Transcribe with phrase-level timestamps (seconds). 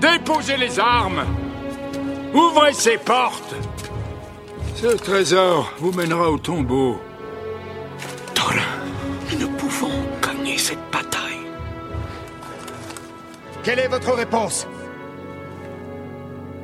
[0.00, 1.24] Déposez les armes
[2.34, 3.54] Ouvrez ces portes
[4.74, 7.00] Ce trésor vous mènera au tombeau.
[8.34, 8.60] Thorin,
[9.38, 9.90] nous pouvons
[10.22, 11.46] gagner cette bataille.
[13.64, 14.66] Quelle est votre réponse?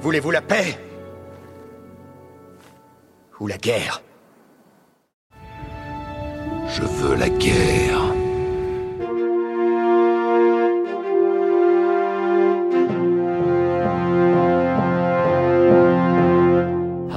[0.01, 0.79] Voulez-vous la paix?
[3.41, 4.03] Ou la guerre?
[6.69, 8.04] Je veux la guerre.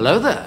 [0.08, 0.47] Hello there.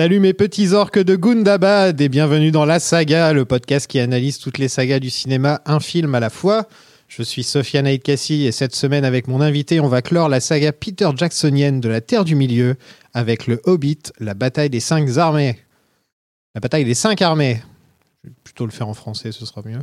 [0.00, 4.38] Salut mes petits orques de Gundabad et bienvenue dans La Saga, le podcast qui analyse
[4.38, 6.66] toutes les sagas du cinéma, un film à la fois.
[7.06, 10.72] Je suis Sofiane Aïtkassi et cette semaine avec mon invité, on va clore la saga
[10.72, 12.76] Peter Jacksonienne de la Terre du Milieu
[13.12, 15.58] avec le Hobbit, la bataille des cinq armées.
[16.54, 17.60] La bataille des cinq armées.
[18.24, 19.80] Je vais plutôt le faire en français, ce sera mieux.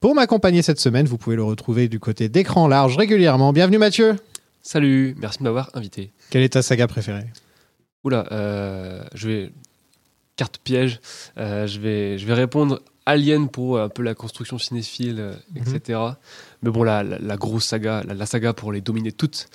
[0.00, 3.54] Pour m'accompagner cette semaine, vous pouvez le retrouver du côté d'écran large régulièrement.
[3.54, 4.16] Bienvenue Mathieu.
[4.60, 6.12] Salut, merci de m'avoir invité.
[6.28, 7.24] Quelle est ta saga préférée?
[8.06, 9.52] Oula, euh, je vais
[10.36, 11.00] carte piège.
[11.38, 15.98] Euh, je vais, je vais répondre Alien pour un peu la construction cinéphile, euh, etc.
[16.62, 19.48] Mais bon, la, la, la grosse saga, la, la saga pour les dominer toutes,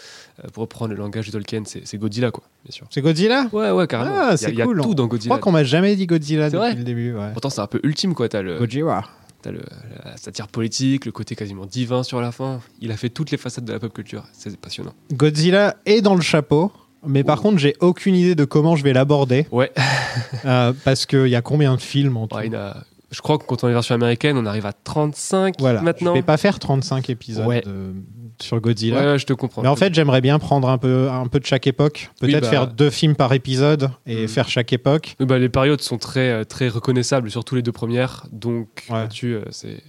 [0.44, 2.88] euh, pour reprendre le langage de Tolkien, c'est Godzilla, quoi, bien sûr.
[2.90, 3.48] C'est Godzilla?
[3.54, 4.16] Ouais, ouais, carrément.
[4.18, 4.82] Ah, c'est il y a, cool.
[4.82, 5.36] tout dans Je Godzilla.
[5.36, 7.14] crois qu'on m'a jamais dit Godzilla depuis vrai le début.
[7.14, 7.32] Ouais.
[7.32, 8.28] Pourtant, c'est un peu ultime, quoi.
[8.30, 9.04] T'as le, Godzilla.
[9.42, 9.62] t'as le,
[10.06, 12.60] la satire politique, le côté quasiment divin sur la fin.
[12.80, 14.24] Il a fait toutes les facettes de la pop culture.
[14.34, 14.94] C'est passionnant.
[15.14, 16.72] Godzilla est dans le chapeau,
[17.06, 19.48] mais par contre, j'ai aucune idée de comment je vais l'aborder.
[19.52, 19.72] Ouais.
[20.46, 23.38] euh, parce qu'il y a combien de films en tout Ouais, il a- Je crois
[23.38, 25.82] que quand on est version américaine, on arrive à 35 Voilà.
[25.82, 26.12] maintenant.
[26.14, 27.62] Je vais pas faire 35 épisodes Ouais.
[27.62, 27.94] de-
[28.42, 29.12] sur Godzilla.
[29.14, 29.62] Ouais, je te comprends.
[29.62, 32.10] Mais en fait, j'aimerais bien prendre un peu, un peu de chaque époque.
[32.22, 34.28] Oui, Peut-être bah- faire deux films par épisode et Mhm.
[34.28, 35.16] faire chaque époque.
[35.20, 38.26] Bah, les périodes sont très, euh, très reconnaissables, surtout les deux premières.
[38.32, 39.84] Donc là-dessus, euh, c'est.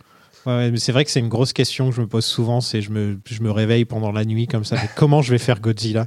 [0.44, 2.60] Ouais, c'est vrai que c'est une grosse question que je me pose souvent.
[2.60, 4.74] C'est je me, je me réveille pendant la nuit comme ça.
[4.76, 6.06] mais comment je vais faire Godzilla?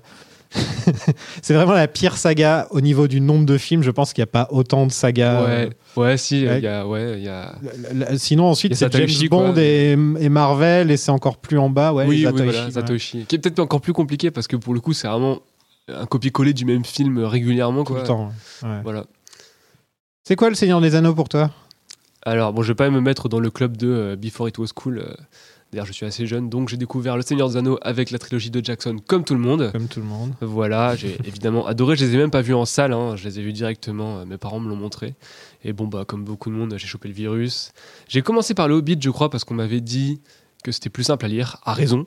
[1.42, 3.84] C'est vraiment la pire saga au niveau du nombre de films.
[3.84, 5.44] Je pense qu'il n'y a pas autant de sagas.
[5.46, 6.60] ouais, ouais, si, ouais.
[6.60, 6.88] il y a.
[6.88, 7.56] Ouais, y a...
[7.94, 9.62] La- la- Sinon, ensuite, c'est James Bond quoi.
[9.62, 11.94] et, et Marvel, et c'est encore plus en bas.
[11.94, 13.26] Ouais, oui, oui, Satoshi, voilà.
[13.28, 15.40] Qui est peut-être encore plus compliqué parce que pour le coup, c'est vraiment
[15.88, 17.84] un copier-coller du même film régulièrement.
[17.84, 18.02] Tout Quoi.
[18.02, 18.32] le temps.
[18.84, 19.06] Voilà.
[20.24, 21.52] C'est quoi le Seigneur des Anneaux pour toi?
[22.24, 24.70] Alors, bon, je vais pas me mettre dans le club de euh, Before It Was
[24.74, 24.98] Cool.
[24.98, 25.14] euh,
[25.72, 28.50] D'ailleurs, je suis assez jeune, donc j'ai découvert Le Seigneur des Anneaux avec la trilogie
[28.52, 29.72] de Jackson, comme tout le monde.
[29.74, 30.34] Comme tout le monde.
[30.40, 31.96] Voilà, j'ai évidemment adoré.
[31.96, 33.16] Je les ai même pas vus en salle, hein.
[33.16, 34.20] je les ai vus directement.
[34.20, 35.16] euh, Mes parents me l'ont montré.
[35.64, 37.72] Et bon, bah, comme beaucoup de monde, j'ai chopé le virus.
[38.08, 40.22] J'ai commencé par le Hobbit, je crois, parce qu'on m'avait dit
[40.64, 42.04] que c'était plus simple à lire, à raison.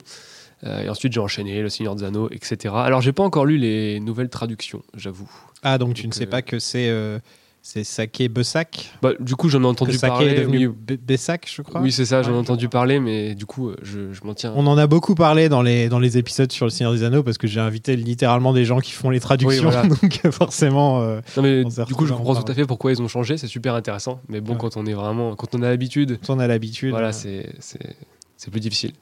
[0.63, 2.73] Euh, et ensuite, j'ai enchaîné Le Seigneur des Anneaux, etc.
[2.75, 5.29] Alors, j'ai pas encore lu les nouvelles traductions, j'avoue.
[5.63, 7.19] Ah, donc tu ne sais euh, pas que c'est euh,
[7.61, 10.31] c'est Sake Bessac Bah, du coup, j'en ai entendu Sake parler.
[10.31, 11.81] est devenu oui, Bessac, je crois.
[11.81, 14.33] oui, c'est ça, j'en ai Ouais, entendu parler, mais du coup, euh, je, je m'en
[14.33, 14.53] tiens.
[14.55, 17.21] On en a beaucoup parlé dans les, dans les épisodes sur le Seigneur des Anneaux
[17.21, 19.67] parce que j'ai invité littéralement des gens qui font les traductions.
[19.67, 19.87] Oui, voilà.
[20.01, 21.01] donc euh, forcément.
[21.01, 23.47] euh, Non, mais du coup, je comprends tout à fait pourquoi ils ont changé, c'est
[23.47, 24.21] super intéressant.
[24.29, 24.59] Mais bon, Ouais.
[24.59, 26.91] quand on est vraiment, quand on a l'habitude, on a l'habitude.
[26.91, 27.95] voilà, euh, c'est c'est
[28.37, 28.93] c'est plus difficile.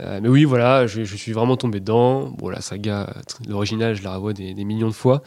[0.00, 2.28] Euh, mais oui, voilà, je, je suis vraiment tombé dedans.
[2.38, 3.12] Bon, la saga,
[3.48, 5.22] l'original, je la revois des, des millions de fois.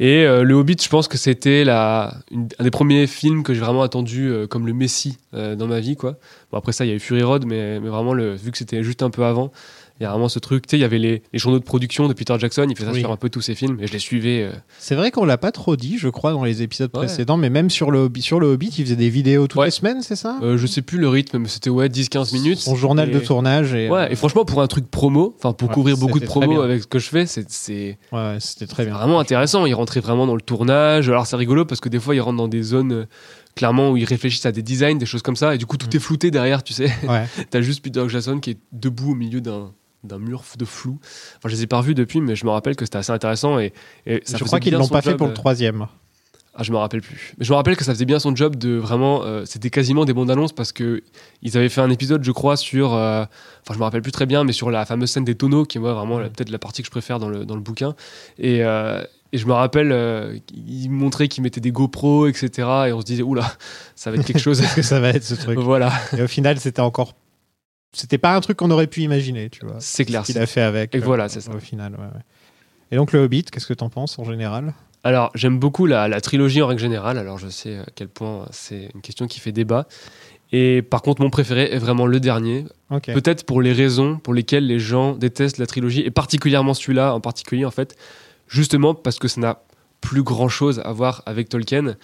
[0.00, 2.10] Et euh, le Hobbit, je pense que c'était un
[2.58, 5.94] des premiers films que j'ai vraiment attendu euh, comme le Messie euh, dans ma vie,
[5.94, 6.16] quoi.
[6.50, 8.56] Bon, après ça, il y a eu Fury Road, mais, mais vraiment, le, vu que
[8.56, 9.52] c'était juste un peu avant,
[10.00, 10.66] il y a vraiment ce truc.
[10.66, 12.90] Tu sais, il y avait les, les journaux de production de Peter Jackson, il faisait
[12.92, 14.42] ça sur un peu tous ses films, et je les suivais.
[14.42, 17.06] euh, C'est vrai qu'on l'a pas trop dit, je crois, dans les épisodes Ouais.
[17.06, 19.66] précédents, mais même sur le, Hobbit- sur le Hobbit, il faisait des vidéos toutes Ouais.
[19.66, 20.38] les semaines, c'est ça?
[20.42, 22.58] Euh, je sais plus le rythme, mais c'était ouais, 10-15 minutes.
[22.58, 23.74] Son journal Et- de tournage.
[23.74, 26.60] Et, Ouais, et franchement, pour un truc promo, enfin pour Ouais, couvrir beaucoup de promos
[26.62, 28.94] avec ce que je fais, c'est euh, ouais, c'était très bien.
[28.94, 29.66] vraiment intéressant.
[29.66, 31.08] Il rentrait vraiment dans le tournage.
[31.08, 33.04] Alors c'est rigolo parce que des fois, il rentre dans des zones euh,
[33.56, 35.86] clairement où ils réfléchissent à des designs, des choses comme ça, et du coup, tout
[35.86, 35.96] Mm.
[35.96, 36.90] est flouté derrière, tu sais.
[37.08, 37.24] Ouais.
[37.50, 39.72] T'as juste Peter Jackson qui est debout au milieu d'un
[40.04, 40.98] d'un mur de flou.
[41.38, 43.58] Enfin, je les ai pas revus depuis, mais je me rappelle que c'était assez intéressant
[43.58, 43.72] et,
[44.06, 45.86] et ça je crois qu'ils l'ont pas fait pour le euh, troisième.
[46.54, 47.34] ah, je me rappelle plus.
[47.38, 49.22] Mais je me rappelle que ça faisait bien son job de vraiment.
[49.24, 51.02] euh, C'était quasiment des bandes annonces parce que
[51.42, 52.94] ils avaient fait un épisode, je crois, sur.
[52.94, 53.24] euh,
[53.62, 55.76] Enfin, je me rappelle plus très bien, mais sur la fameuse scène des tonneaux, qui
[55.78, 57.94] est moi vraiment peut-être la partie que je préfère dans le, dans le bouquin.
[58.38, 59.02] Et, euh,
[59.32, 62.48] et je me rappelle, euh, ils montraient qu'ils mettaient des GoPros, etc.
[62.88, 63.52] Et on se disait, oula,
[63.94, 64.60] ça va être quelque chose.
[64.60, 65.58] Qu'est-ce que ça va être ce truc?
[65.58, 65.92] Voilà.
[66.16, 67.14] Et au final, c'était encore
[67.92, 69.76] c'était pas un truc qu'on aurait pu imaginer, tu vois.
[69.80, 70.24] C'est clair.
[70.24, 70.94] Ce qu'il a fait avec.
[70.94, 71.52] Et euh, voilà, c'est ça.
[71.52, 72.22] Au final, ouais, ouais.
[72.92, 74.74] Et donc, le Hobbit, qu'est-ce que t'en penses en général?
[75.02, 77.18] Alors, j'aime beaucoup la, la trilogie en règle générale.
[77.18, 79.86] Alors, je sais à quel point c'est une question qui fait débat.
[80.52, 82.64] Et par contre, mon préféré est vraiment le dernier.
[82.88, 87.20] Peut-être pour les raisons pour lesquelles les gens détestent la trilogie, et particulièrement celui-là en
[87.20, 87.96] particulier, en fait,
[88.48, 89.62] justement parce que ça n'a
[90.00, 91.94] plus grand-chose à voir avec Tolkien,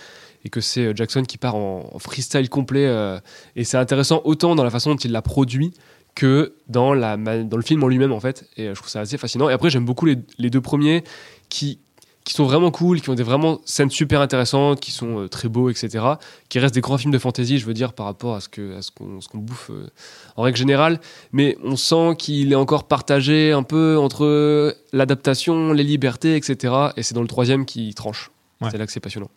[0.47, 2.87] et que c'est euh, Jackson qui part en, en freestyle complet.
[2.87, 3.19] euh,
[3.57, 5.73] et c'est intéressant autant dans la façon dont il l'a produit
[6.15, 8.49] que dans, la, ma- dans le film en lui-même, en fait.
[8.57, 9.49] Et euh, je trouve ça assez fascinant.
[9.51, 11.03] Et après, j'aime beaucoup les, les deux premiers
[11.49, 11.81] qui,
[12.25, 15.49] qui sont vraiment cool, qui ont des vraiment scènes super intéressantes, qui sont euh, très
[15.49, 16.05] beaux, etc.
[16.49, 19.39] Qui restent des grands films de fantasy, je veux dire, par rapport à ce qu'on
[19.39, 19.89] bouffe euh,
[20.37, 21.01] en règle générale.
[21.33, 26.73] Mais on sent qu'il est encore partagé un peu entre l'adaptation, les libertés, etc.
[26.97, 28.31] Et c'est dans le troisième qui tranche.
[28.61, 28.71] Ouais.
[28.71, 29.29] C'est là que c'est passionnant.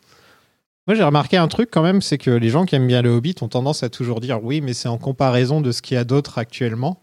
[0.89, 3.12] Moi, j'ai remarqué un truc quand même, c'est que les gens qui aiment bien le
[3.12, 5.97] Hobbit ont tendance à toujours dire oui, mais c'est en comparaison de ce qu'il y
[6.00, 7.00] a d'autre actuellement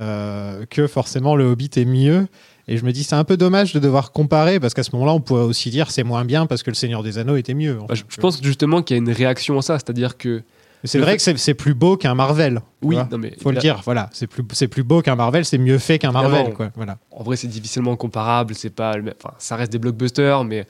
[0.00, 2.26] euh, que forcément le Hobbit est mieux.
[2.68, 5.12] Et je me dis, c'est un peu dommage de devoir comparer parce qu'à ce moment-là,
[5.12, 7.76] on pourrait aussi dire c'est moins bien parce que le Seigneur des Anneaux était mieux.
[7.86, 10.42] Bah, je, pense justement qu'il y a une réaction à ça, c'est-à-dire que
[10.84, 12.62] c'est vrai fait- que c'est- plus beau qu'un Marvel.
[12.80, 15.58] oui, non mais Faut le dire, voilà, c'est plus, c'est plus beau qu'un Marvel, c'est
[15.58, 16.70] mieux fait qu'un Marvel, quoi.
[16.76, 16.96] Voilà.
[17.10, 18.54] En vrai, c'est difficilement comparable.
[18.54, 20.66] C'est pas, enfin, ça reste des blockbusters, mais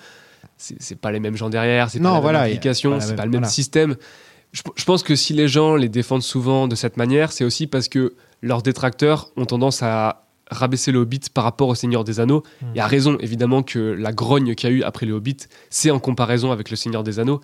[0.58, 1.88] c'est pas les mêmes gens derrière.
[1.90, 3.48] C'est pas la voilà, même application, c'est pas le même voilà.
[3.48, 3.96] système.
[4.52, 7.66] Je, je pense que si les gens les défendent souvent de cette manière, c'est aussi
[7.66, 12.20] parce que leurs détracteurs ont tendance à rabaisser le Hobbit par rapport au Seigneur des
[12.20, 12.42] Anneaux.
[12.74, 15.36] Il y a raison, évidemment, que la grogne qu'il y a eu après le Hobbit,
[15.70, 17.40] c'est en comparaison avec le Seigneur des Anneaux.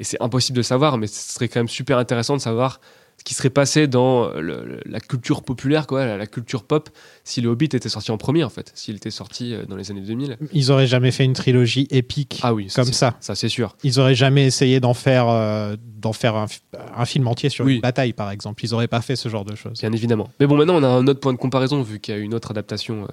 [0.00, 2.80] Et c'est impossible de savoir, mais ce serait quand même super intéressant de savoir
[3.20, 6.88] ce qui serait passé dans le- la culture populaire, quoi, la, la culture pop,
[7.22, 9.90] si le Hobbit était sorti en premier, en fait, s'il était sorti euh, dans les
[9.90, 10.38] années 2000.
[10.54, 13.16] Ils auraient jamais fait une trilogie épique Ah oui, comme ça.
[13.20, 13.76] Ça, c'est sûr.
[13.84, 16.62] Ils auraient jamais essayé d'en faire, euh, d'en faire un, fi-
[16.96, 17.74] un film entier sur Oui.
[17.74, 18.64] une bataille, par exemple.
[18.64, 19.80] Ils auraient pas fait ce genre de choses.
[19.80, 20.30] Bien évidemment.
[20.40, 22.32] Mais bon, maintenant, on a un autre point de comparaison, vu qu'il y a une
[22.32, 23.06] autre adaptation euh,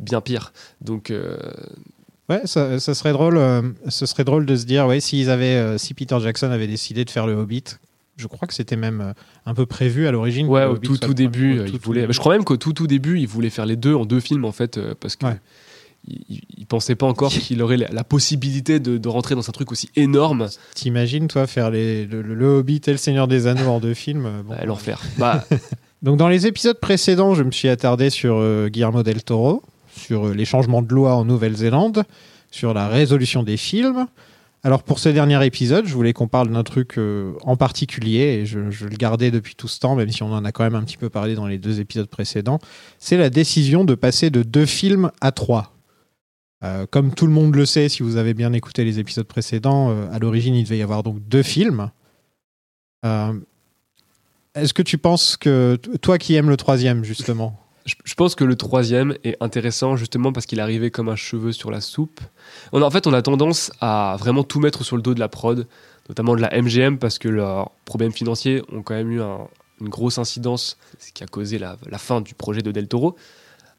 [0.00, 0.52] bien pire.
[0.80, 1.38] Donc, euh,
[2.28, 3.38] Ouais, ça, ça serait drôle.
[3.88, 7.10] ce serait drôle de se dire, ouais, s'ils avaient, si Peter Jackson avait décidé de
[7.10, 7.64] faire le Hobbit,
[8.16, 9.12] je crois que c'était même euh,
[9.46, 10.46] un peu prévu à l'origine.
[10.48, 12.06] ouais, au tout, tout début, euh, il voulait.
[12.08, 14.44] je crois même qu'au tout, tout début, il voulait faire les deux en deux films,
[14.44, 15.26] en fait, euh, parce que.
[15.26, 15.40] Ouais.
[16.06, 19.72] Il, pensait pas encore qu'il aurait la, la possibilité de, de rentrer dans un truc
[19.72, 20.48] aussi énorme.
[20.74, 24.42] T'imagines, toi, faire les, le, le Hobbit et le Seigneur des Anneaux en deux films
[24.44, 24.54] bon.
[24.54, 25.00] Bah, L'enfer.
[25.16, 25.46] Bah,
[26.04, 29.62] Donc, dans les épisodes précédents, je me suis attardé sur euh, Guillermo del Toro,
[29.96, 32.04] sur euh, les changements de loi en Nouvelle-Zélande,
[32.50, 34.06] sur la résolution des films.
[34.66, 38.46] Alors, pour ce dernier épisode, je voulais qu'on parle d'un truc euh, en particulier, et
[38.46, 40.82] je, le gardais depuis tout ce temps, même si on en a quand même un
[40.82, 42.58] petit peu parlé dans les deux épisodes précédents.
[42.98, 45.76] C'est la décision de passer de deux films à trois.
[46.64, 49.90] Euh, comme tout le monde le sait, si vous avez bien écouté les épisodes précédents,
[49.90, 51.90] euh, à l'origine, il devait y avoir donc deux films.
[54.54, 58.56] Est-ce que tu penses que, toi qui aimes le troisième, justement, je, pense que le
[58.56, 62.20] troisième est intéressant justement parce qu'il arrivait comme un cheveu sur la soupe.
[62.72, 65.20] On a- en fait, on a tendance à vraiment tout mettre sur le dos de
[65.20, 65.66] la prod,
[66.08, 69.48] notamment de la MGM, parce que leurs problèmes financiers ont quand même eu un-
[69.80, 73.16] une grosse incidence, ce qui a causé la, la fin du projet de Del Toro.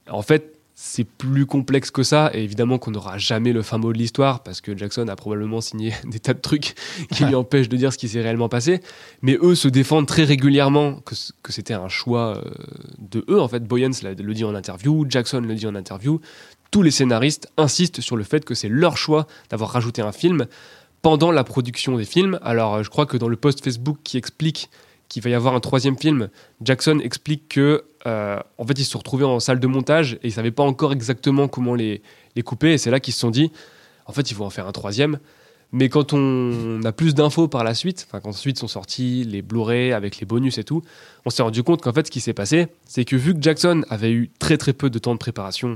[0.10, 3.94] En fait, c'est plus complexe que ça, et évidemment qu'on n'aura jamais le fin mot
[3.94, 6.76] de l'histoire, parce que Jackson a probablement signé des tas de trucs
[7.12, 8.82] qui lui empêchent de dire ce qui s'est réellement passé.
[9.22, 12.52] Mais eux se défendent très régulièrement que, que c'était un choix euh,
[13.00, 13.40] de eux.
[13.40, 16.20] En fait, Boyens le dit en interview, Jackson le dit en interview.
[16.72, 20.46] Tous les scénaristes insistent sur le fait que c'est leur choix d'avoir rajouté un film
[21.02, 22.38] pendant la production des films.
[22.42, 24.70] Alors, euh, je crois que dans le post Facebook qui explique
[25.10, 26.30] qu'il va y avoir un troisième film,
[26.62, 30.28] Jackson explique que, euh, en fait, ils se sont retrouvés en salle de montage et
[30.28, 32.02] ils savaient pas encore exactement comment les,
[32.36, 32.74] les couper.
[32.74, 33.52] Et c'est là qu'ils se sont dit,
[34.06, 35.20] en fait, il faut en faire un troisième.
[35.72, 39.42] Mais quand on a plus d'infos par la suite, enfin quand ensuite sont sortis les
[39.42, 40.84] Blu-ray avec les bonus et tout,
[41.26, 43.84] on s'est rendu compte qu'en fait ce qui s'est passé, c'est que vu que Jackson
[43.90, 45.74] avait eu très très peu de temps de préparation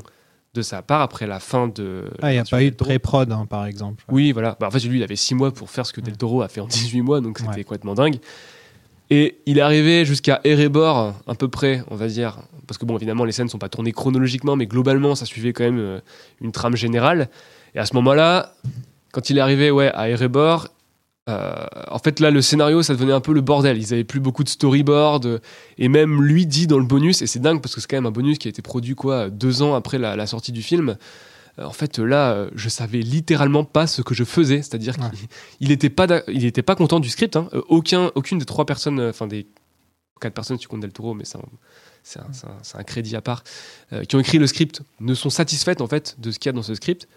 [0.53, 2.05] de sa part après la fin de...
[2.21, 4.03] Ah, il n'y a pas eu de pré-prod, hein, par exemple.
[4.09, 4.55] Oui, voilà.
[4.59, 6.47] Bah, en fait, lui, il avait 6 mois pour faire ce que Del Toro a
[6.47, 7.63] fait en 18 mois, donc c'était Ouais.
[7.63, 8.19] complètement dingue.
[9.09, 12.39] Et il est arrivé jusqu'à Erebor, à peu près, on va dire.
[12.67, 15.53] Parce que, bon, évidemment, les scènes ne sont pas tournées chronologiquement, mais globalement, ça suivait
[15.53, 15.99] quand même euh,
[16.41, 17.29] une trame générale.
[17.73, 18.53] Et à ce moment-là,
[19.11, 20.67] quand il est arrivé ouais, à Erebor,
[21.27, 23.77] euh, en fait, là, le scénario, ça devenait un peu le bordel.
[23.79, 25.41] Ils avaient plus beaucoup de storyboard.
[25.79, 28.05] et même lui dit dans le bonus, et c'est dingue parce que c'est quand même
[28.05, 30.97] un bonus qui a été produit, quoi, deux ans après la sortie du film.
[31.59, 34.61] Euh, En fait, là, euh, je savais littéralement pas ce que je faisais.
[34.61, 35.09] C'est-à-dire Ouais.
[35.11, 35.27] qu'il
[35.59, 37.35] il était pas, il était pas content du script.
[37.35, 37.49] hein.
[37.53, 39.47] Euh, aucun, aucune des trois personnes, enfin des
[40.21, 41.45] quatre personnes, si tu comptes Del Toro, mais c'est un,
[42.03, 43.43] c'est un- c'est un- c'est un crédit à part,
[43.93, 46.51] euh, qui ont écrit le script, ne sont satisfaites en fait de ce qu'il y
[46.51, 47.07] a dans ce script.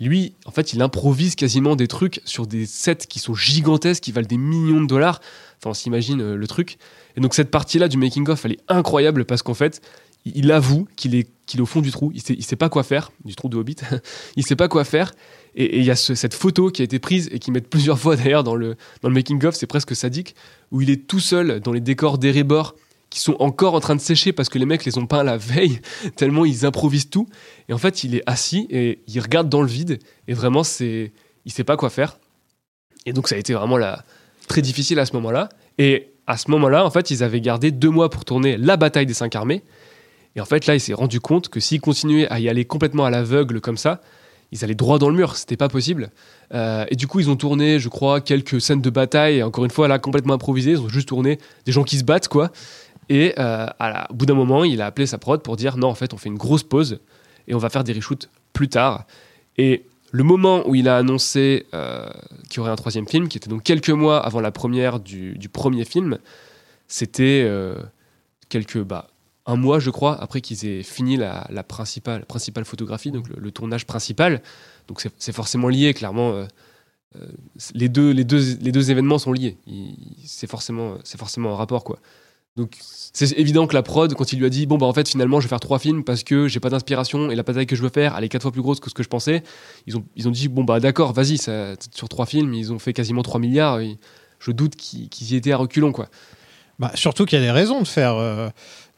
[0.00, 4.10] Lui, en fait, il improvise quasiment des trucs sur des sets qui sont gigantesques, qui
[4.12, 5.20] valent des millions de dollars.
[5.58, 6.78] Enfin, on s'imagine euh, le truc.
[7.16, 9.80] Et donc, cette partie-là du making-of, elle est incroyable parce qu'en fait,
[10.24, 12.10] il avoue qu'il est, qu'il est au fond du trou.
[12.14, 13.76] Il sait, sait pas quoi faire, du trou de Hobbit.
[14.36, 15.12] il sait pas quoi faire.
[15.56, 17.98] Et il y a ce- cette photo qui a été prise et qui met plusieurs
[18.00, 20.34] fois d'ailleurs dans le, dans le making-of, c'est presque sadique,
[20.70, 22.74] où il est tout seul dans les décors d'Erebor
[23.10, 25.36] qui sont encore en train de sécher parce que les mecs les ont peints la
[25.36, 25.80] veille,
[26.16, 27.28] tellement ils improvisent tout.
[27.68, 30.00] Et en fait, il est assis et il regarde dans le vide.
[30.26, 31.12] Et vraiment, c'est,
[31.44, 32.18] il sait pas quoi faire.
[33.06, 33.78] Et donc, ça a été vraiment
[34.48, 35.48] très difficile à ce moment-là.
[35.78, 39.06] Et à ce moment-là, en fait, ils avaient gardé deux mois pour tourner la bataille
[39.06, 39.62] des cinq armées.
[40.36, 43.04] Et en fait, là, il s'est rendu compte que s'ils continuaient à y aller complètement
[43.04, 44.00] à l'aveugle comme ça,
[44.52, 45.36] ils allaient droit dans le mur.
[45.36, 46.10] C'était pas possible.
[46.52, 49.42] Euh, et du coup, ils ont tourné, je crois, quelques scènes de bataille.
[49.42, 50.72] Encore une fois, là, complètement improvisées.
[50.72, 52.50] Ils ont juste tourné des gens qui se battent, quoi.
[53.08, 55.76] Et euh, à la- au bout d'un moment, il a appelé sa prod pour dire
[55.76, 57.00] non, en fait, on fait une grosse pause
[57.48, 59.06] et on va faire des reshoots plus tard.
[59.58, 62.08] Et le moment où il a annoncé euh,
[62.48, 65.36] qu'il y aurait un troisième film, qui était donc quelques mois avant la première du,
[65.52, 66.18] premier film,
[66.86, 67.48] c'était
[68.48, 69.08] quelques bah,
[69.46, 73.50] un mois, je crois, après qu'ils aient fini la, principale, la principale photographie, donc le,
[73.50, 74.42] tournage principal.
[74.88, 76.32] Donc c'est forcément lié, clairement.
[76.32, 76.46] euh,
[77.16, 77.26] euh,
[77.74, 79.58] les, deux, les, deux, les deux événements sont liés.
[80.24, 81.98] C'est forcément, forcément un rapport, quoi.
[82.56, 85.08] Donc c'est évident que la prod, quand il lui a dit bon bah en fait
[85.08, 87.74] finalement je vais faire trois films parce que j'ai pas d'inspiration et la bataille que
[87.74, 89.42] je veux faire elle est quatre fois plus grosse que ce que je pensais,
[89.88, 92.92] ils ont, ils ont dit bon bah d'accord vas-y sur trois films ils ont fait
[92.92, 93.80] quasiment 3 milliards.
[94.38, 96.08] je doute qu'ils qu'ils y étaient à reculons quoi.
[96.78, 98.48] Bah, surtout qu'il y a des raisons de faire, euh,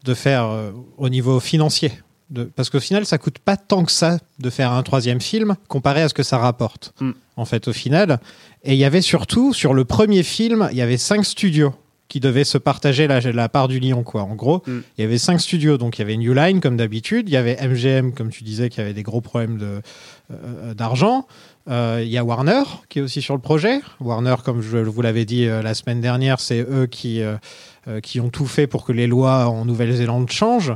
[0.07, 1.91] de faire euh, au niveau financier.
[2.29, 5.55] De- parce qu'au final, ça coûte pas tant que ça de faire un troisième film
[5.67, 6.93] comparé à ce que ça rapporte.
[6.99, 7.11] Mm.
[7.37, 8.19] En fait, au final.
[8.63, 11.73] Et il y avait surtout, sur le premier film, il y avait cinq studios
[12.09, 14.21] qui devaient se partager la, la part du lion, quoi.
[14.23, 14.79] En gros, Mm.
[14.97, 15.77] il y avait cinq studios.
[15.77, 17.29] Donc, il y avait New Line, comme d'habitude.
[17.29, 19.81] Il y avait MGM, comme tu disais, qui avait des gros problèmes de,
[20.31, 21.17] euh, d'argent.
[21.17, 21.21] Euh,
[21.69, 23.81] Il y a Warner, qui est aussi sur le projet.
[23.99, 27.35] Warner, comme je vous l'avais dit euh, la semaine dernière, c'est eux qui, euh,
[27.87, 30.75] euh, qui ont tout fait pour que les lois en Nouvelle-Zélande changent.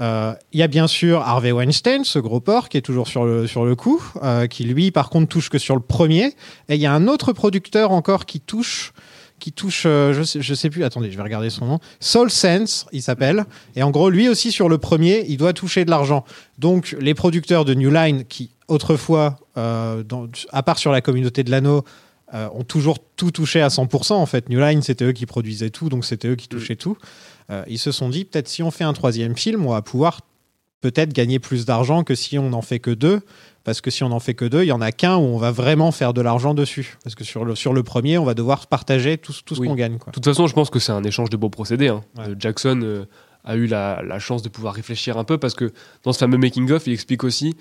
[0.00, 3.24] Euh, Il y a bien sûr Harvey Weinstein, ce gros porc qui est toujours sur
[3.24, 6.34] le, sur le coup, euh, qui lui, par contre, touche que sur le premier.
[6.68, 8.92] Et il y a un autre producteur encore qui touche,
[9.38, 11.78] qui touche, euh, je, sais, je sais plus, attendez, je vais regarder son nom.
[12.00, 13.44] Soul Sense, il s'appelle.
[13.76, 16.24] Et en gros, lui aussi sur le premier, il doit toucher de l'argent.
[16.58, 21.42] Donc, les producteurs de New Line, qui autrefois, euh, dans- à part sur la communauté
[21.44, 21.84] de l'anneau,
[22.32, 24.16] euh, ont toujours tout touché à 100%.
[24.20, 26.96] En fait, New Line, c'était eux qui produisaient tout, donc c'était eux qui touchaient tout.
[27.50, 30.20] Euh, ils se sont dit, peut-être si on fait un troisième film, on va pouvoir
[30.80, 33.20] peut-être gagner plus d'argent que si on n'en fait que deux.
[33.62, 35.38] Parce que si on n'en fait que deux, il y en a qu'un où on
[35.38, 36.98] va vraiment faire de l'argent dessus.
[37.02, 39.60] Parce que sur le, sur le premier, on va devoir partager tout, ce- tout ce
[39.60, 39.68] Oui.
[39.68, 39.94] qu'on gagne.
[39.96, 41.88] De toute façon, je pense que c'est un échange de beaux procédés.
[41.88, 42.02] hein.
[42.18, 42.28] Ouais.
[42.28, 43.06] Euh, Jackson
[43.42, 46.36] a eu la, la chance de pouvoir réfléchir un peu parce que dans ce fameux
[46.36, 47.56] making-of, il explique aussi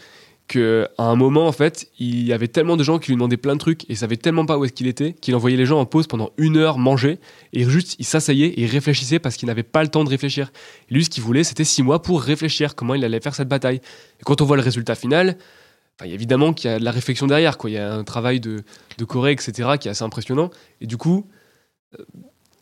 [0.48, 3.54] qu'à un moment, en fait, il y avait tellement de gens qui lui demandaient plein
[3.54, 5.86] de trucs et savait tellement pas où est-ce qu'il était qu'il envoyait les gens en
[5.86, 7.20] pause pendant une heure manger
[7.54, 10.52] et juste il s'asseyait et il réfléchissait parce qu'il n'avait pas le temps de réfléchir.
[10.90, 13.78] Lui, ce qu'il voulait, c'était six mois pour réfléchir comment il allait faire cette bataille.
[14.20, 15.38] Et quand on voit le résultat final,
[15.98, 17.58] enfin, évidemment qu'il y a de la réflexion derrière.
[17.58, 17.70] Quoi.
[17.70, 18.64] Il y a un travail de,
[18.98, 20.50] de Corée, etc., qui est assez impressionnant.
[20.82, 21.28] Et du coup,
[22.00, 22.04] euh,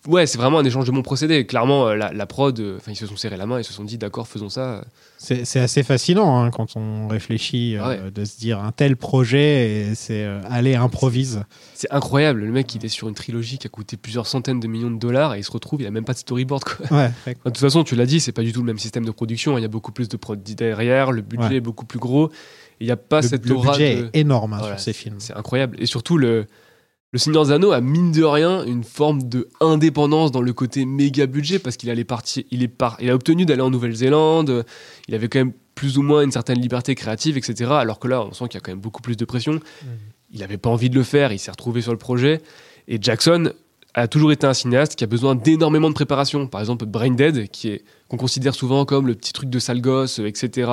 [0.08, 1.46] ouais, c'est vraiment un échange de bons procédés.
[1.46, 3.74] Clairement, euh, la, la prod, euh, enfin, ils se sont serrés la main, ils se
[3.74, 4.84] sont dit, d'accord, faisons ça.
[5.17, 8.12] C'est assez fascinant hein, quand on réfléchit euh, Ouais.
[8.12, 11.43] de se dire un tel projet et c'est euh, allez, improvise.
[11.75, 12.39] C'est incroyable.
[12.41, 14.98] Le mec, il est sur une trilogie qui a coûté plusieurs centaines de millions de
[15.00, 16.63] dollars et il se retrouve, il a même pas de storyboard.
[16.63, 16.98] Quoi.
[16.98, 17.12] Ouais.
[17.27, 19.58] De toute façon, tu l'as dit, c'est pas du tout le même système de production.
[19.58, 21.55] Il y a beaucoup plus de prod derrière, le budget Ouais.
[21.58, 22.31] est beaucoup plus gros.
[22.79, 24.05] Il n'y a pas le, cette le aura budget de...
[24.05, 25.17] est énorme hein, Voilà, sur ces films.
[25.20, 25.77] C'est incroyable.
[25.79, 26.48] Et surtout, le,
[27.13, 31.25] le Seigneur Anneaux a mine de rien une forme de indépendance dans le côté méga
[31.25, 34.65] budget parce qu'il allait partir, il est par, il a obtenu d'aller en Nouvelle-Zélande.
[35.10, 37.72] Il avait quand même plus ou moins une certaine liberté créative, etc.
[37.74, 39.60] Alors que là, on sent qu'il y a quand même beaucoup plus de pression.
[40.32, 41.34] Il n'avait pas envie de le faire.
[41.34, 42.41] Il s'est retrouvé sur le projet.
[42.88, 43.51] Et Jackson
[43.94, 46.48] a toujours été un cinéaste qui a besoin d'énormément de préparation.
[46.48, 49.82] Par exemple, Brain Dead, qui est qu'on considère souvent comme le petit truc de sale
[49.82, 50.68] gosse, euh, etc.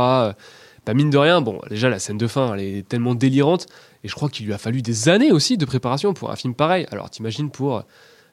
[0.88, 3.66] Bah, mine de rien, bon, déjà la scène de fin, elle est tellement délirante,
[4.05, 6.55] et je crois qu'il lui a fallu des années aussi de préparation pour un film
[6.55, 6.87] pareil.
[6.90, 7.85] Alors t'imagines pour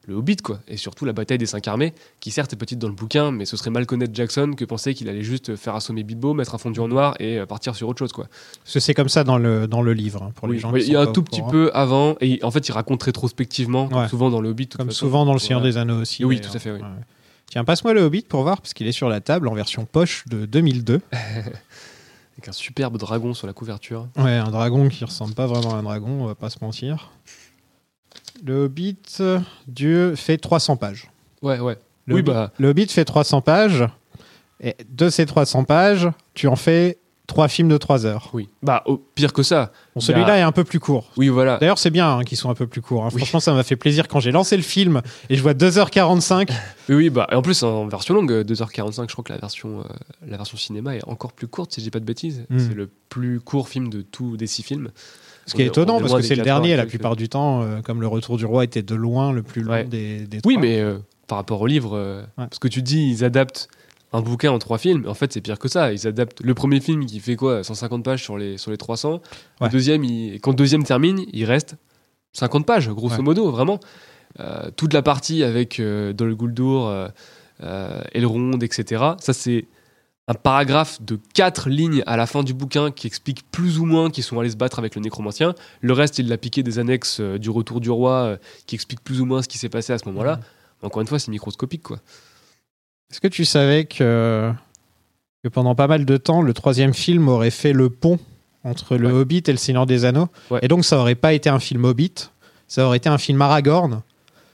[0.08, 2.86] le Hobbit, quoi, et surtout la bataille des cinq armées, qui certes est petite dans
[2.86, 6.04] le bouquin, mais ce serait mal connaître Jackson que penser qu'il allait juste faire assommer
[6.04, 8.28] Bilbo, mettre un fondu en noir et euh, partir sur autre chose, quoi.
[8.62, 10.70] Parce que c'est comme ça dans le, dans le livre, hein, pour Oui, les gens
[10.72, 11.50] oui, qui il y a un tout petit courant.
[11.50, 14.08] peu avant, et en fait il raconte rétrospectivement, comme Ouais.
[14.08, 14.68] souvent dans le Hobbit.
[14.68, 14.98] Comme façon.
[15.06, 15.72] souvent dans Le Seigneur Voilà.
[15.72, 16.24] des Anneaux aussi.
[16.24, 16.78] Oui, tout à fait, oui.
[16.78, 16.86] Ouais.
[17.50, 20.24] Tiens, passe-moi le Hobbit pour voir, parce qu'il est sur la table en version poche
[20.28, 21.00] de 2002.
[22.36, 24.08] Avec un superbe dragon sur la couverture.
[24.16, 27.10] Ouais, un dragon qui ressemble pas vraiment à un dragon, on va pas se mentir.
[28.44, 28.98] Le Hobbit,
[29.66, 31.10] Dieu, fait 300 pages.
[31.40, 31.78] Ouais, ouais.
[32.04, 32.52] Le, Oui, Hobbit, bah.
[32.58, 33.84] le Hobbit fait 300 pages.
[34.60, 38.30] Et de ces 300 pages, tu en fais trois films de 3 heures.
[38.34, 38.48] Oui.
[38.62, 39.72] Bah, au pire que ça.
[39.94, 41.10] Bon, celui-là a- est un peu plus court.
[41.16, 41.58] Oui, voilà.
[41.58, 43.04] D'ailleurs, c'est bien hein, qu'ils soient un peu plus courts.
[43.04, 43.08] hein.
[43.12, 43.18] Oui.
[43.18, 46.50] Franchement, ça m'a fait plaisir quand j'ai lancé le film et je vois 2h45.
[46.88, 49.38] Oui, oui, bah, et en plus, en version longue, euh, 2h45, je crois que la
[49.40, 49.82] version, euh,
[50.24, 52.44] la version cinéma est encore plus courte, si je dis pas de bêtises.
[52.48, 52.58] Mm.
[52.60, 54.90] C'est le plus court film de tous des six films.
[55.46, 57.16] Ce qui est On est- étonnant est parce que c'est le heures dernier, la plupart
[57.16, 59.84] du temps, euh, comme Le Retour du Roi était de loin le plus long Ouais.
[59.84, 60.62] des, des Oui, trois.
[60.62, 62.24] mais euh, par rapport au livre, Ouais.
[62.36, 63.68] parce que tu dis, ils adaptent
[64.16, 65.06] un bouquin en trois films.
[65.08, 65.92] En fait, c'est pire que ça.
[65.92, 69.12] Ils adaptent le premier film qui fait quoi 150 pages sur les, sur les 300.
[69.14, 69.20] Ouais.
[69.62, 71.76] Le deuxième, il- quand le deuxième termine, il reste
[72.32, 73.22] 50 pages, grosso Ouais.
[73.22, 73.80] modo, vraiment.
[74.40, 77.08] Euh, toute la partie avec euh, Dol Guldur, euh,
[77.62, 79.02] euh, Elrond, etc.
[79.20, 79.66] Ça, c'est
[80.28, 84.10] un paragraphe de quatre lignes à la fin du bouquin qui explique plus ou moins
[84.10, 85.54] qu'ils sont allés se battre avec le nécromancien.
[85.80, 89.24] Le reste, il l'a piqué des annexes du retour du roi qui expliquent plus ou
[89.24, 90.40] moins ce qui s'est passé à ce moment-là.
[90.82, 92.00] Encore une fois, c'est microscopique, quoi.
[93.10, 94.52] Est-ce que tu savais que,
[95.42, 98.18] que pendant pas mal de temps, le troisième film aurait fait le pont
[98.64, 99.14] entre le Ouais.
[99.14, 100.28] Hobbit et le Seigneur des Anneaux?
[100.50, 100.58] Ouais.
[100.62, 102.14] Et donc, ça aurait pas été un film Hobbit,
[102.68, 104.02] ça aurait été un film Aragorn.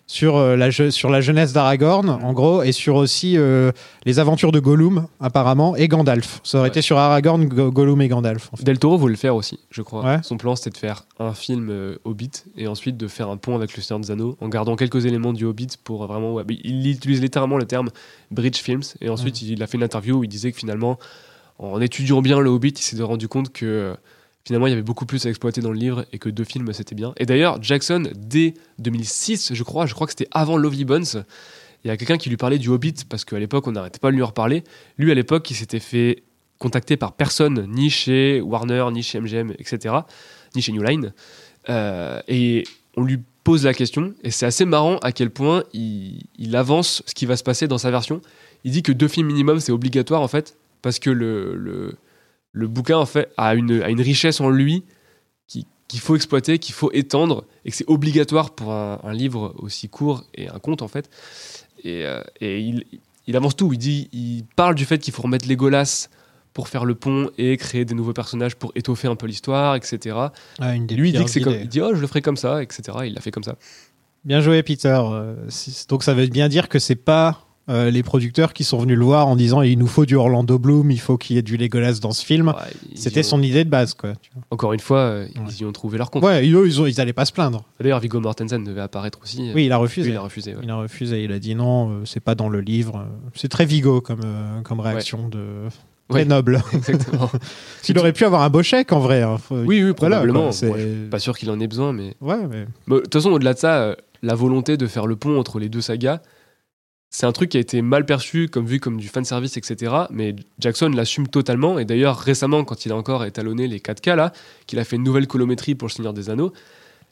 [0.09, 3.73] Sur, euh, la, sur la jeunesse d'Aragorn, en gros, et sur aussi euh,
[4.04, 6.40] les aventures de Gollum, apparemment, et Gandalf.
[6.44, 6.68] Ça aurait Ouais.
[6.68, 8.50] été sur Aragorn, Go- Gollum et Gandalf.
[8.52, 8.64] en fait.
[8.64, 10.04] Del Toro voulait le faire aussi, je crois.
[10.04, 10.18] Ouais.
[10.23, 13.54] Son plan, c'était de faire un film euh, Hobbit et ensuite de faire un pont
[13.54, 16.35] avec le Seigneur des Anneaux en gardant quelques éléments du Hobbit pour vraiment.
[16.35, 17.88] ouais, il utilise littéralement le terme
[18.30, 20.99] Bridge Films et ensuite il a fait une interview où il disait que finalement,
[21.59, 23.94] en étudiant bien le Hobbit, il s'est rendu compte que euh,
[24.44, 26.72] finalement il y avait beaucoup plus à exploiter dans le livre et que deux films
[26.72, 27.12] c'était bien.
[27.16, 31.25] Et d'ailleurs, Jackson, dès 2006, je crois, je crois que c'était avant Lovely Bones.
[31.84, 34.11] Il y a quelqu'un qui lui parlait du Hobbit parce qu'à l'époque on n'arrêtait pas
[34.11, 34.64] de lui en reparler.
[34.99, 36.22] Lui à l'époque il s'était fait
[36.58, 39.96] contacté par personne, ni chez Warner, ni chez MGM, etc.,
[40.54, 41.12] ni chez New Line.
[41.68, 42.62] Euh, et
[42.96, 47.14] on lui pose la question, et c'est assez marrant à quel point il, avance ce
[47.14, 48.20] qui va se passer dans sa version.
[48.62, 51.96] Il dit que deux films minimum, c'est obligatoire en fait, parce que le,
[52.52, 54.85] le bouquin en fait a une, a une richesse en lui
[55.49, 59.54] qui- qu'il faut exploiter, qu'il faut étendre, et que c'est obligatoire pour un, un livre
[59.59, 61.11] aussi court et un conte en fait.
[61.85, 62.85] Et, euh, et il,
[63.26, 63.73] il avance tout.
[63.73, 66.09] Il dit, il parle du fait qu'il faut remettre Legolas
[66.52, 70.16] pour faire le pont et créer des nouveaux personnages pour étoffer un peu l'histoire, etc.
[70.61, 72.07] Ah, une des Lui, il dit pires que c'est comme, il dit, oh, je le
[72.07, 72.98] ferai comme ça, etc.
[73.05, 73.57] Il l'a fait comme ça.
[74.24, 75.00] Bien joué, Peter.
[75.03, 75.35] Euh,
[75.88, 79.05] donc, ça veut bien dire que c'est pas euh, les producteurs qui sont venus le
[79.05, 81.57] voir en disant il nous faut du Orlando Bloom, il faut qu'il y ait du
[81.57, 82.48] Legolas dans ce film.
[82.48, 82.55] Ouais,
[82.96, 84.14] C'était ont- son idée de base, quoi.
[84.20, 84.42] tu vois.
[84.51, 85.31] Encore une fois, euh, Ouais.
[85.48, 86.25] ils y ont trouvé leur compte.
[86.25, 87.64] Ouais, eux, ils, ont, ils allaient pas se plaindre.
[87.81, 89.48] D'ailleurs, Viggo Mortensen devait apparaître aussi.
[89.48, 90.11] euh, Oui, il a lui, refusé.
[90.11, 90.55] il a refusé.
[90.55, 90.61] ouais.
[90.64, 91.22] Il a refusé.
[91.25, 93.07] Il a dit non, c'est pas dans le livre.
[93.35, 94.20] C'est très Vigo comme,
[94.64, 95.68] comme réaction de.
[96.09, 96.61] Très noble.
[96.75, 97.31] Exactement.
[97.88, 99.22] il aurait pu avoir un beau chèque en vrai.
[99.22, 99.38] hein.
[99.38, 100.42] Faut- oui, oui, Voilà, probablement.
[100.51, 102.66] quoi, suis pas sûr qu'il en ait besoin, mais Ouais, mais.
[102.87, 105.59] Mais, De toute façon, au-delà de ça, euh, la volonté de faire le pont entre
[105.59, 106.20] les deux sagas,
[107.14, 109.92] c'est un truc qui a été mal perçu, comme vu comme du fanservice, etc.
[110.11, 111.79] Mais Jackson l'assume totalement.
[111.79, 114.33] Et d'ailleurs, récemment, quand il a encore étalonné les 4K, là,
[114.66, 116.55] qu'il a fait une nouvelle colométrie pour Le Seigneur des Anneaux,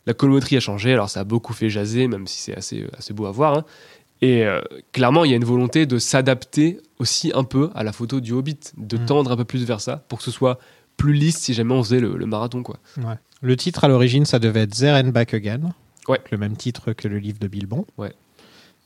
[0.07, 0.95] la colométrie a changé.
[0.95, 3.59] Alors, ça a beaucoup fait jaser, même si c'est assez, assez beau à voir.
[3.59, 3.65] hein.
[4.23, 4.61] Et euh,
[4.93, 8.33] clairement, il y a une volonté de s'adapter aussi un peu à la photo du
[8.33, 9.05] Hobbit, de Mm.
[9.07, 10.59] tendre un peu plus vers ça, pour que ce soit
[10.97, 12.79] plus lisse si jamais on faisait le, le marathon, quoi.
[12.99, 13.15] Ouais.
[13.43, 15.73] Le titre à l'origine, ça devait être There and Back Again.
[16.09, 16.21] Ouais.
[16.31, 17.87] Le même titre que le livre de Bilbon.
[17.99, 18.13] Ouais.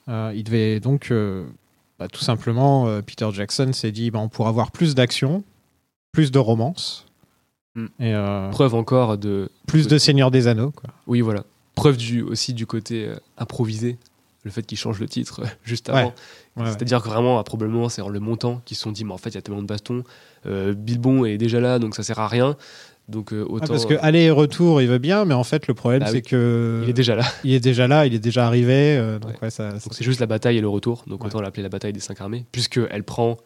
[0.09, 1.45] Euh, il devait donc, euh,
[1.99, 5.45] bah, tout simplement, euh, Peter Jackson s'est dit bah, on pourra avoir plus d'action,
[6.13, 7.07] plus de romance,
[7.77, 7.87] Mm.
[7.99, 8.15] et
[8.53, 10.71] Preuve encore de, plus de Seigneur des Anneaux.
[10.71, 10.91] Quoi.
[11.09, 11.43] Oui, voilà.
[11.75, 13.99] Preuve du, aussi du côté improvisé,
[14.45, 16.15] le fait qu'ils changent le titre juste avant.
[16.57, 16.67] Ouais, ouais.
[16.71, 19.19] C'est-à-dire que vraiment, ah, probablement, c'est en le montant qu'ils se sont dit, mais en
[19.19, 20.05] fait, il y a tellement de bastons.
[20.47, 22.57] Euh, Bilbon est déjà là, donc ça sert à rien.
[23.09, 25.75] Donc euh, Ah, parce que aller et retour, il veut bien, mais en fait, le
[25.75, 26.23] problème, Bah c'est oui.
[26.23, 27.25] que il est déjà là.
[27.45, 28.97] il est déjà là, il est déjà arrivé.
[28.97, 29.49] euh, donc, Ouais.
[29.49, 31.05] ouais, c'est juste la bataille et le retour.
[31.07, 31.27] Donc Ouais.
[31.29, 33.37] autant l'appeler la bataille des cinq armées, puisqu'elle prend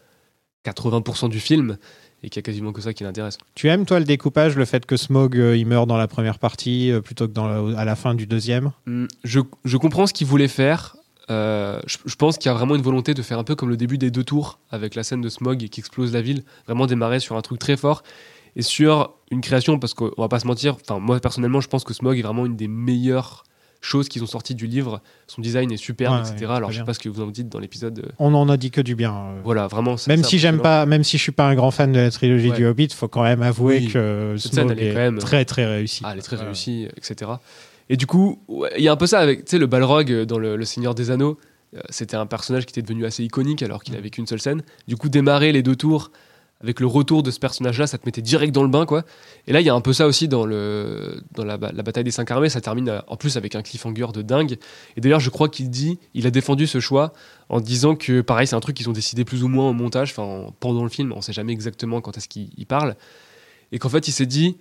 [0.65, 1.77] 80% du film
[2.23, 3.39] et qu'il y a quasiment que ça qui l'intéresse.
[3.55, 6.39] Tu aimes, toi, le découpage, le fait que Smog, euh, il meurt dans la première
[6.39, 8.73] partie plutôt que dans la- à la fin du deuxième?
[8.87, 10.97] Hum, Je, je comprends ce qu'il voulait faire.
[11.31, 13.77] Je, je pense qu'il y a vraiment une volonté de faire un peu comme le
[13.77, 16.43] début des deux tours avec la scène de Smog qui explose la ville.
[16.67, 18.03] Vraiment démarrer sur un truc très fort
[18.57, 20.77] et sur une création parce qu'on va pas se mentir.
[20.81, 23.45] Enfin, moi personnellement, je pense que Smog est vraiment une des meilleures
[23.81, 25.01] choses qu'ils ont sorties du livre.
[25.29, 26.47] Son design est superbe, Ouais, etc.
[26.47, 28.01] ouais, Alors je sais pas ce que vous en dites dans l'épisode.
[28.01, 29.15] euh, On en a dit que du bien.
[29.15, 29.41] euh.
[29.45, 29.95] Voilà, vraiment.
[30.09, 32.51] Même si j'aime pas, même si je suis pas un grand fan de la trilogie
[32.51, 32.57] Ouais.
[32.57, 33.89] du Hobbit, faut quand même avouer Oui.
[33.89, 36.03] que Cette scène, Smaug elle est est, quand même- très très réussi.
[36.05, 37.31] Ah, elle est très réussie, etc.
[37.89, 38.41] Et du coup,
[38.77, 40.65] il y a un peu ça avec, tu sais, le Balrog euh, dans le, le
[40.65, 41.39] Seigneur des Anneaux.
[41.91, 44.63] C'était un personnage qui était devenu assez iconique alors qu'il avait qu'une seule scène.
[44.89, 46.11] Du coup, démarrer les deux tours
[46.61, 49.05] avec le retour de ce personnage-là, ça te mettait direct dans le bain, quoi.
[49.47, 51.83] Et là, il y a un peu ça aussi dans, le, dans la, ba- la
[51.85, 52.49] bataille des cinq armées.
[52.49, 54.59] Ça termine euh, en plus avec un cliffhanger de dingue.
[54.97, 57.13] Et d'ailleurs, je crois qu'il dit, il a défendu ce choix
[57.49, 60.11] en disant que, pareil, c'est un truc qu'ils ont décidé plus ou moins au montage,
[60.11, 61.13] enfin, en- pendant le film.
[61.15, 62.97] On sait jamais exactement quand est-ce qu'il il parle.
[63.71, 64.57] Et qu'en fait, il s'est dit,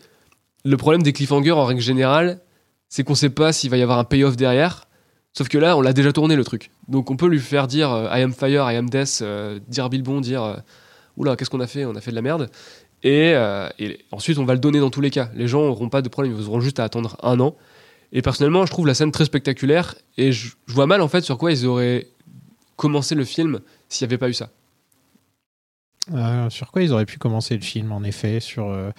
[0.65, 2.41] le problème des cliffhangers, en règle générale,
[2.89, 4.87] c'est qu'on sait pas s'il va y avoir un payoff derrière.
[5.33, 6.71] Sauf que là, on l'a déjà tourné le truc.
[6.87, 9.89] Donc on peut lui faire dire euh, I am fire, I am death, euh, dire
[9.89, 10.55] Bilbon, dire euh,
[11.17, 11.83] Oula, qu'est-ce qu'on a fait?
[11.85, 12.49] On a fait de la merde.
[13.03, 15.29] Et, euh, et ensuite, on va le donner dans tous les cas.
[15.35, 17.55] Les gens n'auront pas de problème, ils auront juste à attendre un an.
[18.13, 19.95] Et personnellement, je trouve la scène très spectaculaire.
[20.17, 22.07] Et je, je vois mal en fait sur quoi ils auraient
[22.75, 24.49] commencé le film s'il n'y avait pas eu ça.
[26.13, 28.91] Euh, sur quoi ils auraient pu commencer le film, en effet Sur, euh,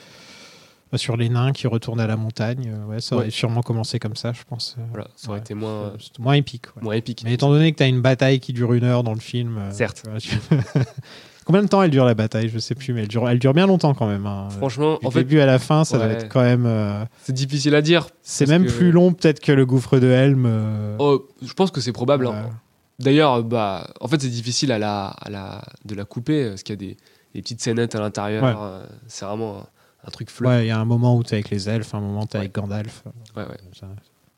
[0.97, 2.73] sur les nains qui retournent à la montagne.
[2.87, 3.31] ouais, ça aurait Ouais.
[3.31, 4.77] sûrement commencé comme ça, je pense.
[4.91, 5.43] Voilà, ça aurait ouais.
[5.43, 6.67] été moins, moins épique.
[6.77, 6.83] ouais.
[6.83, 7.23] moins épique.
[7.25, 9.59] Mais étant donné que tu as une bataille qui dure une heure dans le film.
[9.73, 10.03] Certes.
[11.49, 12.51] Combien de temps elle dure la bataille?
[12.51, 14.27] Je sais plus, mais elle dure, elle dure bien longtemps quand même.
[14.27, 14.49] hein.
[14.59, 16.67] Franchement, Du en fait, début à la fin, ça doit être quand même.
[16.67, 18.07] euh, c'est difficile à dire.
[18.23, 20.45] c'est même que- plus long peut-être que le gouffre de Helm.
[20.47, 22.27] euh, Oh, je pense que c'est probable.
[22.27, 22.51] hein.
[22.99, 26.75] D'ailleurs, bah, en fait, c'est difficile à la, à la, de la couper parce qu'il
[26.75, 26.97] y a des,
[27.35, 28.45] des petites scénettes à l'intérieur.
[28.45, 28.53] Ouais.
[28.61, 29.67] euh, C'est vraiment un,
[30.07, 30.51] un truc flou.
[30.51, 32.37] Il y a un moment où tu es avec les elfes, un moment où tu
[32.37, 33.05] es avec Gandalf.
[33.37, 33.57] Ouais, ouais.
[33.79, 33.87] Ça-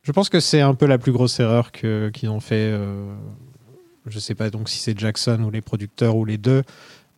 [0.04, 2.70] Je pense que c'est un peu la plus grosse erreur qu'ils ont fait.
[2.72, 3.12] euh,
[4.06, 6.62] je sais pas donc si c'est Jackson ou les producteurs ou les deux,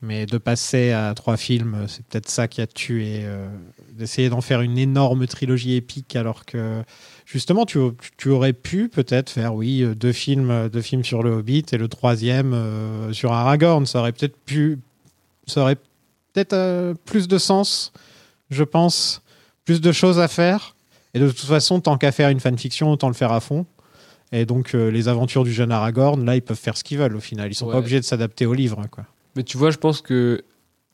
[0.03, 3.21] mais de passer à trois films, c'est peut-être ça qui a tué.
[3.23, 3.49] euh,
[3.93, 6.83] D'essayer d'en faire une énorme trilogie épique alors que
[7.27, 7.79] justement tu,
[8.17, 11.65] tu aurais pu peut-être faire oui euh, deux films, euh, deux films sur le Hobbit
[11.73, 13.85] et le troisième euh, sur Aragorn.
[13.87, 14.79] Ça aurait peut-être pu,
[15.47, 15.77] ça aurait
[16.33, 17.93] peut-être euh, plus de sens,
[18.51, 19.23] je pense,
[19.65, 20.75] plus de choses à faire.
[21.15, 23.67] Et de toute façon, tant qu'à faire une fanfiction, autant le faire à fond.
[24.35, 27.21] Et donc, les aventures du jeune Aragorn, là, ils peuvent faire ce qu'ils veulent au
[27.21, 27.53] final.
[27.53, 27.73] Ils sont Ouais.
[27.73, 28.83] pas obligés de s'adapter au livre.
[28.91, 29.05] Quoi.
[29.37, 30.43] Mais tu vois, je pense que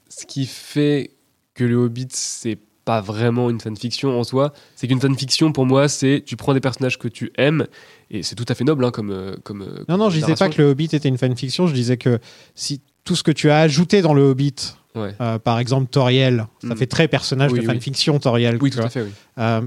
[0.09, 1.11] ce qui fait
[1.55, 5.89] que le Hobbit, c'est pas vraiment une fanfiction en soi, c'est qu'une fanfiction, pour moi,
[5.89, 7.67] c'est tu prends des personnages que tu aimes,
[8.11, 9.63] et c'est tout à fait noble hein, comme, euh, comme.
[9.63, 11.67] euh, Non, non, je disais pas que le Hobbit était une fanfiction.
[11.67, 12.19] Je disais que
[12.55, 14.55] si tout ce que tu as ajouté dans le Hobbit,
[14.95, 15.15] Ouais.
[15.21, 16.77] euh, par exemple Toriel, ça Mm.
[16.79, 17.75] fait très personnage Oui, de oui.
[17.75, 18.59] fanfiction, Toriel.
[18.61, 19.11] Oui, tout à fait, oui.
[19.39, 19.61] Euh,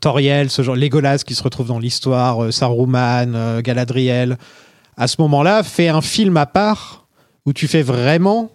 [0.00, 4.38] Toriel, ce genre, Legolas qui se retrouve dans l'histoire, euh, Saruman, Galadriel.
[4.96, 6.99] À ce moment-là, fais un film à part
[7.50, 8.50] où tu fais vraiment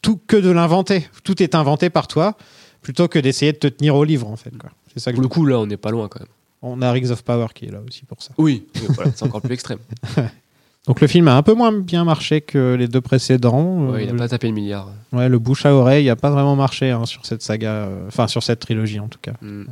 [0.00, 1.06] tout que de l'inventer.
[1.22, 2.36] Tout est inventé par toi,
[2.80, 4.52] plutôt que d'essayer de te tenir au livre, en fait.
[4.92, 6.28] C'est ça que Pour le coup, là, on n'est pas loin quand même.
[6.62, 8.30] On a Rings of Power qui est là aussi pour ça.
[8.38, 9.78] Oui, voilà, c'est encore plus extrême.
[10.86, 13.90] Donc le film a un peu moins bien marché que les deux précédents.
[13.90, 14.88] Ouais, il Euh, n'a pas tapé le milliard.
[15.12, 18.26] ouais, le bouche à oreille n'a pas vraiment marché hein, sur cette saga, euh, enfin
[18.28, 19.34] sur cette trilogie en tout cas.
[19.42, 19.62] Mm.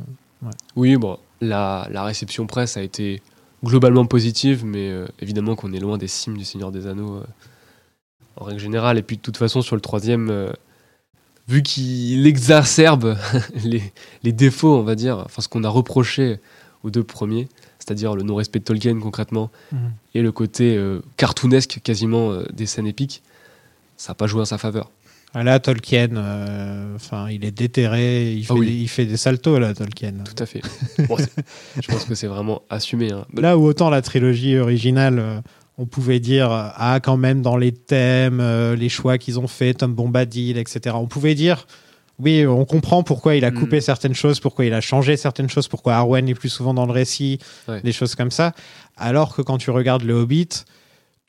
[0.43, 0.51] Ouais.
[0.77, 3.21] Oui, bon, la, la réception presse a été
[3.63, 7.23] globalement positive, mais euh, évidemment qu'on est loin des cimes du Seigneur des Anneaux euh,
[8.37, 8.97] en règle générale.
[8.97, 10.51] Et puis de toute façon, sur le troisième, euh,
[11.47, 13.17] vu qu'il exacerbe
[13.63, 13.81] les,
[14.23, 16.39] les défauts, on va dire, enfin ce qu'on a reproché
[16.83, 17.47] aux deux premiers,
[17.79, 19.91] c'est-à-dire le non-respect de Tolkien concrètement, Mhm.
[20.15, 23.21] et le côté euh, cartoonesque quasiment euh, des scènes épiques,
[23.97, 24.89] ça n'a pas joué en sa faveur.
[25.33, 26.09] Ah, Là, Tolkien,
[26.95, 28.67] enfin, il est déterré, il fait, Ah oui.
[28.67, 30.11] des, il fait des saltos là, Tolkien.
[30.25, 30.61] Tout à fait.
[31.07, 31.15] Bon,
[31.81, 33.13] je pense que c'est vraiment assumé.
[33.13, 33.25] hein.
[33.35, 35.41] Là où autant la trilogie originale,
[35.81, 39.47] on pouvait dire euh, ah quand même dans les thèmes, euh, les choix qu'ils ont
[39.47, 40.95] fait, Tom Bombadil, etc.
[40.99, 41.65] On pouvait dire
[42.19, 43.55] oui, on comprend pourquoi il a Mm.
[43.55, 46.85] coupé certaines choses, pourquoi il a changé certaines choses, pourquoi Arwen est plus souvent dans
[46.85, 47.81] le récit, Ouais.
[47.81, 48.51] des choses comme ça.
[48.95, 50.49] Alors que quand tu regardes le Hobbit,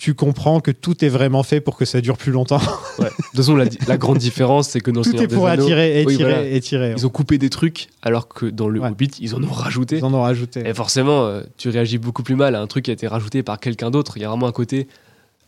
[0.02, 2.60] tu comprends que tout est vraiment fait pour que ça dure plus longtemps.
[2.98, 3.04] Ouais.
[3.04, 5.62] De toute façon, la, grande différence, c'est que dans tout Seigneur est des pour Anneaux,
[5.62, 6.48] attirer, oui, étirer, voilà.
[6.48, 6.94] étirer.
[6.96, 8.88] ils ont coupé des trucs, alors que dans le Ouais.
[8.88, 9.98] Hobbit, ils en ont rajouté.
[9.98, 10.68] Ils en ont rajouté.
[10.68, 13.44] Et forcément, euh, tu réagis beaucoup plus mal à un truc qui a été rajouté
[13.44, 14.16] par quelqu'un d'autre.
[14.16, 14.88] Il y a vraiment un côté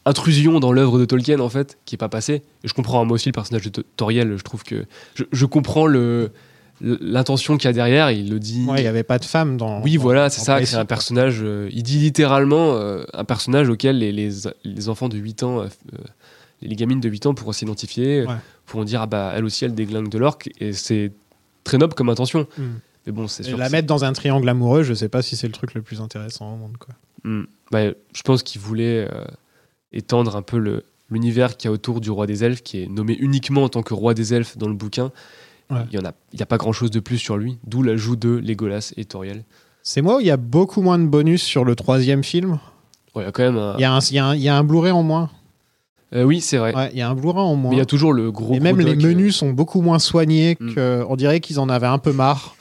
[0.06, 2.42] intrusion dans l'œuvre de Tolkien, en fait, qui est pas passé.
[2.62, 4.86] Et je comprends, moi aussi, le personnage de To- Toriel, je trouve que.
[5.16, 6.30] Je, je comprends le
[7.00, 8.64] l'intention qu'il y a derrière, il le dit.
[8.66, 9.80] Ouais, il n'y avait pas de femme dans.
[9.82, 10.64] Oui, dans- voilà, c'est ça.
[10.64, 11.38] C'est un personnage.
[11.42, 14.30] euh, il dit littéralement euh, un personnage auquel les, les,
[14.64, 15.68] les enfants de 8 ans, euh,
[16.62, 18.34] les gamines de 8 ans pourront s'identifier, Ouais.
[18.66, 21.12] pourront dire ah bah elle aussi elle déglingue de l'orque et c'est
[21.64, 22.46] très noble comme intention.
[22.58, 22.62] Mm.
[23.06, 23.56] Mais bon, c'est sûr.
[23.58, 26.00] la mettre dans un triangle amoureux, je sais pas si c'est le truc le plus
[26.00, 26.76] intéressant au monde.
[26.78, 26.94] Quoi.
[27.24, 27.44] Mm.
[27.70, 27.80] Bah,
[28.14, 29.08] je pense qu'il voulait
[29.92, 32.86] étendre un peu le l'univers qu'il y a autour du roi des elfes, qui est
[32.88, 35.12] nommé uniquement en tant que roi des elfes dans le bouquin.
[35.70, 35.78] Ouais.
[35.92, 38.16] Il y en a, y a pas grand chose de plus sur lui, d'où l'ajout
[38.16, 39.44] de Legolas et Toriel.
[39.82, 42.58] C'est moi où il y a beaucoup moins de bonus sur le troisième film.
[43.14, 43.74] Ouais, il y a quand même un.
[43.78, 45.30] Il y a un, il y a un, il y a un Blu-ray en moins.
[46.14, 46.74] Euh, oui, c'est vrai.
[46.74, 47.70] Ouais, il y a un Blu-ray en moins.
[47.70, 48.54] Mais il y a toujours le gros.
[48.54, 50.74] Et même les euh, menus sont beaucoup moins soignés Mm.
[50.74, 51.04] que.
[51.08, 52.56] On dirait qu'ils en avaient un peu marre.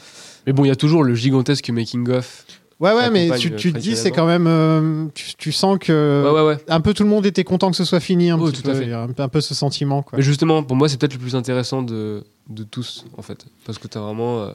[0.47, 2.45] Mais bon, il y a toujours le gigantesque making-of
[2.79, 4.45] Ouais, ouais, mais tu, euh, tu te dis, c'est quand même.
[4.47, 6.23] euh, tu, tu sens que.
[6.25, 6.57] Ouais, ouais, ouais.
[6.67, 8.29] Un peu tout le monde était content que ce soit fini.
[8.31, 8.79] Un Ouais, petit tout à peu.
[8.79, 8.91] fait.
[8.91, 10.17] Un, peu- un peu ce sentiment, quoi.
[10.17, 13.45] Mais justement, pour moi, c'est peut-être le plus intéressant de, de tous, en fait.
[13.65, 14.41] Parce que t'as vraiment.
[14.43, 14.53] euh,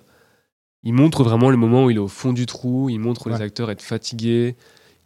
[0.84, 3.40] il montre vraiment le moment où il est au fond du trou, il montre les
[3.42, 4.56] acteurs être fatigués,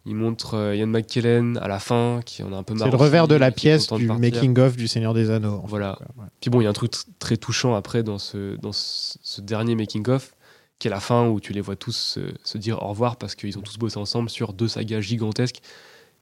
[0.05, 2.85] il montre euh, Ian McKellen à la fin, qui en a un peu marre.
[2.87, 5.61] C'est le revers de la pièce du making-of du Seigneur des Anneaux.
[5.63, 5.97] en Voilà.
[6.17, 6.25] Ouais.
[6.41, 9.17] Puis bon, il y a un truc tr- très touchant après dans ce, dans ce,
[9.23, 10.35] ce dernier making-of,
[10.77, 13.33] qui est la fin où tu les vois tous se, se dire au revoir parce
[13.33, 15.61] qu'ils ont tous bossé ensemble sur deux sagas gigantesques.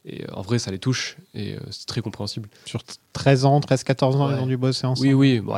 [0.06, 2.47] Et euh, en vrai, ça les touche et euh, c'est très compréhensible.
[2.65, 2.82] Sur
[3.13, 4.36] 13 ans, 13-14 ans, Ouais.
[4.38, 5.08] ils ont dû bosser ensemble.
[5.10, 5.56] Oui, oui, bon,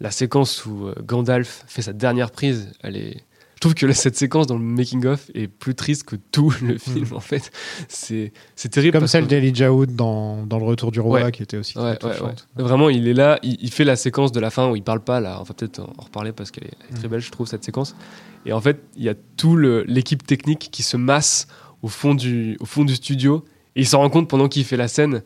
[0.00, 3.22] la, séquence où euh, Gandalf fait sa dernière prise, elle est.
[3.56, 7.06] Je trouve que cette séquence dans le making-of est plus triste que tout le film,
[7.14, 7.50] en fait.
[7.88, 8.92] C'est c'est terrible.
[8.92, 11.32] Comme parce celle que- d'Elijah Wood dans, dans Le Retour du Roi, Ouais.
[11.32, 12.32] qui était aussi Ouais, très ouais.
[12.56, 15.00] Vraiment, il est là, il, il fait la séquence de la fin où il parle
[15.00, 15.38] pas, là.
[15.40, 17.10] On va peut-être en reparler parce qu'elle est, elle est très Mm.
[17.12, 17.96] belle, je trouve, cette séquence.
[18.44, 21.46] Et en fait, il y a tout le- l'équipe technique qui se masse
[21.80, 23.44] au fond du, au fond du studio.
[23.76, 25.22] Et il s'en rend compte pendant qu'il fait la scène,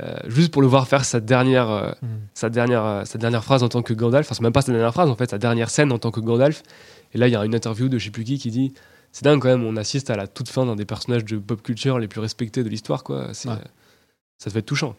[0.00, 2.06] euh, juste pour le voir faire sa dernière, euh, Mm.
[2.34, 4.26] sa, dernière, euh, sa dernière phrase en tant que Gandalf.
[4.26, 6.20] Enfin, c'est même pas sa dernière phrase, en fait, sa dernière scène en tant que
[6.20, 6.62] Gandalf.
[7.14, 8.74] Et là, il y a une interview de je sais plus qui qui dit
[9.12, 11.62] C'est dingue quand même, on assiste à la toute fin d'un des personnages de pop
[11.62, 13.28] culture les plus respectés de l'histoire, quoi.
[13.28, 13.34] Ouais.
[13.34, 13.60] ça
[14.46, 14.96] devait être touchant.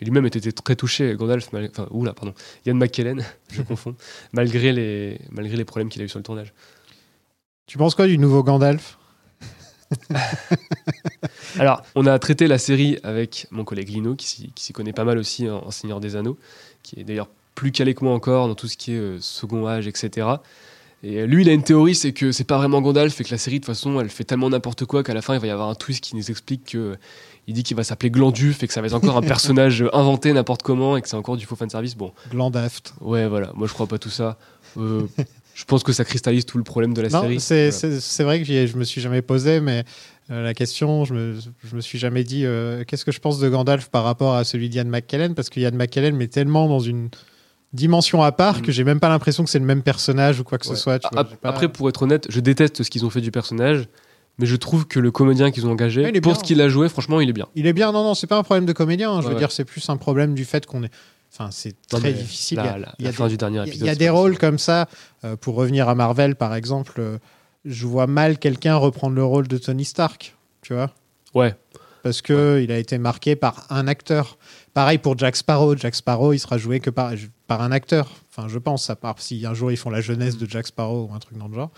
[0.00, 2.34] Lui-même était très touché, Gandalf, mal- enfin, oula, pardon,
[2.66, 3.96] Ian McKellen, je confonds,
[4.32, 6.52] malgré les, malgré les problèmes qu'il a eu sur le tournage.
[7.66, 8.98] Tu penses quoi du nouveau Gandalf?
[11.58, 15.18] Alors, on a traité la série avec mon collègue Lino, qui s'y, connaît pas mal
[15.18, 16.38] aussi en, en Seigneur des Anneaux,
[16.82, 19.66] qui est d'ailleurs plus calé que moi encore dans tout ce qui est euh, second
[19.66, 20.28] âge, etc.
[21.02, 23.30] Et euh, lui, il a une théorie, c'est que c'est pas vraiment Gandalf et que
[23.30, 25.46] la série, de toute façon, elle fait tellement n'importe quoi qu'à la fin, il va
[25.46, 26.78] y avoir un twist qui nous explique que.
[26.78, 26.96] euh,
[27.48, 30.32] il dit qu'il va s'appeler Glanduf et que ça va être encore un personnage inventé
[30.32, 31.94] n'importe comment et que c'est encore du faux fanservice.
[31.96, 32.92] Bon, Glandaft.
[33.00, 34.36] ouais, voilà, moi je crois pas tout ça.
[34.76, 35.02] Euh,
[35.54, 37.38] je pense que ça cristallise tout le problème de la Non, série.
[37.40, 38.24] c'est Voilà.
[38.24, 39.84] vrai que je me suis jamais posé, mais
[40.30, 41.34] euh, la question, je me,
[41.64, 44.44] je me suis jamais dit euh, qu'est-ce que je pense de Gandalf par rapport à
[44.44, 47.10] celui d'Ian McKellen, parce qu'Ian McKellen met tellement dans une
[47.72, 48.62] dimension à part Mm.
[48.62, 50.74] que j'ai même pas l'impression que c'est le même personnage ou quoi que Ouais.
[50.74, 50.98] ce soit.
[50.98, 53.20] tu vois, Ap- j'ai pas- Après, pour être honnête, je déteste ce qu'ils ont fait
[53.20, 53.86] du personnage,
[54.38, 56.34] mais je trouve que le comédien qu'ils ont engagé, Ouais, pour bien.
[56.40, 57.46] ce qu'il a joué, franchement, il est bien.
[57.54, 59.10] il est bien, non, non, c'est pas un problème de comédien.
[59.12, 60.90] hein, je Ouais, veux dire, c'est plus un problème du fait qu'on est.
[61.32, 62.58] Enfin, c'est très difficile.
[62.62, 62.68] Il y
[63.08, 63.80] a- des- du dernier Il y a- épisode.
[63.82, 64.88] il y a c'est des pas rôles comme ça.
[65.24, 67.00] euh, pour revenir à Marvel, par exemple,
[67.66, 70.34] je vois mal quelqu'un reprendre le rôle de Tony Stark.
[70.62, 70.90] Tu vois
[71.34, 71.54] Ouais,
[72.02, 74.38] Parce que il a été marqué par un acteur.
[74.74, 75.76] Pareil pour Jack Sparrow.
[75.76, 77.12] Jack Sparrow, il sera joué que par,
[77.46, 78.10] par un acteur.
[78.30, 81.08] Enfin, je pense, à part si un jour ils font la jeunesse de Jack Sparrow
[81.10, 81.70] ou un truc dans le genre.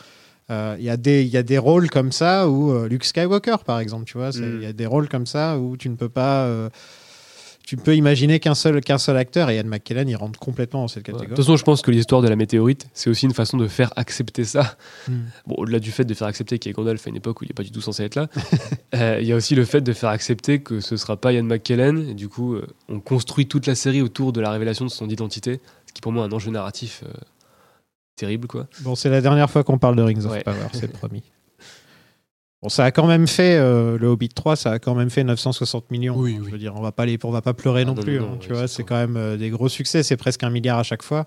[0.51, 3.05] Euh, Il y, a des- il y a des rôles comme ça où euh, Luke
[3.05, 4.62] Skywalker, par exemple, tu vois, c'est- il Mm.
[4.62, 6.44] y a des rôles comme ça où tu ne peux pas.
[6.44, 6.68] euh,
[7.68, 10.81] tu ne peux imaginer qu'un seul, qu'un seul acteur et Ian McKellen, il rentre complètement
[10.81, 11.12] dans cette Ouais.
[11.12, 11.28] De catégorie.
[11.37, 13.92] toute façon, je pense que l'histoire de la météorite, c'est aussi une façon de faire
[13.96, 14.78] accepter ça.
[15.07, 15.24] Hmm.
[15.46, 17.44] Bon, au-delà du fait de faire accepter qu'il y ait Gandalf à une époque où
[17.44, 18.28] il n'est pas du tout censé être là,
[18.94, 21.42] euh, il y a aussi le fait de faire accepter que ce sera pas Ian
[21.42, 22.09] McKellen.
[22.09, 25.07] Et du coup, euh, on construit toute la série autour de la révélation de son
[25.11, 27.12] identité, ce qui pour moi est un enjeu narratif euh,
[28.16, 28.66] terrible, quoi.
[28.81, 30.42] Bon, c'est la dernière fois qu'on parle de Rings of Ouais.
[30.42, 31.22] Power, c'est promis.
[32.62, 35.22] Bon, ça a quand même fait, euh, le Hobbit 3, ça a quand même fait
[35.22, 36.16] 960 millions.
[36.16, 36.50] Oui, Je oui.
[36.52, 38.18] veux dire, on va pas, les, on va pas pleurer Ah, non, non, plus.
[38.18, 40.78] non, hein, tu vois, c'est quand même euh, des gros succès, c'est presque un milliard
[40.78, 41.26] à chaque fois.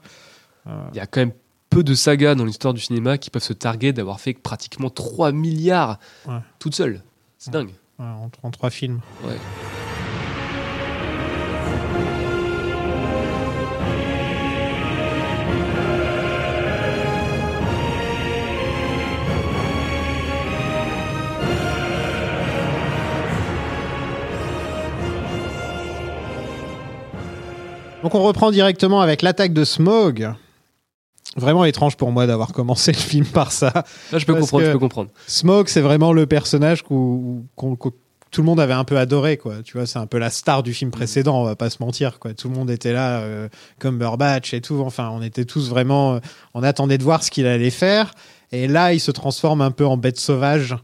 [0.68, 1.32] Euh, Il y a quand même
[1.70, 5.32] peu de sagas dans l'histoire du cinéma qui peuvent se targuer d'avoir fait pratiquement 3
[5.32, 6.40] milliards Ouais.
[6.60, 7.02] toutes seules.
[7.38, 7.62] C'est Ouais.
[7.64, 7.74] dingue.
[8.00, 9.00] ouais, en, en trois films.
[9.24, 9.38] Ouais.
[28.04, 30.34] Donc on reprend directement avec l'attaque de Smog.
[31.38, 33.72] Vraiment étrange pour moi d'avoir commencé le film par ça.
[34.12, 35.10] Là, je peux Parce comprendre, je peux comprendre.
[35.28, 37.78] Smog, c'est vraiment le personnage qu'on- qu'on-
[38.32, 39.56] tout le monde avait un peu adoré, quoi.
[39.64, 42.18] Tu vois, c'est un peu la star du film précédent, on va pas se mentir,
[42.20, 42.34] quoi.
[42.34, 44.82] Tout le monde était là, euh, comme Burbatch et tout.
[44.86, 46.20] Enfin, on était tous vraiment, euh,
[46.54, 48.14] on attendait de voir ce qu'il allait faire.
[48.54, 50.76] Et là, il se transforme un peu en bête sauvage.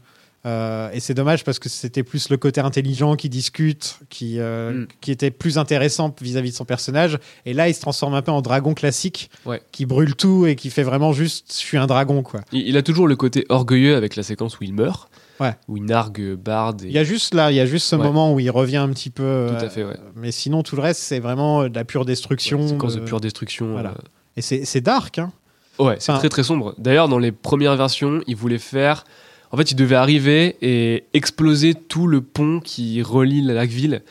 [0.48, 4.72] Euh, et c'est dommage parce que c'était plus le côté intelligent qui discute, qui, euh,
[4.72, 4.86] Mm.
[5.02, 7.18] qui était plus intéressant vis-à-vis de son personnage.
[7.44, 9.60] Et là, il se transforme un peu en dragon classique, Ouais.
[9.72, 12.40] qui brûle tout et qui fait vraiment juste, je suis un dragon, quoi.
[12.52, 15.54] Il, il a toujours le côté orgueilleux avec la séquence où il meurt, Ouais.
[15.68, 16.76] où il nargue Bard.
[16.82, 16.86] Et...
[16.86, 18.02] Il y a juste là, il y a juste ce Ouais.
[18.02, 19.22] moment où il revient un petit peu.
[19.24, 19.96] euh, Tout à fait, ouais.
[20.16, 22.66] Mais sinon, tout le reste, c'est vraiment de la pure destruction.
[22.66, 23.72] Séquence de euh, pure destruction.
[23.72, 23.90] voilà.
[23.90, 24.02] euh,
[24.36, 25.30] Et c'est dark, hein.
[25.78, 26.74] Ouais, c'est Enfin- très très sombre.
[26.78, 29.04] D'ailleurs, dans les premières versions, il voulait faire.
[29.50, 34.02] En fait, il devait arriver et exploser tout le pont qui relie la Lacville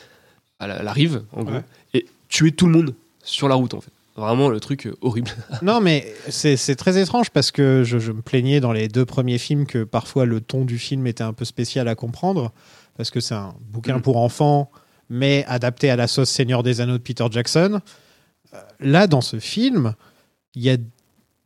[0.59, 1.63] à la, la rive, en gros, Ouais.
[1.93, 3.91] et tuer tout le monde sur la route, en fait.
[4.15, 5.29] Vraiment le truc euh, horrible.
[5.61, 9.37] Non, mais c'est très étrange parce que je, je me plaignais dans les deux premiers
[9.37, 12.51] films que parfois le ton du film était un peu spécial à comprendre
[12.95, 14.01] parce que c'est un bouquin Mhm.
[14.01, 14.71] pour enfants,
[15.11, 17.79] mais adapté à la sauce Seigneur des Anneaux de Peter Jackson.
[18.55, 19.93] Euh, Là, dans ce film,
[20.55, 20.77] il y a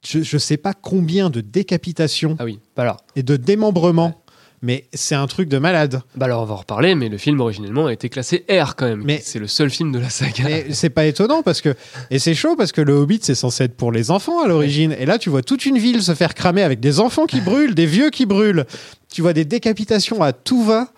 [0.06, 2.98] je ne sais pas combien de décapitations Ah oui, bah alors.
[3.16, 4.24] et de démembrements,
[4.64, 6.02] mais c'est un truc de malade.
[6.16, 8.86] Bah alors on va en reparler, mais le film originellement a été classé R quand
[8.88, 9.02] même.
[9.04, 10.44] Mais- c'est le seul film de la saga.
[10.44, 11.76] Mais c'est pas étonnant parce que
[12.12, 14.96] et c'est chaud parce que le Hobbit c'est censé être pour les enfants à l'origine
[15.00, 17.74] et là tu vois toute une ville se faire cramer avec des enfants qui brûlent,
[17.76, 18.66] des vieux qui brûlent.
[19.12, 20.90] Tu vois des décapitations à tout va.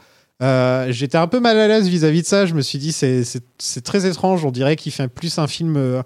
[0.42, 2.46] Euh, J'étais un peu mal à l'aise vis-à-vis de ça.
[2.46, 4.44] Je me suis dit c'est c'est- c'est très étrange.
[4.44, 6.02] On dirait qu'il fait plus un film euh,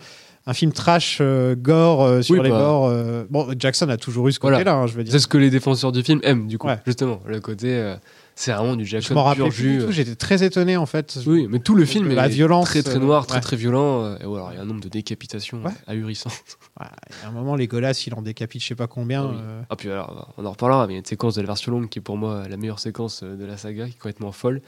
[0.50, 2.58] un film trash euh, gore euh, sur Oui, les bah.
[2.60, 2.88] bords.
[2.88, 3.26] euh.
[3.30, 4.58] Bon Jackson a toujours eu ce Voilà.
[4.58, 4.76] côté-là.
[4.76, 5.12] hein, je veux dire.
[5.12, 6.80] C'est ce que les défenseurs du film aiment du coup, Ouais.
[6.86, 7.20] justement.
[7.28, 7.96] Le côté, euh,
[8.34, 9.92] c'est vraiment du Je Jackson m'en rappelais pur plus.
[9.92, 11.20] J'étais très étonné en fait.
[11.28, 13.42] Oui, mais tout le film De est la violence, très très noir, très ouais.
[13.42, 14.16] très violent.
[14.22, 15.72] Et voilà, il y a un nombre de décapitations Ouais.
[15.86, 16.32] ahurissant.
[16.80, 19.24] Ouais, il y a un moment les Golas il en décapite je sais pas combien.
[19.24, 19.38] Ah oui.
[19.72, 21.72] Ah puis alors, on en reparlera, mais il y a une séquence de la version
[21.72, 24.62] longue qui est pour moi la meilleure séquence de la saga, qui est complètement folle,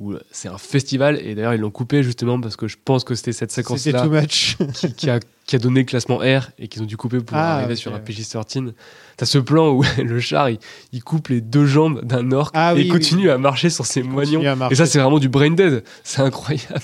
[0.00, 3.14] où c'est un festival, et d'ailleurs ils l'ont coupé justement parce que je pense que
[3.14, 4.56] c'était cette séquence-là too much.
[4.74, 7.36] qui, qui a, qui a donné le classement R et qu'ils ont dû couper pour
[7.36, 8.02] Ah, arriver sur un ouais.
[8.02, 8.72] PG-13.
[9.18, 10.58] T'as ce plan où le char, il,
[10.92, 13.84] il coupe les deux jambes d'un orc Ah et oui, il continue à marcher sur
[13.84, 14.68] ses Continue moignons.
[14.70, 15.84] Et ça, c'est vraiment du brain dead.
[16.04, 16.82] C'est incroyable.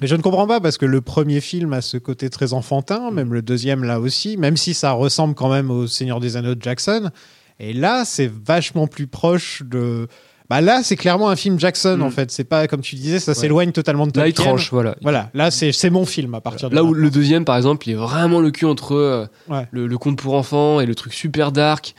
[0.00, 3.10] Mais je ne comprends pas parce que le premier film a ce côté très enfantin,
[3.10, 6.54] même le deuxième là aussi, même si ça ressemble quand même au Seigneur des Anneaux
[6.54, 7.10] de Jackson.
[7.58, 10.08] Et là, c'est vachement plus proche de.
[10.48, 12.02] Bah là, c'est clairement un film Jackson Mm.
[12.02, 12.30] en fait.
[12.30, 14.52] C'est pas comme tu disais, ça s'éloigne totalement de Là, il Tolkien.
[14.52, 14.94] tranche, voilà.
[15.02, 17.02] Voilà, là c'est mon film à partir de Là où maintenant.
[17.02, 19.66] le deuxième, par exemple, il est vraiment le cul entre euh, Ouais.
[19.72, 21.94] le, le conte pour enfants et le truc super dark.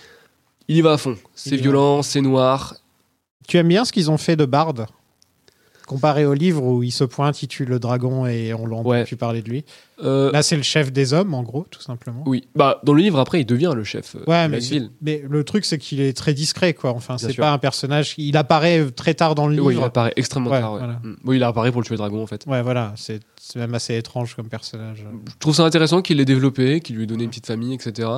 [0.69, 1.15] Il y va à fond.
[1.35, 2.75] C'est violent, c'est noir.
[3.47, 4.73] Tu aimes bien ce qu'ils ont fait de Bard?
[5.87, 9.03] Comparé au livre où il se pointe, il tue le dragon et on l'a Ouais.
[9.05, 9.65] pu parler de lui.
[10.03, 12.23] Euh, Là, c'est le chef des hommes en gros, tout simplement.
[12.27, 12.47] oui.
[12.55, 14.69] Bah, dans le livre, après, il devient le chef euh, Ouais, de mais, la c'est-
[14.75, 14.91] ville.
[15.01, 16.91] mais le truc, c'est qu'il est très discret, quoi.
[16.91, 17.41] Enfin, c'est sûr.
[17.41, 18.13] pas un personnage.
[18.19, 19.65] Il apparaît très tard dans le livre.
[19.65, 20.73] Oui, il apparaît extrêmement Ouais, tard.
[20.73, 20.79] ouais.
[20.79, 20.99] voilà.
[21.03, 21.15] Mm.
[21.25, 22.43] Oui, il apparaît pour le tuer le dragon, en fait.
[22.45, 22.93] Ouais, voilà.
[22.95, 25.05] C'est c'est même assez étrange comme personnage.
[25.29, 28.09] Je trouve ça intéressant qu'il l'ait développé, qu'il lui ait donné une petite famille, etc.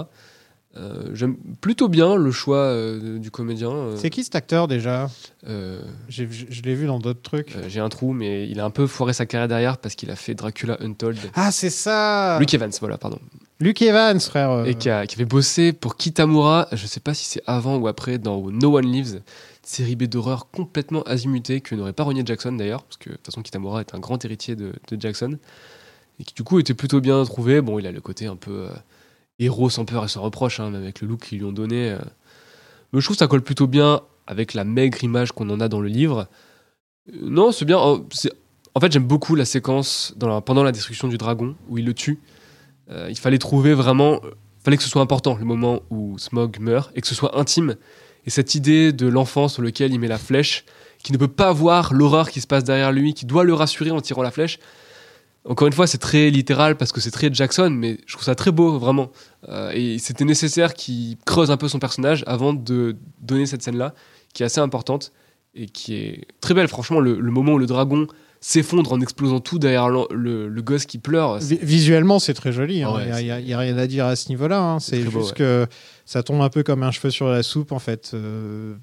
[0.79, 3.69] Euh, J'aime plutôt bien le choix euh, du comédien.
[3.71, 5.09] euh, C'est qui cet acteur déjà?
[5.47, 7.55] Euh, J'ai- Je je l'ai vu dans d'autres trucs.
[7.57, 10.09] euh, J'ai un trou, mais il a un peu foiré sa carrière derrière parce qu'il
[10.09, 11.17] a fait Dracula Untold.
[11.35, 13.19] Ah, c'est ça Luke Evans, voilà, pardon.
[13.59, 14.51] Luke Evans, frère.
[14.51, 17.75] euh, Et qui, a- qui avait bossé pour Kitamura, je sais pas si c'est avant
[17.77, 19.21] ou après, dans No One Lives,
[19.63, 23.25] série B d'horreur complètement azimutée que n'aurait pas renié Jackson d'ailleurs, parce que de toute
[23.25, 25.37] façon Kitamura est un grand héritier de, de Jackson,
[26.21, 27.59] et qui du coup était plutôt bien trouvé.
[27.61, 28.69] Bon, il a le côté un peu euh,
[29.39, 31.91] héros sans peur et sans reproche, hein, avec le look qu'ils lui ont donné.
[31.91, 31.99] euh.
[32.93, 35.81] Je trouve que ça colle plutôt bien avec la maigre image qu'on en a dans
[35.81, 36.27] le livre.
[37.09, 37.77] Euh, non, c'est bien.
[37.79, 38.05] oh,
[38.75, 40.13] En fait, j'aime beaucoup la séquence
[40.45, 42.19] pendant la destruction du dragon où il le tue.
[42.89, 44.19] Euh, il fallait trouver vraiment
[44.61, 47.75] fallait que ce soit important le moment où Smog meurt et que ce soit intime.
[48.25, 50.65] Et cette idée de l'enfant sur lequel il met la flèche,
[51.01, 53.91] qui ne peut pas voir l'horreur qui se passe derrière lui, qui doit le rassurer
[53.91, 54.59] en tirant la flèche.
[55.45, 58.35] Encore une fois, c'est très littéral parce que c'est très Jackson, mais je trouve ça
[58.35, 59.09] très beau, vraiment.
[59.47, 63.93] Euh, et c'était nécessaire qu'il creuse un peu son personnage avant de donner cette scène-là,
[64.33, 65.11] qui est assez importante
[65.55, 66.67] et qui est très belle.
[66.67, 68.05] Franchement, le, le moment où le dragon
[68.41, 72.51] s'effondre en explosant tout derrière le, le- le gosse qui pleure, vi- Visuellement, c'est très
[72.51, 72.83] joli.
[72.83, 72.93] hein.
[72.93, 74.61] Ouais, Il n'y a, rien à dire à ce niveau-là.
[74.61, 74.79] hein.
[74.79, 75.67] C'est juste beau, que
[76.05, 78.11] ça tombe un peu comme un cheveu sur la soupe, en fait.
[78.13, 78.75] Euh,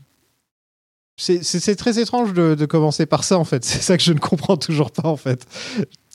[1.19, 3.64] C'est très étrange de, de commencer par ça, en fait.
[3.64, 5.47] C'est ça que je ne comprends toujours pas, en fait.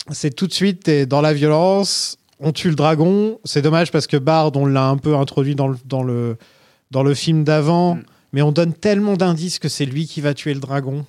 [0.09, 3.39] C'est tout de suite, dans la violence, on tue le dragon.
[3.45, 6.37] C'est dommage parce que Bard, on l'a un peu introduit dans le, dans le,
[6.89, 8.03] dans le film d'avant, Mm.
[8.33, 11.05] mais on donne tellement d'indices que c'est lui qui va tuer le dragon.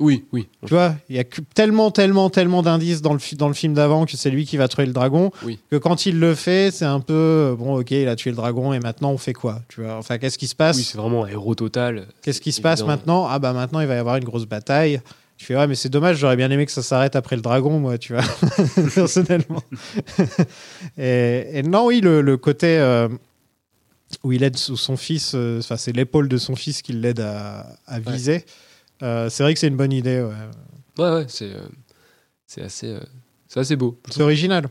[0.00, 0.48] oui, oui.
[0.66, 1.24] Tu vois, il y a
[1.54, 4.66] tellement, tellement, tellement d'indices dans le, dans le film d'avant que c'est lui qui va
[4.66, 5.30] tuer le dragon.
[5.44, 5.58] Oui.
[5.70, 8.72] Que quand il le fait, c'est un peu bon, ok, il a tué le dragon
[8.72, 10.78] et maintenant on fait quoi Tu vois, enfin, qu'est-ce qui se passe?
[10.78, 12.06] Oui, c'est vraiment un héros total.
[12.22, 13.26] Qu'est-ce qui se passe maintenant?
[13.28, 15.02] Ah bah maintenant il va y avoir une grosse bataille.
[15.40, 17.78] Je fais ouais, mais c'est dommage, j'aurais bien aimé que ça s'arrête après le dragon,
[17.80, 18.22] moi, tu vois,
[18.94, 19.62] personnellement.
[20.98, 23.08] et, et non, oui, le, le côté euh,
[24.22, 28.00] où il aide son fils, euh, c'est l'épaule de son fils qui l'aide à, à
[28.00, 28.44] viser.
[29.02, 30.20] Euh, c'est vrai que c'est une bonne idée.
[30.20, 31.02] ouais.
[31.02, 31.52] Ouais, ouais, c'est
[32.46, 32.98] c'est assez,
[33.48, 33.98] c'est assez beau.
[34.10, 34.68] C'est original.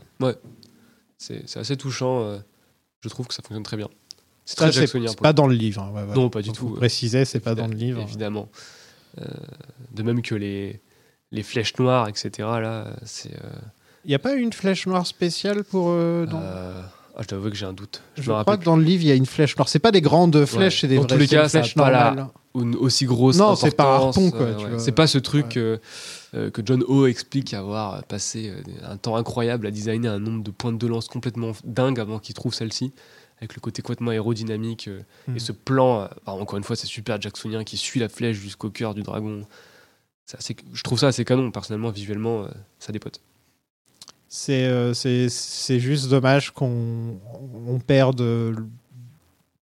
[1.18, 2.38] C'est c'est assez touchant.
[3.02, 3.88] je trouve que ça fonctionne très bien.
[4.44, 5.08] C'est très jacksonien.
[5.08, 5.82] c'est pas dans le livre.
[5.82, 6.14] hein, ouais, ouais.
[6.14, 6.68] Non, pas du Faut tout.
[6.76, 8.00] Préciser, c'est pas dans le livre.
[8.02, 8.48] Évidemment.
[9.92, 10.80] De même que les,
[11.32, 12.30] les flèches noires, etc.
[12.38, 13.32] Là, c'est.
[13.34, 13.48] euh,
[14.04, 15.88] Il n'y a pas une flèche noire spéciale pour.
[15.90, 16.82] euh, dans- euh,
[17.16, 18.02] ah, je dois avouer que j'ai un doute.
[18.16, 19.68] Je, crois que dans le livre, il y a une flèche noire.
[19.68, 21.58] C'est pas des grandes flèches, c'est des Dans vraies tous les c'est cas, une ça
[21.58, 22.30] a flèche pas la-.
[22.54, 23.36] Une aussi grosse.
[23.38, 24.78] Non, c'est pas harpon, quoi, euh, ouais.
[24.78, 25.46] C'est pas ce truc.
[25.54, 25.58] Ouais.
[25.58, 25.76] euh,
[26.34, 30.42] euh, que John O explique avoir passé euh, un temps incroyable à designer un nombre
[30.44, 32.92] de pointes de lance complètement dingue avant qu'il trouve celle-ci,
[33.40, 35.00] avec le côté complètement aérodynamique euh,
[35.34, 36.02] et ce plan.
[36.02, 39.02] euh, alors, encore une fois, c'est super jacksonien qui suit la flèche jusqu'au cœur du
[39.02, 39.46] dragon.
[40.36, 43.20] Assez- je trouve ça assez canon, personnellement, visuellement, euh, ça dépote.
[44.28, 47.18] C'est euh, juste dommage qu'on
[47.66, 48.22] on perde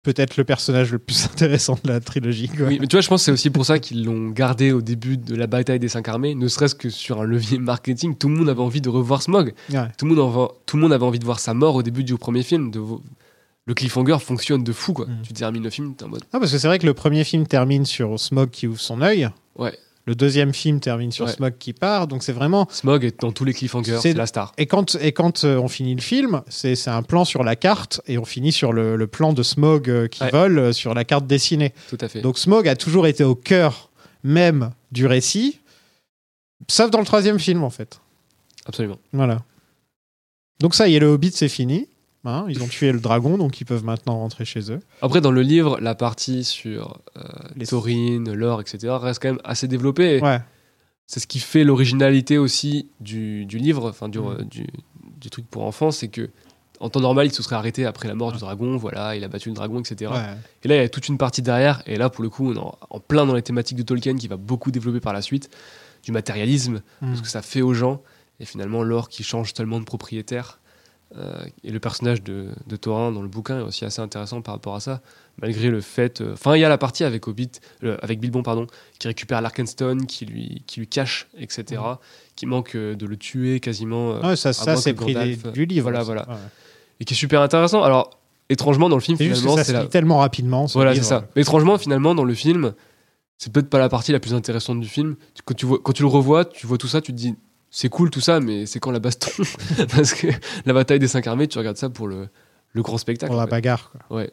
[0.03, 2.47] peut-être le personnage le plus intéressant de la trilogie.
[2.49, 2.67] quoi.
[2.67, 4.81] Oui, mais tu vois, je pense que c'est aussi pour ça qu'ils l'ont gardé au
[4.81, 8.15] début de la bataille des cinq armées, ne serait-ce que sur un levier marketing.
[8.15, 9.53] Tout le monde avait envie de revoir Smog.
[9.71, 9.87] Ouais.
[9.97, 12.03] Tout, le monde en- tout le monde avait envie de voir sa mort au début
[12.03, 12.71] du premier film.
[12.71, 12.79] De
[13.65, 15.05] Le cliffhanger fonctionne de fou, quoi.
[15.05, 15.21] Mm.
[15.23, 16.23] Tu termines le film, t'es en mode.
[16.33, 19.01] Ah, parce que c'est vrai que le premier film termine sur Smog qui ouvre son
[19.01, 19.29] œil.
[19.55, 19.77] Ouais.
[20.05, 21.31] Le deuxième film termine sur Ouais.
[21.31, 22.07] Smog qui part.
[22.07, 22.67] Donc c'est vraiment.
[22.69, 24.51] Smog est dans tous les cliffhangers, C'est- la star.
[24.57, 27.55] Et quand, et quand euh, on finit le film, c'est c'est un plan sur la
[27.55, 30.31] carte et on finit sur le, le plan de Smog euh, qui Ouais.
[30.31, 31.73] vole euh, sur la carte dessinée.
[31.89, 32.19] Tout à fait.
[32.19, 33.91] Donc Smog a toujours été au cœur
[34.25, 35.59] même du récit,
[36.69, 38.01] sauf dans le troisième film en fait.
[38.65, 38.99] Absolument.
[39.13, 39.41] Voilà.
[40.59, 41.87] Donc ça y est, le Hobbit c'est fini.
[42.25, 44.79] Hein, ils ont tué le dragon, donc ils peuvent maintenant rentrer chez eux.
[45.01, 47.21] Après, dans le livre, la partie sur euh,
[47.57, 50.21] Les- Taurine, l'or, etc., reste quand même assez développée.
[50.21, 50.39] Ouais.
[51.05, 54.43] C'est ce qui fait l'originalité aussi du, du livre, enfin du, Mm.
[54.49, 54.67] du,
[55.19, 56.29] du truc pour enfants, c'est que
[56.79, 59.27] en temps normal, il se serait arrêté après la mort du dragon, voilà, il a
[59.27, 60.11] battu le dragon, etc.
[60.11, 60.19] ouais.
[60.63, 62.55] Et là, il y a toute une partie derrière, et là, pour le coup, on
[62.55, 65.21] est en, en plein dans les thématiques de Tolkien qui va beaucoup développer par la
[65.21, 65.49] suite,
[66.03, 67.15] du matérialisme, Mm.
[67.15, 68.01] ce que ça fait aux gens,
[68.39, 70.59] et finalement, l'or qui change tellement de propriétaire.
[71.15, 74.55] Euh, et le personnage de, de Thorin dans le bouquin est aussi assez intéressant par
[74.55, 75.01] rapport à ça,
[75.39, 76.21] malgré le fait.
[76.21, 77.51] euh, Enfin, il y a la partie avec Hobbit,
[77.83, 78.65] euh, avec Bilbon, pardon,
[78.97, 81.81] qui récupère l'Arkenstone, qui lui, qui lui cache, etc.,
[82.35, 84.19] qui manque euh, de le tuer quasiment.
[84.21, 85.83] Ouais, ça, ça c'est pris des- du livre.
[85.83, 86.27] Voilà, voilà.
[86.27, 86.35] Ouais.
[86.99, 87.83] et qui est super intéressant.
[87.83, 88.17] Alors,
[88.49, 89.85] étrangement, dans le film, finalement, ça c'est se la...
[89.85, 90.67] tellement rapidement.
[90.67, 91.27] ce Voilà, c'est ça.
[91.35, 92.73] Mais étrangement, finalement, dans le film,
[93.37, 95.15] c'est peut-être pas la partie la plus intéressante du film.
[95.45, 97.35] Quand tu, vois, quand tu le revois, tu vois tout ça, tu te dis,
[97.75, 99.31] c'est cool tout ça, mais c'est quand la baston
[99.95, 100.27] Parce que
[100.65, 102.29] la bataille des cinq armées, tu regardes ça pour le,
[102.71, 103.31] le grand spectacle.
[103.31, 103.51] Pour la en fait.
[103.51, 103.91] bagarre.
[104.07, 104.17] quoi.
[104.17, 104.31] Ouais.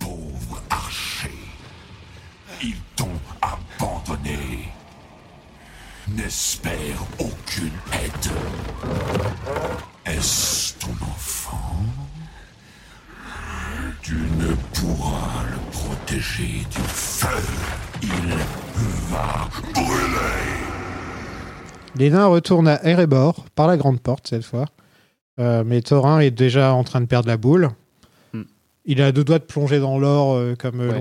[0.00, 1.30] Pauvre archer.
[2.60, 3.06] Ils t'ont
[3.40, 4.68] abandonné.
[6.08, 8.32] N'espère aucune aide.
[10.04, 11.84] Est-ce ton enfant?
[14.02, 17.28] Tu ne pourras le protéger du feu.
[18.02, 18.34] Il
[19.12, 20.71] va brûler.
[21.96, 24.66] Les nains retournent à Erebor par la grande porte cette fois.
[25.38, 27.70] Euh, mais Thorin est déjà en train de perdre la boule.
[28.32, 28.42] Hmm.
[28.84, 30.94] Il a deux doigts de plonger dans l'or euh, comme euh, Ouais.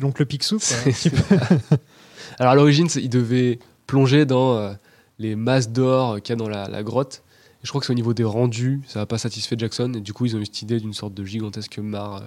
[0.00, 0.58] l'oncle Picsou.
[2.38, 4.76] Alors à l'origine, il devait plonger dans
[5.18, 7.22] les masses d'or qu'il y a dans la, la grotte.
[7.62, 9.92] Et je crois que c'est au niveau des rendus, ça n'a pas satisfait Jackson.
[9.94, 12.22] Et du coup, ils ont eu cette idée d'une sorte de gigantesque mare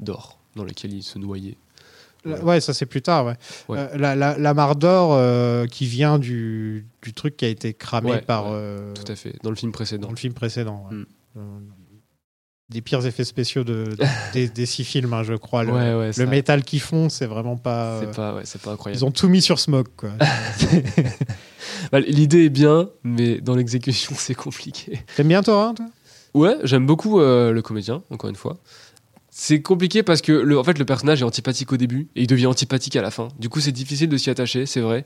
[0.00, 1.56] d'or dans laquelle il se noyait.
[2.24, 3.26] La- ouais, ça c'est plus tard.
[3.26, 3.34] Ouais.
[3.68, 3.78] Ouais.
[3.78, 7.74] Euh, la, la, la mare d'or euh, qui vient du, du truc qui a été
[7.74, 10.06] cramé Ouais, par euh, Tout à fait, dans le film précédent.
[10.08, 10.86] dans le film précédent.
[11.36, 11.40] Euh,
[12.70, 13.96] des pires effets spéciaux de,
[14.34, 15.64] des, des six films, hein, je crois.
[15.64, 18.00] Le, Ouais, ouais, le ça- métal qu'ils font, c'est vraiment pas.
[18.00, 19.00] C'est pas, pas incroyable.
[19.00, 19.58] Ils ont tout mis sur
[19.96, 20.10] quoi.
[21.92, 25.00] Bah, L'idée est bien, mais dans l'exécution, c'est compliqué.
[25.16, 25.86] T'aimes bien Thorin, toi?
[26.34, 28.58] Ouais, j'aime beaucoup le comédien, encore une fois.
[29.40, 32.26] C'est compliqué parce que le, en fait, le personnage est antipathique au début et il
[32.26, 33.28] devient antipathique à la fin.
[33.38, 35.04] Du coup, c'est difficile de s'y attacher, c'est vrai.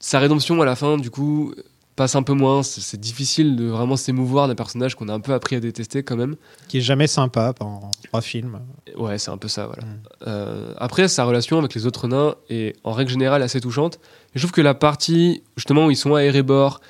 [0.00, 1.52] Sa rédemption à la fin, du coup,
[1.94, 2.62] passe un peu moins.
[2.62, 6.16] C'est difficile de vraiment s'émouvoir d'un personnage qu'on a un peu appris à détester quand
[6.16, 6.36] même.
[6.68, 8.60] Qui est jamais sympa pendant trois films.
[8.96, 9.82] Ouais, c'est un peu ça, voilà.
[9.82, 10.00] Mm.
[10.28, 13.96] Euh, après, sa relation avec les autres nains est en règle générale assez touchante.
[14.34, 16.80] Et je trouve que la partie, justement, où ils sont à Erebor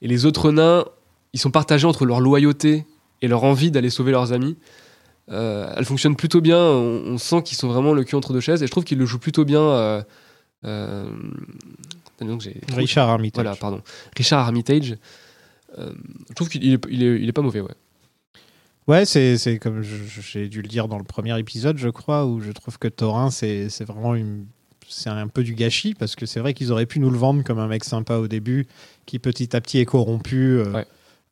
[0.00, 0.86] et les autres nains,
[1.34, 2.86] ils sont partagés entre leur loyauté
[3.20, 4.56] et leur envie d'aller sauver leurs amis.
[5.30, 6.58] Euh, elle fonctionne plutôt bien.
[6.58, 8.62] On, on sent qu'ils sont vraiment le cul entre deux chaises.
[8.62, 9.60] Et je trouve qu'ils le jouent plutôt bien.
[9.60, 10.02] Euh,
[10.64, 11.10] euh,
[12.20, 13.44] donc Richard Armitage.
[13.44, 13.82] Voilà, pardon.
[14.16, 14.96] Richard Armitage.
[15.78, 15.92] Euh,
[16.28, 17.74] je trouve qu'il est, il est, il est pas mauvais, ouais.
[18.86, 22.50] Ouais, c'est comme j'ai dû le dire dans le premier épisode, je crois, où je
[22.52, 24.46] trouve que Thorin, c'est c'est vraiment une.
[24.88, 27.44] C'est un peu du gâchis parce que c'est vrai qu'ils auraient pu nous le vendre
[27.44, 28.66] comme un mec sympa au début,
[29.04, 30.86] qui petit à petit est corrompu, euh, Ouais.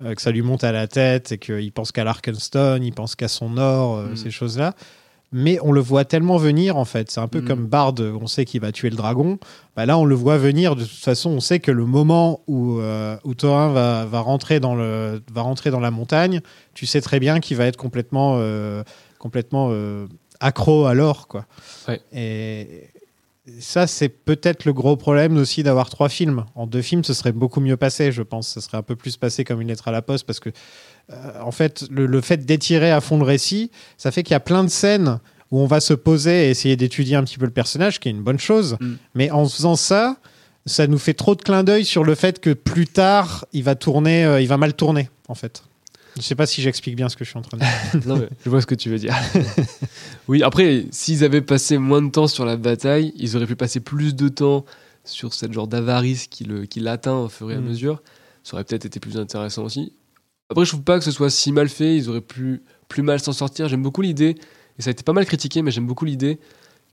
[0.04, 3.14] Euh, que ça lui monte à la tête et qu'il pense qu'à l'Arkenstone, il pense
[3.16, 4.16] qu'à son or, euh, Mm.
[4.16, 4.74] ces choses-là.
[5.32, 7.10] Mais on le voit tellement venir en fait.
[7.10, 7.44] C'est un peu Mm.
[7.46, 9.38] comme Bard, on sait qu'il va tuer le dragon.
[9.74, 10.76] Bah là, on le voit venir.
[10.76, 14.60] De toute façon, on sait que le moment où, euh, où Thorin va, va, rentrer
[14.60, 16.40] dans le, va rentrer dans la montagne,
[16.74, 18.84] tu sais très bien qu'il va être complètement, euh,
[19.18, 20.06] complètement euh,
[20.40, 21.26] accro à l'or.
[21.26, 21.44] Quoi.
[21.88, 22.00] Ouais.
[22.12, 22.84] Et
[23.60, 26.44] ça, c'est peut-être le gros problème aussi d'avoir trois films.
[26.54, 28.48] En deux films, ce serait beaucoup mieux passé, je pense.
[28.48, 30.50] Ce serait un peu plus passé comme une lettre à la poste parce que,
[31.12, 34.36] euh, en fait, le, le fait d'étirer à fond le récit, ça fait qu'il y
[34.36, 35.20] a plein de scènes
[35.52, 38.12] où on va se poser et essayer d'étudier un petit peu le personnage, qui est
[38.12, 38.76] une bonne chose.
[38.80, 38.94] Mm.
[39.14, 40.16] Mais en faisant ça,
[40.66, 43.76] ça nous fait trop de clin d'œil sur le fait que plus tard, il va
[43.76, 45.62] tourner, euh, il va mal tourner, en fait.
[46.16, 48.06] Je sais pas si j'explique bien ce que je suis en train de dire.
[48.06, 49.14] Non, mais je vois ce que tu veux dire.
[50.28, 53.80] oui, après, s'ils avaient passé moins de temps sur la bataille, ils auraient pu passer
[53.80, 54.64] plus de temps
[55.04, 57.64] sur cette genre d'avarice qui le- qui l'atteint au fur et à Mm.
[57.64, 58.02] mesure.
[58.42, 59.92] Ça aurait peut-être été plus intéressant aussi.
[60.48, 61.96] Après, je trouve pas que ce soit si mal fait.
[61.96, 63.68] Ils auraient pu plus mal s'en sortir.
[63.68, 64.36] J'aime beaucoup l'idée,
[64.78, 66.38] et ça a été pas mal critiqué, mais j'aime beaucoup l'idée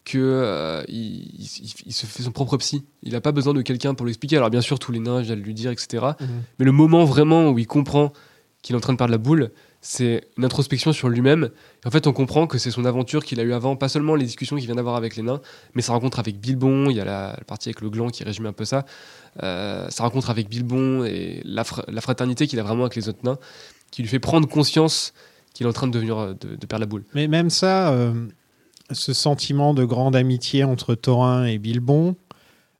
[0.06, 2.84] que euh, il, il- il se fait son propre psy.
[3.04, 4.36] Il a pas besoin de quelqu'un pour lui expliquer.
[4.38, 6.06] Alors bien sûr, tous les nains viennent lui dire, etc.
[6.20, 6.28] Mhm.
[6.60, 8.12] Mais le moment vraiment où il comprend
[8.64, 9.52] qu'il est en train de perdre la boule,
[9.82, 11.50] c'est une introspection sur lui-même.
[11.86, 14.26] En fait, on comprend que c'est son aventure qu'il a eu avant, pas seulement les
[14.26, 15.42] discussions qu'il vient d'avoir avec les nains,
[15.76, 16.90] mais sa rencontre avec Bilbon.
[16.90, 18.86] Il y a la, la partie avec le gland qui résume un peu ça.
[19.44, 23.10] Euh, sa rencontre avec Bilbon et la, fr- la fraternité qu'il a vraiment avec les
[23.10, 23.38] autres nains,
[23.92, 25.14] qui lui fait prendre conscience
[25.54, 27.04] qu'il est en train de devenir de, de perdre la boule.
[27.14, 28.14] Mais même ça, euh,
[28.92, 32.16] ce sentiment de grande amitié entre Thorin et Bilbon,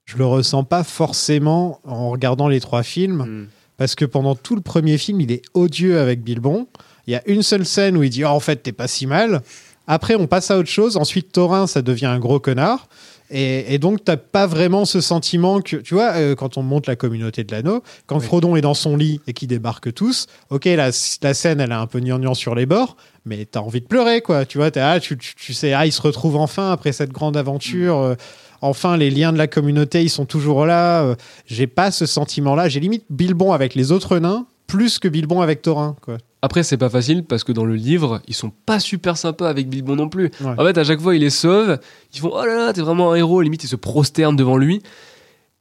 [0.06, 3.48] je le ressens pas forcément en regardant les trois films, Mm.
[3.78, 6.68] Parce que pendant tout le premier film, il est odieux avec Bilbon.
[7.08, 9.08] Il y a une seule scène où il dit Oh, en fait, t'es pas si
[9.08, 9.42] mal.
[9.88, 10.96] Après, on passe à autre chose.
[10.96, 12.88] Ensuite, Thorin, ça devient un gros connard.
[13.30, 16.86] Et, et donc, t'as pas vraiment ce sentiment que, tu vois, euh, quand on monte
[16.88, 18.26] la communauté de l'anneau, quand Oui.
[18.26, 21.74] Frodon est dans son lit et qu'ils débarquent tous, ok, la, la scène, elle est
[21.74, 22.96] un peu gnangnan sur les bords,
[23.26, 24.46] mais t'as envie de pleurer, quoi.
[24.46, 27.12] Tu vois, t'es, ah, tu, tu, tu sais, ah, ils se retrouvent enfin après cette
[27.12, 27.98] grande aventure.
[27.98, 28.16] euh,
[28.64, 31.04] enfin, les liens de la communauté, ils sont toujours là.
[31.04, 32.70] euh, j'ai pas ce sentiment-là.
[32.70, 36.18] J'ai limite Bilbon avec les autres nains plus que Bilbon avec Thorin, quoi.
[36.42, 39.70] Après, c'est pas facile parce que dans le livre, ils sont pas super sympas avec
[39.70, 40.32] Bilbon non plus.
[40.42, 40.56] Ouais.
[40.58, 41.80] En fait, à chaque fois, ils les sauvent.
[42.14, 43.42] Ils font Oh là là, t'es vraiment un héros.
[43.42, 44.82] Limite, ils se prosternent devant lui.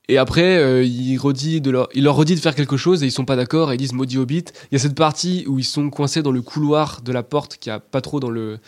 [0.09, 3.07] Et après, euh, il, redit de leur, il leur redit de faire quelque chose et
[3.07, 4.45] ils sont pas d'accord et ils disent maudit Hobbit.
[4.71, 7.59] Il y a cette partie où ils sont coincés dans le couloir de la porte
[7.59, 8.59] qui a pas trop dans le,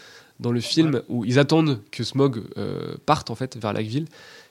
[0.40, 4.06] dans le film où ils attendent que Smog euh, parte en fait vers Lackville.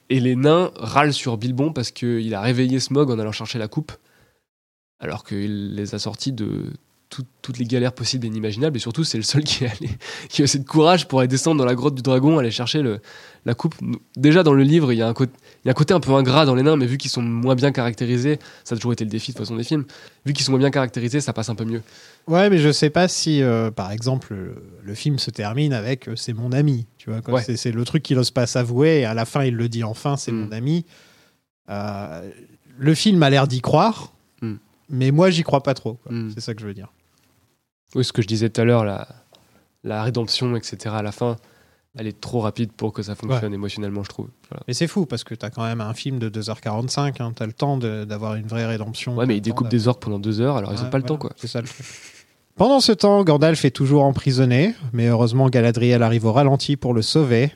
[0.09, 3.67] Et les nains râlent sur Bilbon parce qu'il a réveillé Smog en allant chercher la
[3.67, 3.91] coupe
[4.99, 6.71] alors qu'il les a sortis de
[7.09, 8.75] tout- toutes les galères possibles et inimaginables.
[8.77, 9.89] Et surtout, c'est le seul qui, est allé,
[10.29, 12.81] qui a assez de courage pour aller descendre dans la grotte du dragon, aller chercher
[12.81, 12.99] le,
[13.45, 13.75] la coupe.
[14.17, 15.31] Déjà, dans le livre, il y, a un côté,
[15.63, 17.21] il y a un côté un peu ingrat dans les nains, mais vu qu'ils sont
[17.21, 19.85] moins bien caractérisés, ça a toujours été le défi de façon des films,
[20.25, 21.81] vu qu'ils sont moins bien caractérisés, ça passe un peu mieux.
[22.27, 26.07] Ouais, mais je sais pas si, euh, par exemple, le, le film se termine avec
[26.07, 26.87] euh, c'est mon ami.
[26.97, 27.19] Tu vois.
[27.29, 27.41] Ouais.
[27.43, 29.83] C'est, c'est le truc qu'il n'ose pas s'avouer et à la fin il le dit
[29.83, 30.35] enfin, c'est Mm.
[30.45, 30.85] mon ami.
[31.69, 32.29] Euh,
[32.77, 34.53] le film a l'air d'y croire, Mm.
[34.89, 35.95] mais moi j'y crois pas trop.
[35.95, 36.11] quoi.
[36.13, 36.31] Mm.
[36.33, 36.91] C'est ça que je veux dire.
[37.95, 39.07] Oui, ce que je disais tout à l'heure, la,
[39.83, 41.35] la rédemption, etc., à la fin,
[41.97, 44.27] elle est trop rapide pour que ça fonctionne émotionnellement, je trouve.
[44.49, 44.63] Voilà.
[44.67, 47.53] Mais c'est fou parce que t'as quand même un film de 2h45, hein, t'as le
[47.53, 49.15] temps d'avoir une vraie rédemption.
[49.15, 51.03] Ouais, mais ils découpent des orques pendant deux heures, alors ils ont Ouais, pas le
[51.03, 51.31] temps, quoi.
[51.35, 51.85] C'est ça le truc.
[52.55, 57.01] Pendant ce temps, Gandalf est toujours emprisonné, mais heureusement Galadriel arrive au ralenti pour le
[57.01, 57.51] sauver.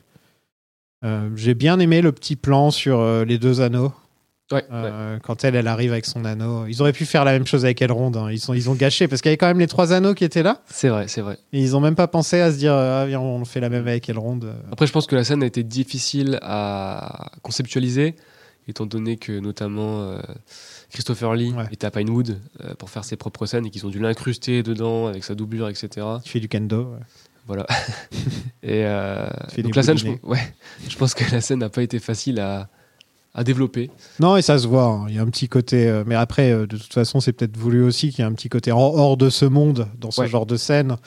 [1.05, 3.91] Euh, J'ai bien aimé le petit plan sur euh, les deux anneaux.
[4.51, 4.63] Ouais, ouais.
[4.71, 6.65] Euh, Quand elle, elle arrive avec son anneau.
[6.67, 8.11] Ils auraient pu faire la même chose avec Elrond.
[8.15, 8.31] hein.
[8.31, 10.23] Ils, sont, ils ont gâché parce qu'il y avait quand même les trois anneaux qui
[10.23, 10.61] étaient là.
[10.69, 11.37] C'est vrai, c'est vrai.
[11.51, 13.87] Et ils ont même pas pensé à se dire ah, viens, on fait la même
[13.87, 14.39] avec Elrond.
[14.43, 14.53] euh.
[14.71, 18.15] Après, je pense que la scène a été difficile à conceptualiser,
[18.69, 20.19] étant donné que notamment euh,
[20.91, 21.65] Christopher Lee Ouais.
[21.71, 25.07] était à Pinewood euh, pour faire ses propres scènes et qu'ils ont dû l'incruster dedans
[25.07, 26.05] avec sa doublure, etc.
[26.23, 26.95] Il fait du kendo.
[27.47, 27.65] Voilà.
[28.63, 29.27] et euh,
[29.59, 30.39] donc la scène, je, ouais,
[30.89, 32.69] je pense que la scène n'a pas été facile à,
[33.37, 33.89] à développer.
[34.19, 34.85] Non, et ça se voit.
[34.85, 35.05] hein.
[35.07, 35.87] Il y a un petit côté.
[35.87, 38.33] euh, mais après, euh, de toute façon, c'est peut-être voulu aussi qu'il y a un
[38.33, 40.27] petit côté hors, de ce monde dans ce Ouais.
[40.27, 40.97] genre de scène.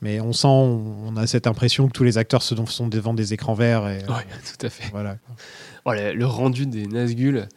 [0.00, 3.32] Mais on sent, on, a cette impression que tous les acteurs se- sont devant des
[3.34, 3.86] écrans verts.
[3.88, 4.24] Et, euh, Ouais,
[4.58, 4.90] tout à fait.
[4.92, 5.16] voilà.
[5.84, 7.48] Oh, le, le rendu des Nazgûl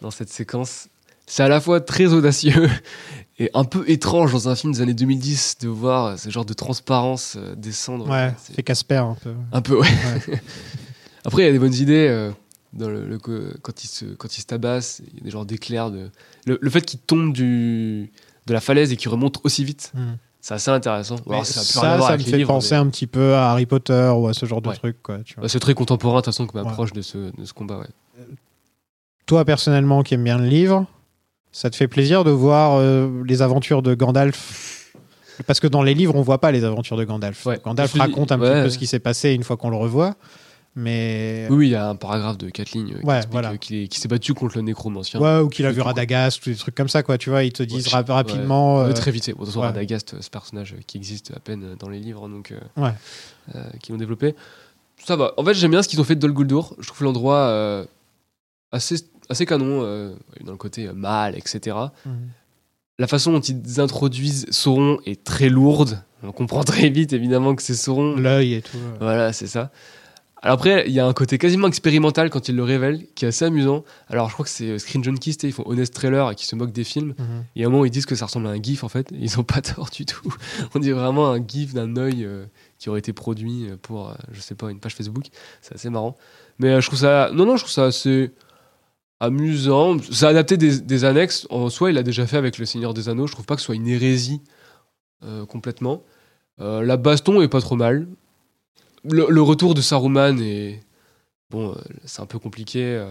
[0.00, 0.88] dans cette séquence,
[1.26, 2.68] c'est à la fois très audacieux
[3.40, 6.52] et un peu étrange dans un film des années 2010 de voir ce genre de
[6.54, 8.08] transparence euh, descendre.
[8.08, 9.34] Ouais, C'est Casper un peu.
[9.52, 9.88] un peu, ouais.
[11.24, 12.06] Après, il y a des bonnes idées.
[12.74, 13.18] Euh, dans le, le-
[13.62, 16.10] quand il se quand il se tabasse, il y a des genres d'éclairs de
[16.46, 18.10] le, le fait qu'il tombe du
[18.46, 20.14] de la falaise et qu'il remonte aussi vite, Hmm.
[20.40, 21.16] c'est assez intéressant.
[21.28, 24.26] Alors, ça, ça, me fait livres, penser mais- un petit peu à Harry Potter ou
[24.28, 24.96] à ce genre de truc.
[25.02, 25.42] Quoi, tu vois.
[25.42, 26.68] Bah, c'est très contemporain de toute façon comme Ouais.
[26.68, 27.78] approche de ce de ce combat.
[27.78, 27.86] Ouais.
[29.26, 30.86] Toi, personnellement, qui aime bien le livre,
[31.52, 34.92] ça te fait plaisir de voir euh, les aventures de Gandalf?
[35.46, 37.46] Parce que dans les livres, on voit pas les aventures de Gandalf.
[37.46, 37.58] Ouais.
[37.64, 38.48] Gandalf raconte un ouais.
[38.52, 40.14] petit peu ce qui s'est passé une fois qu'on le revoit.
[40.76, 41.46] Mais.
[41.50, 43.52] Oui, il y a un paragraphe de quatre lignes euh, qui Ouais, voilà.
[43.52, 45.20] euh, qu'il s'est battu contre le nécromancien.
[45.20, 45.80] Ouais, ou qu'il a vu.
[45.80, 47.16] Radagast, ou des trucs comme ça, quoi.
[47.16, 48.80] Tu vois, ils te disent Ouais, rap- rapidement.
[48.80, 49.26] Euh, euh, très vite.
[49.26, 49.66] Bon, de toute façon, ouais.
[49.66, 52.92] Radagast, euh, ce personnage qui existe à peine dans les livres, donc euh, Ouais.
[53.54, 54.34] euh, qui l'ont développé.
[55.04, 55.32] Ça va.
[55.36, 56.74] En fait, j'aime bien ce qu'ils ont fait de Dol Guldur.
[56.80, 57.84] Je trouve l'endroit
[58.72, 58.96] assez,
[59.28, 59.82] assez canon,
[60.42, 61.76] dans le côté mal, etc.
[62.06, 62.12] Mhm.
[62.98, 66.02] La façon dont ils introduisent Sauron est très lourde.
[66.22, 68.16] On comprend très vite, évidemment, que c'est Sauron.
[68.16, 68.78] L'œil et tout.
[69.00, 69.70] Voilà, c'est ça.
[70.44, 73.28] Alors après, il y a un côté quasiment expérimental quand il le révèle, qui est
[73.28, 73.82] assez amusant.
[74.08, 76.54] Alors je crois que c'est euh, Screen Junkies, ils font Honest Trailer et qui se
[76.54, 77.14] moquent des films.
[77.18, 77.44] Mhm.
[77.56, 79.08] Et à un moment, ils disent que ça ressemble à un GIF en fait.
[79.12, 80.32] Ils ont pas tort du tout.
[80.74, 82.44] On dirait vraiment un GIF d'un œil euh,
[82.78, 85.24] qui aurait été produit pour, euh, je sais pas, une page Facebook.
[85.60, 86.16] C'est assez marrant.
[86.58, 87.30] Mais euh, je trouve ça.
[87.32, 88.30] Non, non, je trouve ça assez
[89.20, 89.96] amusant.
[90.10, 91.46] Ça a adapté des, des annexes.
[91.50, 93.26] En soi, il l'a déjà fait avec Le Seigneur des Anneaux.
[93.26, 94.40] Je trouve pas que ce soit une hérésie
[95.24, 96.02] euh, complètement.
[96.60, 98.06] Euh, la baston est pas trop mal.
[99.04, 100.80] Le, retour de Saruman est.
[101.50, 101.74] Bon, euh,
[102.04, 103.04] c'est un peu compliqué.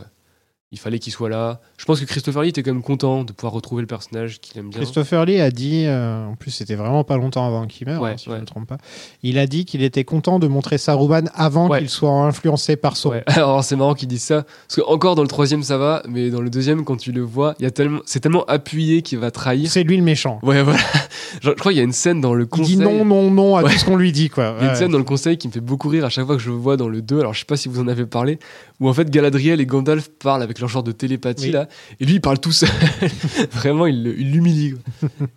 [0.74, 1.62] Il fallait qu'il soit là.
[1.78, 4.58] Je pense que Christopher Lee était quand même content de pouvoir retrouver le personnage qu'il
[4.60, 4.80] aime bien.
[4.82, 8.12] Christopher Lee a dit, euh, en plus c'était vraiment pas longtemps avant qu'il meure, Ouais,
[8.12, 8.78] hein, si je ne me trompe pas,
[9.22, 11.78] il a dit qu'il était content de montrer Saruman avant Ouais.
[11.80, 13.22] qu'il soit influencé par Sauron.
[13.28, 16.30] Alors c'est marrant qu'ils disent ça parce que encore dans le troisième ça va, mais
[16.32, 19.20] dans le deuxième quand tu le vois, il y a tellement, c'est tellement appuyé qu'il
[19.20, 19.70] va trahir.
[19.70, 20.40] C'est lui le méchant.
[20.42, 20.80] Ouais voilà.
[21.42, 22.76] Genre, je crois qu'il y a une scène dans le Il conseil.
[22.78, 24.56] dit non, non, non à tout ce qu'on lui dit, quoi.
[24.60, 26.26] Il y a une scène dans le conseil qui me fait beaucoup rire à chaque
[26.26, 27.20] fois que je le vois dans le 2.
[27.20, 28.40] Alors je sais pas si vous en avez parlé,
[28.80, 31.52] où en fait Galadriel et Gandalf parlent avec leur genre de télépathie Oui.
[31.52, 31.68] là,
[32.00, 32.70] et lui il parle tout seul.
[33.52, 34.76] Vraiment il l'humilie.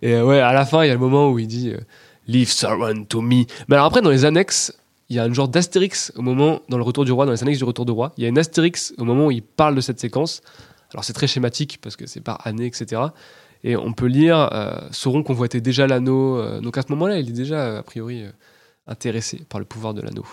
[0.01, 1.77] et euh, ouais, à la fin il y a le moment où il dit euh,
[2.27, 3.43] Leave Sauron to me.
[3.67, 4.73] Mais alors après dans les annexes,
[5.09, 7.41] il y a un genre d'astérix au moment dans le Retour du Roi, dans les
[7.43, 9.75] annexes du Retour du Roi, il y a une astérix au moment où il parle
[9.75, 10.41] de cette séquence.
[10.93, 13.01] Alors c'est très schématique parce que c'est par année, etc.
[13.63, 16.37] Et on peut lire euh, Sauron convoitait déjà l'anneau.
[16.37, 18.29] euh, donc à ce moment-là, il est déjà euh, a priori euh,
[18.87, 20.25] intéressé par le pouvoir de l'anneau.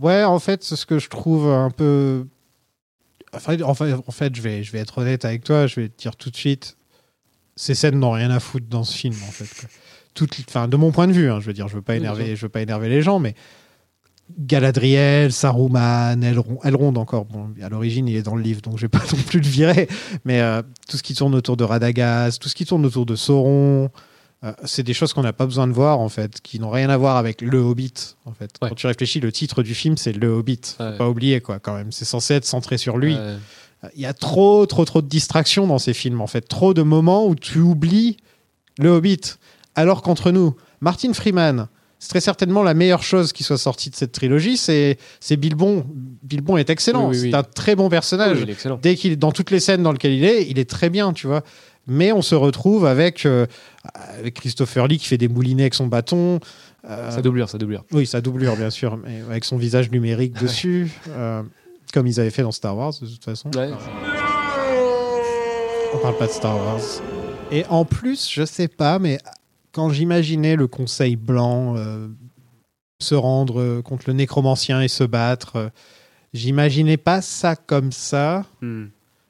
[0.00, 2.26] Ouais, en fait, c'est ce que je trouve un peu.
[3.32, 5.88] Enfin, en fait, en fait, je, vais, je vais être honnête avec toi, je vais
[5.88, 6.76] te dire tout de suite,
[7.56, 9.48] ces scènes n'ont rien à foutre dans ce film, en fait.
[9.60, 9.68] quoi.
[10.14, 12.34] Toutes, enfin, de mon point de vue, hein, je veux dire, je veux pas énerver,
[12.34, 13.34] je veux pas énerver les gens, mais
[14.36, 17.24] Galadriel, Saruman, Elrond, Elrond encore.
[17.24, 19.48] Bon, à l'origine, il est dans le livre, donc je vais pas non plus le
[19.48, 19.88] virer.
[20.24, 23.16] Mais euh, tout ce qui tourne autour de Radagast, tout ce qui tourne autour de
[23.16, 23.90] Sauron,
[24.44, 26.90] euh, c'est des choses qu'on n'a pas besoin de voir en fait, qui n'ont rien
[26.90, 27.92] à voir avec le Hobbit.
[28.24, 28.68] En fait, Ouais.
[28.68, 30.60] quand tu réfléchis, le titre du film c'est le Hobbit.
[30.76, 30.96] Faut Ouais.
[30.96, 31.90] pas oublier quoi, quand même.
[31.92, 33.16] C'est censé être centré sur lui.
[33.94, 36.82] Il y a trop, trop, trop de distractions dans ces films en fait, trop de
[36.82, 38.16] moments où tu oublies
[38.78, 39.20] le Hobbit.
[39.76, 41.68] Alors qu'entre nous, Martin Freeman,
[42.00, 44.56] c'est très certainement la meilleure chose qui soit sortie de cette trilogie.
[44.56, 45.84] C'est c'est Bilbon.
[46.22, 47.08] Bilbon est excellent.
[47.08, 47.30] Oui, oui, oui.
[47.30, 48.44] C'est un très bon personnage
[48.82, 51.26] dès qu'il dans toutes les scènes dans lesquelles il est, il est très bien, tu
[51.26, 51.42] vois.
[51.88, 53.46] Mais on se retrouve avec euh,
[54.18, 56.38] avec Christopher Lee qui fait des moulinets avec son bâton.
[56.88, 57.84] Euh, Ça doublure, ça doublure.
[57.92, 61.42] oui, sa doublure bien sûr, mais avec son visage numérique dessus, euh,
[61.92, 63.50] comme ils avaient fait dans Star Wars de toute façon.
[63.56, 63.70] Ouais.
[65.94, 66.80] On parle pas de Star Wars.
[67.50, 69.18] Et en plus, je sais pas, mais
[69.72, 72.08] quand j'imaginais le Conseil blanc euh,
[73.00, 75.70] se rendre contre le nécromancien et se battre,
[76.34, 78.44] j'imaginais pas ça comme ça.
[78.60, 78.86] Hmm.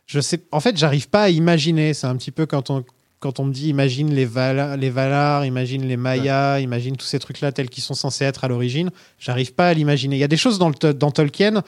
[0.08, 1.94] Je sais, en fait, j'arrive pas à imaginer.
[1.94, 2.82] C'est un petit peu quand on,
[3.20, 7.18] quand on me dit imagine les, Vala- les Valar, imagine les Mayas, imagine tous ces
[7.20, 8.90] trucs-là tels qu'ils sont censés être à l'origine.
[9.20, 10.16] J'arrive pas à l'imaginer.
[10.16, 11.62] Il y a des choses dans, le, dans Tolkien,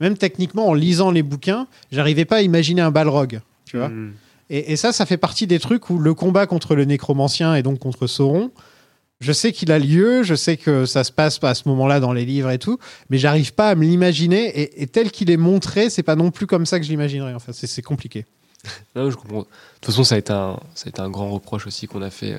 [0.00, 3.40] même techniquement en lisant les bouquins, j'arrivais pas à imaginer un Balrog.
[3.64, 4.12] Tu vois Hmm.
[4.50, 7.62] et, et ça, ça fait partie des trucs où le combat contre le nécromancien et
[7.62, 8.50] donc contre Sauron,
[9.20, 12.12] je sais qu'il a lieu, je sais que ça se passe à ce moment-là dans
[12.12, 12.78] les livres et tout,
[13.10, 14.80] mais j'arrive pas à me l'imaginer.
[14.82, 17.34] Et, tel qu'il est montré, c'est pas non plus comme ça que je l'imaginerais.
[17.34, 18.26] Enfin, c'est c'est compliqué.
[18.96, 19.40] Non, je comprends.
[19.40, 19.46] De
[19.80, 22.10] toute façon, ça a été un, ça a été un grand reproche aussi qu'on a
[22.10, 22.32] fait.
[22.32, 22.38] euh,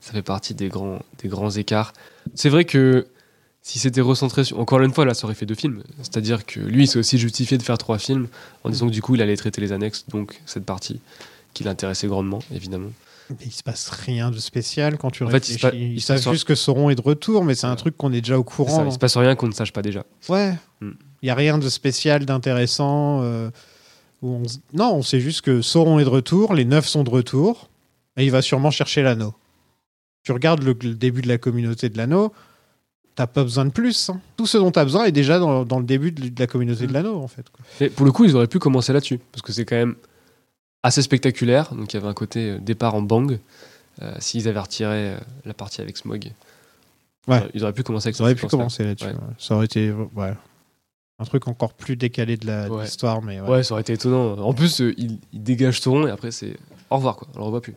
[0.00, 1.92] Ça fait partie des grands, des grands écarts.
[2.34, 3.06] C'est vrai que
[3.62, 4.58] si c'était recentré sur.
[4.58, 5.82] Encore une fois, là, ça aurait fait deux films.
[5.98, 8.26] C'est-à-dire que lui, il s'est aussi justifié de faire trois films
[8.64, 11.00] en disant que du coup, il allait traiter les annexes, donc cette partie
[11.54, 12.90] qui l'intéressait grandement, évidemment.
[13.30, 15.76] Mais il se passe rien de spécial quand tu En fait, il réfléchis.
[15.84, 18.20] Ils il savent juste que Sauron est de retour, mais c'est un truc qu'on est
[18.20, 18.76] déjà au courant.
[18.78, 20.04] ça, il se passe rien qu'on ne sache pas déjà.
[20.28, 20.54] Ouais.
[20.80, 20.90] Hmm.
[21.22, 23.20] Il y a rien de spécial, d'intéressant.
[23.22, 23.50] euh,
[24.22, 27.68] on Non, on sait juste que Sauron est de retour, les neufs sont de retour,
[28.16, 29.34] et il va sûrement chercher l'anneau.
[30.24, 32.32] Tu regardes le, le début de la communauté de l'anneau,
[33.14, 34.10] t'as pas besoin de plus.
[34.10, 34.20] hein.
[34.36, 36.84] Tout ce dont t'as besoin est déjà dans, dans le début de, de la communauté
[36.84, 36.88] Hmm.
[36.88, 37.48] de l'anneau, en fait.
[37.50, 37.64] quoi.
[37.80, 39.94] Et pour le coup, ils auraient pu commencer là-dessus, parce que c'est quand même
[40.82, 41.74] assez spectaculaire.
[41.74, 43.38] Donc il y avait un côté euh, départ en bang.
[44.02, 46.30] Euh, S'ils avaient retiré euh, la partie avec Smog,
[47.28, 47.46] Ouais.
[47.54, 48.58] ils auraient pu commencer avec Ça aurait cette pu séquence-là.
[48.58, 49.06] commencer là-dessus.
[49.06, 49.12] Ouais.
[49.12, 49.34] ouais.
[49.38, 50.32] Ça aurait été ouais,
[51.18, 53.62] un truc encore plus décalé de l'histoire, mais ouais.
[53.62, 54.38] Ça aurait été étonnant.
[54.38, 56.56] En plus, euh, il, il dégage Sauron et après, c'est
[56.88, 57.28] au revoir, quoi.
[57.34, 57.74] On le revoit plus.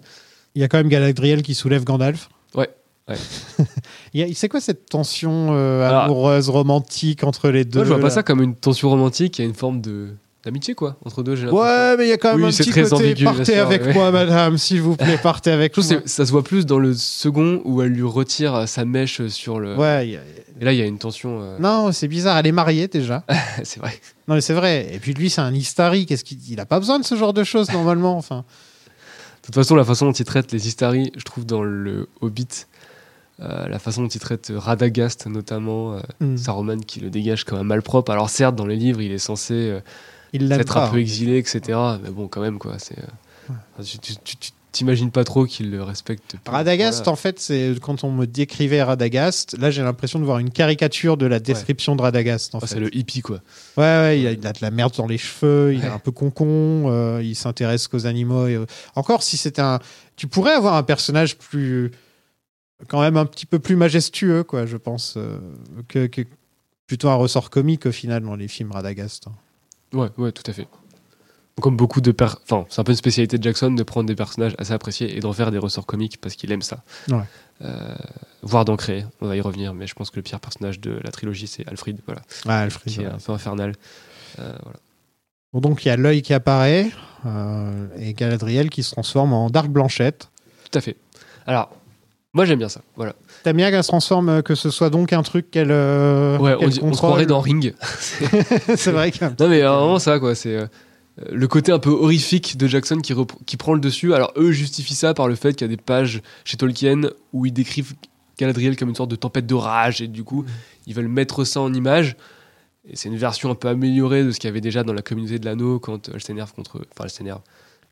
[0.56, 2.30] Il y a quand même Galadriel qui soulève Gandalf.
[2.56, 2.70] Ouais,
[3.10, 3.18] ouais.
[4.34, 8.10] C'est quoi cette tension euh, Alors- amoureuse, romantique entre les deux Moi, je vois pas
[8.12, 10.10] ça comme une tension romantique, il y a une forme de
[10.44, 11.48] d'amitié, quoi, entre deux, j'ai.
[11.48, 13.62] Ouais, mais il y a quand même Oui, un petit très côté ambigu, partez sûr,
[13.66, 13.94] avec ouais.
[13.94, 15.86] moi, madame, s'il vous plaît, partez avec moi.
[16.06, 19.76] ça se voit plus dans le second où elle lui retire sa mèche sur le.
[19.78, 20.22] Ouais, y a-
[20.62, 21.40] Et là, il y a une tension.
[21.42, 22.38] euh, non, c'est bizarre.
[22.38, 23.24] Elle est mariée déjà.
[23.64, 23.94] c'est vrai.
[24.28, 24.90] non, mais c'est vrai.
[24.94, 26.06] Et puis lui, c'est un Istari.
[26.06, 28.18] Qu'est-ce qu'il il a pas besoin de ce genre de choses normalement.
[28.18, 28.44] Enfin,
[29.42, 32.66] De toute façon, la façon dont il traite les Istari, je trouve dans le Hobbit,
[33.40, 36.38] Euh, la façon dont il traite Radagast, notamment, euh, Mm.
[36.38, 38.12] Saruman qui le dégage comme un malpropre.
[38.12, 39.80] Alors, certes, dans les livres, il est censé euh,
[40.34, 41.62] Il l'aime être un peu exilé, etc.
[42.04, 42.78] Mais bon, quand même, quoi.
[42.80, 46.36] C'est, euh, tu- tu- tu- tu t'imagines pas trop qu'il le respecte.
[46.44, 46.52] plus.
[46.52, 47.12] Radagast, Voilà.
[47.12, 51.16] en fait, c'est quand on me décrivait Radagast, là j'ai l'impression de voir une caricature
[51.16, 52.56] de la description de Radagast.
[52.56, 52.68] En Ah, fait.
[52.74, 53.42] c'est le hippie, quoi.
[53.78, 56.00] Ouais, ouais, il a, il a de la merde dans les cheveux, il est un
[56.00, 58.48] peu concon, euh, il s'intéresse qu'aux animaux.
[58.48, 58.66] et, euh,
[58.96, 59.78] Encore, si c'était un.
[60.16, 61.92] Tu pourrais avoir un personnage plus.
[62.88, 65.38] quand même un petit peu plus majestueux, quoi, je pense, euh,
[65.88, 66.22] que, que
[66.88, 69.28] plutôt un ressort comique au final dans les films Radagast.
[69.94, 70.68] Ouais, ouais, tout à fait.
[71.62, 72.30] Comme beaucoup de per...
[72.50, 75.20] Enfin, c'est un peu une spécialité de Jackson de prendre des personnages assez appréciés et
[75.20, 76.84] d'en faire des ressorts comiques parce qu'il aime ça.
[77.10, 77.22] Ouais.
[77.62, 77.94] Euh,
[78.42, 79.06] voire d'en créer.
[79.22, 81.68] On va y revenir, mais je pense que le pire personnage de la trilogie, c'est
[81.68, 82.92] Alfred, voilà, Ouais, Alfred.
[82.94, 83.74] qui est un peu infernal.
[84.40, 84.80] Euh, voilà.
[85.54, 86.90] Bon, donc il y a l'œil qui apparaît
[87.28, 90.30] euh, et Galadriel qui se transforme en Dark Blanchette.
[90.72, 90.98] Tout à fait.
[91.46, 91.70] Alors,
[92.34, 92.82] moi j'aime bien ça.
[92.96, 93.14] Voilà.
[93.44, 96.56] T'aimes bien qu'elle se transforme, euh, que ce soit donc un truc qu'elle euh, Ouais,
[96.62, 97.74] on, se croirait dans Ring.
[98.76, 99.26] C'est vrai que.
[99.26, 100.34] non, mais vraiment ça, quoi.
[100.34, 100.66] C'est euh,
[101.30, 103.14] le côté un peu horrifique de Jackson qui,
[103.46, 104.14] qui prend le dessus.
[104.14, 107.02] Alors, eux justifient ça par le fait qu'il y a des pages chez Tolkien
[107.34, 107.94] où ils décrivent
[108.40, 110.46] Galadriel comme une sorte de tempête de rage et du coup,
[110.88, 112.16] ils veulent mettre ça en image.
[112.90, 115.02] Et c'est une version un peu améliorée de ce qu'il y avait déjà dans la
[115.02, 116.78] communauté de l'anneau quand elle s'énerve contre.
[116.92, 117.42] Enfin, elle s'énerve.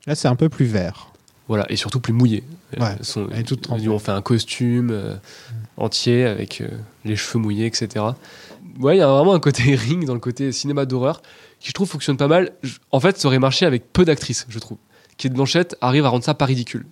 [0.06, 1.12] Là, c'est un peu plus vert.
[1.48, 2.44] Voilà, et surtout plus mouillée.
[2.78, 3.88] Ouais, Elles sont- elle est toute ils trempée.
[3.88, 5.16] ont fait un costume euh,
[5.76, 6.68] entier avec euh,
[7.04, 8.04] les cheveux mouillés, etc.
[8.80, 11.20] Ouais, il y a vraiment un côté ring dans le côté cinéma d'horreur
[11.60, 12.52] qui, je trouve, fonctionne pas mal.
[12.90, 14.78] En fait, ça aurait marché avec peu d'actrices, je trouve.
[15.18, 16.86] Kate Blanchett arrive à rendre ça pas ridicule.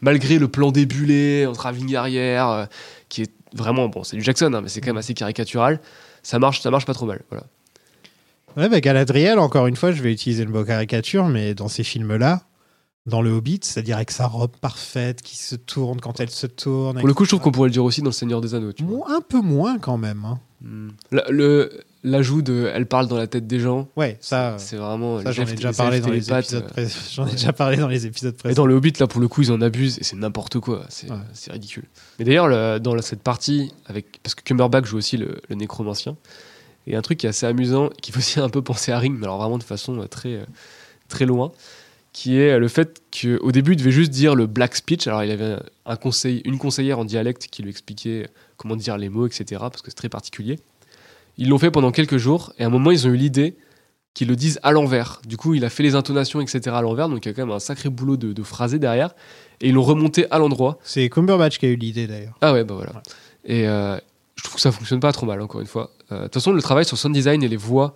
[0.00, 2.64] Malgré le plan débulé en travelling arrière, euh,
[3.08, 5.80] qui est vraiment, bon, c'est du Jackson, hein, mais c'est quand même assez caricatural,
[6.24, 7.20] ça marche, ça marche pas trop mal.
[7.30, 7.44] Voilà.
[8.56, 11.84] Ouais, bah, Galadriel, encore une fois, je vais utiliser le mot caricature, mais dans ces
[11.84, 12.42] films-là,
[13.06, 16.98] dans le Hobbit, c'est-à-dire avec sa robe parfaite qui se tourne quand elle se tourne.
[16.98, 18.72] Pour le coup, je trouve qu'on pourrait le dire aussi dans Le Seigneur des Anneaux.
[18.72, 18.96] Tu vois.
[18.98, 20.24] Mo- Un peu moins quand même.
[20.24, 20.38] hein.
[20.60, 20.90] Hmm.
[21.10, 21.70] Le-
[22.04, 25.20] L'ajout de Elle parle dans la tête des gens, Ouais, ça, c'est vraiment.
[25.20, 26.64] j'en ai déjà parlé dans les épisodes
[27.14, 28.62] J'en ai déjà parlé dans les épisodes Et précédents.
[28.62, 30.84] dans le Hobbit, là, pour le coup, ils en abusent et c'est n'importe quoi.
[30.88, 31.16] C'est Ouais.
[31.50, 31.84] ridicule.
[32.18, 36.16] Mais d'ailleurs, le- dans cette partie, avec, parce que Cumberbatch joue aussi le, le nécromancien,
[36.88, 39.16] et un truc qui est assez amusant, qui fait aussi un peu penser à Ring,
[39.16, 40.44] mais alors vraiment de façon euh, très, euh,
[41.08, 41.52] très loin,
[42.12, 45.06] qui est le fait qu'au début, il devait juste dire le black speech.
[45.06, 45.56] Alors, il avait
[45.86, 49.82] un conseil, une conseillère en dialecte qui lui expliquait comment dire les mots, etc., parce
[49.82, 50.58] que c'est très particulier.
[51.38, 53.56] Ils l'ont fait pendant quelques jours, et à un moment, ils ont eu l'idée
[54.12, 55.22] qu'ils le disent à l'envers.
[55.26, 57.46] Du coup, il a fait les intonations, etc., à l'envers, donc il y a quand
[57.46, 59.14] même un sacré boulot de, de phrasé derrière,
[59.62, 60.78] et ils l'ont remonté à l'endroit.
[60.82, 62.36] C'est Cumberbatch qui a eu l'idée d'ailleurs.
[62.42, 63.02] Ah ouais, bah voilà.
[63.46, 63.96] Et euh,
[64.36, 65.92] je trouve que ça fonctionne pas trop mal, encore une fois.
[66.10, 67.94] Euh, De toute façon, le travail sur sound design et les voix,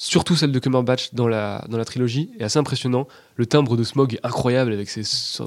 [0.00, 3.08] surtout celle de Cumberbatch dans la, dans la trilogie, est assez impressionnant.
[3.34, 5.02] Le timbre de Smog est incroyable avec ses.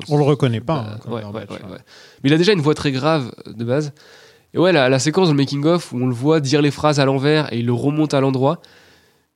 [0.09, 0.79] On le reconnaît pas.
[0.79, 1.77] Euh, hein, ouais, Cumberbatch, ouais, ouais, ouais.
[2.21, 3.93] Mais il a déjà une voix très grave euh, de base.
[4.53, 6.99] Et ouais, la, la séquence dans le making-of où on le voit dire les phrases
[6.99, 8.61] à l'envers et il le remonte à l'endroit,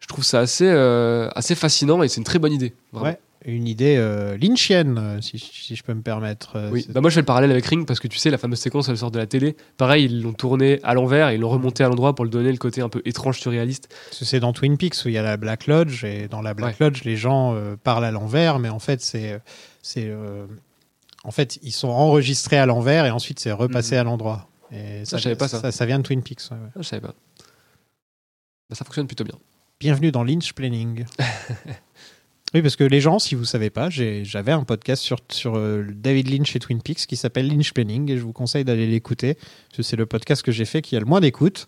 [0.02, 2.74] je trouve ça assez, euh, assez fascinant et c'est une très bonne idée.
[2.92, 3.08] vraiment.
[3.12, 3.20] Ouais,
[3.52, 6.56] une idée euh, lynchienne, euh, si, si je peux me permettre.
[6.56, 8.38] euh, Oui, bah moi je fais le parallèle avec Ring parce que tu sais, la
[8.38, 9.56] fameuse séquence, elle sort de la télé.
[9.78, 12.52] Pareil, ils l'ont tourné à l'envers et ils l'ont remonté à l'endroit pour le donner
[12.52, 13.94] le côté un peu étrange, surréaliste.
[14.12, 16.80] C'est dans Twin Peaks où il y a la Black Lodge et dans la Black
[16.80, 19.40] Lodge les gens euh, parlent à l'envers mais en fait c'est
[19.82, 20.12] c'est
[21.24, 24.02] en fait ils sont enregistrés à l'envers et ensuite c'est repassé Mhm.
[24.02, 24.50] à l'endroit.
[24.72, 25.72] Et Ça, je savais pas ça.
[25.72, 25.86] ça.
[25.86, 26.42] vient de Twin Peaks.
[26.52, 26.70] ouais, ouais.
[26.76, 27.14] Ah, je savais pas.
[28.70, 29.36] Bah, ça fonctionne plutôt bien.
[29.80, 31.06] Bienvenue dans Lynch Planning.
[32.56, 35.86] oui parce que les gens si vous savez pas j'avais un podcast sur sur euh,
[35.94, 39.34] David Lynch et Twin Peaks qui s'appelle Lynch Planning et je vous conseille d'aller l'écouter
[39.34, 41.68] parce que c'est le podcast que j'ai fait qui a le moins d'écoute.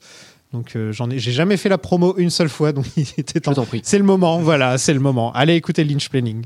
[0.53, 3.33] Donc euh, j'en ai j'ai jamais fait la promo une seule fois donc il était
[3.35, 3.81] Je temps t'en prie.
[3.83, 5.33] C'est le moment, voilà, c'est le moment.
[5.33, 6.45] Allez écouter Lynch Planning.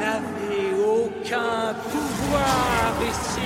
[0.00, 3.40] n'avez aucun pouvoir ici.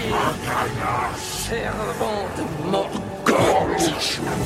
[1.20, 4.45] Servant de morcotte.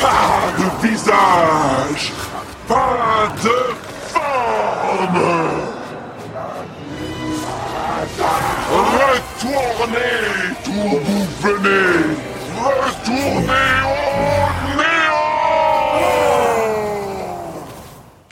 [0.00, 2.12] Pas de visage,
[2.68, 3.56] pas de
[4.12, 5.18] forme.
[8.70, 10.22] Retournez
[10.64, 12.16] d'où vous venez.
[12.56, 15.22] Retournez au néant.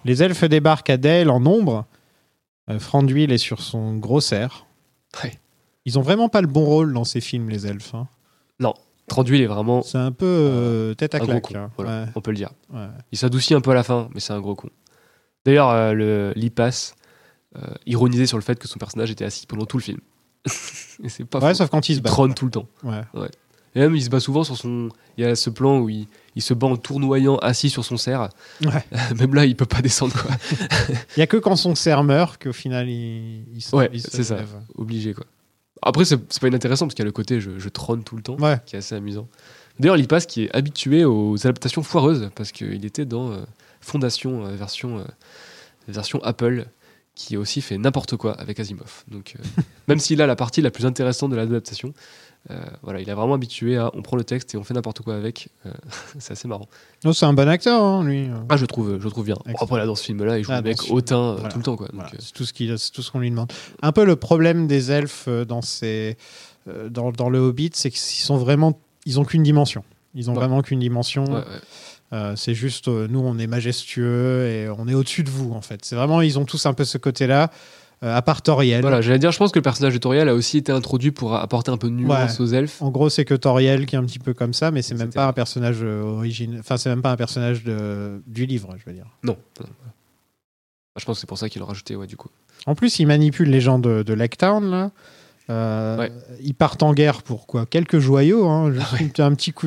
[0.04, 1.84] Les elfes débarquent à Dale en nombre.
[2.68, 4.66] Euh, Franduil est sur son gros cerf.
[5.22, 5.38] Ouais.
[5.84, 7.94] Ils ont vraiment pas le bon rôle dans ces films, les elfes.
[7.94, 8.06] hein.
[9.10, 11.42] Tranduil est vraiment C'est un peu euh, tête à un gros claque.
[11.52, 11.54] con.
[11.58, 11.70] hein.
[11.76, 12.50] Voilà, Ouais, on peut le dire.
[12.72, 12.86] ouais.
[13.12, 14.70] Il s'adoucit un peu à la fin, mais c'est un gros con.
[15.44, 16.92] D'ailleurs, euh, le Lipas
[17.56, 19.98] euh, ironisait sur le fait que son personnage était assis pendant tout le film.
[21.02, 22.12] Et c'est pas Ouais, sauf quand ils se Il battent.
[22.12, 22.66] trône tout le temps.
[22.84, 23.00] Ouais.
[23.74, 24.88] Et même, il se bat souvent sur son.
[25.16, 27.96] Il y a ce plan où il, il se bat en tournoyant assis sur son
[27.96, 28.28] cerf.
[29.18, 30.30] Même là, il peut pas descendre, quoi.
[31.16, 34.00] Il y a que quand son cerf meurt qu'au final il, il se- Ouais, il
[34.00, 34.38] se c'est ça.
[34.76, 35.24] Obligé, quoi.
[35.82, 38.22] Après, c'est pas inintéressant parce qu'il y a le côté je, je trône tout le
[38.22, 38.58] temps, Ouais.
[38.66, 39.28] qui est assez amusant.
[39.78, 43.38] D'ailleurs, Lipas qui est habitué aux adaptations foireuses parce qu'il était dans euh,
[43.80, 45.04] Fondation euh, version, euh,
[45.88, 46.66] version Apple
[47.14, 49.04] qui aussi fait n'importe quoi avec Asimov.
[49.08, 49.36] Donc,
[49.88, 51.92] même s'il a la partie la plus intéressante de l'adaptation,
[52.82, 55.14] voilà, il est vraiment habitué à on prend le texte et on fait n'importe quoi
[55.14, 55.48] avec.
[55.66, 55.70] Euh,
[56.18, 56.66] c'est assez marrant.
[57.04, 58.28] Non, c'est un bon acteur, hein, lui.
[58.48, 59.36] Ah, je trouve, je trouve bien.
[59.46, 61.48] Bon, après, là, dans ce film-là, il joue Ah, le mec hautain euh, voilà.
[61.50, 61.76] tout le temps.
[61.76, 61.88] Quoi.
[61.92, 63.52] Voilà, euh, c'est tout ce qu'il- c'est tout ce qu'on lui demande.
[63.82, 66.16] Un peu le problème des elfes euh, dans ces
[66.68, 69.84] euh, dans, dans le Hobbit, c'est qu'ils sont vraiment ils ont qu'une dimension.
[70.14, 70.40] Ils ont Ouais.
[70.40, 71.24] vraiment qu'une dimension.
[71.24, 71.44] ouais, ouais.
[72.12, 75.60] Euh, c'est juste euh, nous on est majestueux et on est au-dessus de vous en
[75.60, 75.84] fait.
[75.84, 77.50] C'est vraiment ils ont tous un peu ce côté-là.
[78.02, 78.80] Euh, à part Toriel.
[78.80, 81.34] Voilà, j'allais dire, je pense que le personnage de Toriel a aussi été introduit pour
[81.34, 82.44] apporter un peu de nuance Ouais.
[82.44, 82.80] aux elfes.
[82.80, 85.12] En gros, c'est que Toriel qui est un petit peu comme ça, mais c'est même
[85.12, 86.60] pas un personnage euh, original.
[86.60, 88.22] Enfin, c'est même pas un personnage de...
[88.26, 89.06] du livre, je veux dire.
[89.22, 89.36] Non.
[90.98, 92.30] Je pense que c'est pour ça qu'ils l'ont rajouté, ouais, du coup.
[92.66, 94.90] En plus, ils manipulent les gens de, de Laketown, là.
[95.50, 96.12] Euh, Ouais.
[96.42, 97.66] Ils partent en guerre pour quoi?
[97.66, 99.66] Quelques joyaux, hein, juste un petit coup.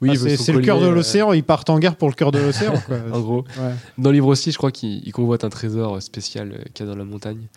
[0.00, 2.30] Oui, Ah, c'est le cœur de euh, l'océan, ils partent en guerre pour le cœur
[2.32, 2.72] de l'océan.
[3.12, 3.44] En gros.
[3.58, 3.74] Ouais.
[3.98, 6.88] Dans le livre aussi, je crois qu'il il convoite un trésor spécial euh, qu'il y
[6.88, 7.48] a dans la montagne.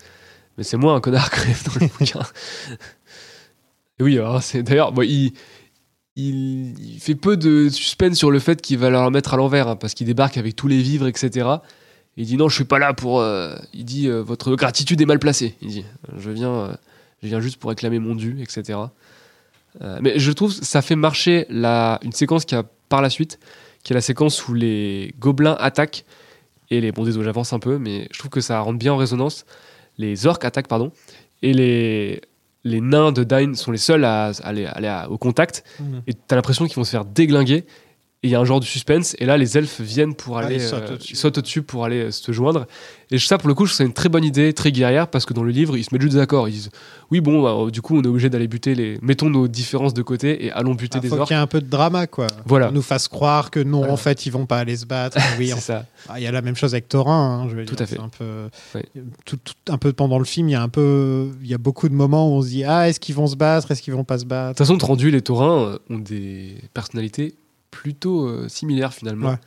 [0.58, 2.22] Mais c'est moi un connard même dans le bouquin.
[4.00, 5.34] Et oui, c'est d'ailleurs, bon, il,
[6.16, 9.68] il, il fait peu de suspense sur le fait qu'il va leur mettre à l'envers,
[9.68, 11.48] hein, parce qu'il débarque avec tous les vivres, etc.
[12.18, 13.20] Et il dit non, je suis pas là pour.
[13.22, 15.56] euh, il dit euh, votre gratitude est mal placée.
[15.62, 15.86] Il dit
[16.18, 16.76] je viens,
[17.24, 18.80] je viens juste pour réclamer mon dû, etc.
[19.82, 23.10] Euh, mais je trouve que ça fait marcher la, une séquence qui a par la
[23.10, 23.40] suite,
[23.84, 26.06] qui est la séquence où les gobelins attaquent
[26.70, 28.98] et les bon désolé j'avance un peu mais je trouve que ça rentre bien en
[28.98, 29.46] résonance
[29.98, 30.92] les orques attaquent pardon
[31.42, 32.22] et les
[32.64, 34.68] les nains de Dain sont les seuls à aller,
[35.10, 36.02] au contact Mhm.
[36.08, 37.66] et t'as l'impression qu'ils vont se faire déglinguer
[38.24, 40.42] et il y a un genre de suspense et là les elfes viennent pour Ah,
[40.42, 41.14] aller ils sautent au-dessus.
[41.14, 42.66] ils sautent au-dessus pour aller euh, se joindre
[43.12, 45.08] et ça pour le coup je trouve que c'est une très bonne idée très guerrière
[45.08, 46.72] parce que dans le livre ils se mettent juste d'accord ils disent
[47.12, 50.02] oui bon bah, du coup on est obligé d'aller buter les mettons nos différences de
[50.02, 52.08] côté et allons buter Ah, des faut orques qu'il y ait un peu de drama,
[52.08, 52.26] quoi.
[52.46, 52.70] Voilà.
[52.70, 53.94] On nous fasse croire que non, Voilà.
[53.94, 55.18] en fait, ils vont pas aller se battre.
[55.40, 57.56] oui, c'est en- ça Ah, Il y a la même chose avec Thorin, hein, je
[57.56, 57.96] veux Tout dire, à fait.
[57.98, 58.84] c'est Un peu, Ouais.
[59.26, 61.58] tout, tout- un peu pendant le film, il y a un peu, il y a
[61.60, 63.94] beaucoup de moments où on se dit ah est-ce qu'ils vont se battre, est-ce qu'ils
[63.94, 64.58] vont pas se De battre.
[64.58, 67.36] toute façon, Tranduil et Taurin euh, ont des personnalités
[67.72, 69.30] plutôt euh, similaires finalement.
[69.32, 69.38] Ouais.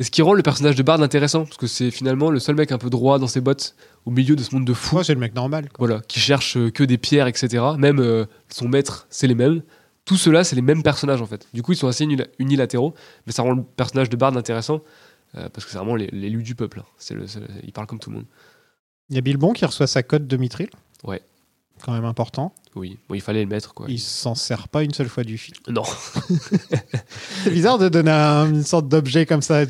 [0.00, 2.56] Et ce qui rend le personnage de Bard intéressant, parce que c'est finalement le seul
[2.56, 5.04] mec un peu droit dans ses bottes, au milieu de ce monde de fous, Moi,
[5.04, 5.68] c'est le mec normal.
[5.72, 5.86] quoi.
[5.86, 7.62] voilà, qui cherche euh, que des pierres, etc.
[7.78, 9.62] Même euh, son maître, c'est les mêmes.
[10.04, 11.46] Tout cela, c'est les mêmes personnages en fait.
[11.54, 12.92] Du coup, ils sont assez unila- unilatéraux,
[13.26, 14.82] mais ça rend le personnage de Bard intéressant,
[15.36, 16.80] euh, parce que c'est vraiment l'é- l'élu du peuple.
[16.80, 16.84] hein.
[16.98, 17.14] C'est
[17.62, 18.26] il parle comme tout le monde.
[19.10, 20.70] Il y a Bilbon qui reçoit sa cote de Mithril.
[21.04, 21.22] Ouais.
[21.84, 22.52] Quand même important.
[22.76, 23.86] Oui, bon, il fallait le mettre quoi.
[23.88, 25.56] Il s'en sert pas une seule fois du film.
[25.68, 25.82] Non.
[27.44, 29.64] C'est bizarre de donner un- une sorte d'objet comme ça.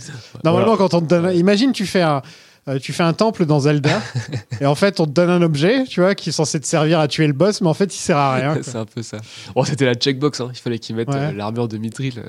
[0.44, 2.22] Normalement, quand on te donne, imagine tu fais un,
[2.68, 4.00] euh, tu fais un temple dans Zelda
[4.60, 6.98] et en fait on te donne un objet, tu vois, qui est censé te servir
[7.00, 8.58] à tuer le boss, mais en fait il sert à rien.
[8.62, 9.18] c'est un peu ça.
[9.54, 10.50] Bon, c'était la checkbox, hein.
[10.52, 11.16] il fallait qu'ils mettent Ouais.
[11.16, 12.18] euh, l'armure de Mithril.
[12.18, 12.22] euh,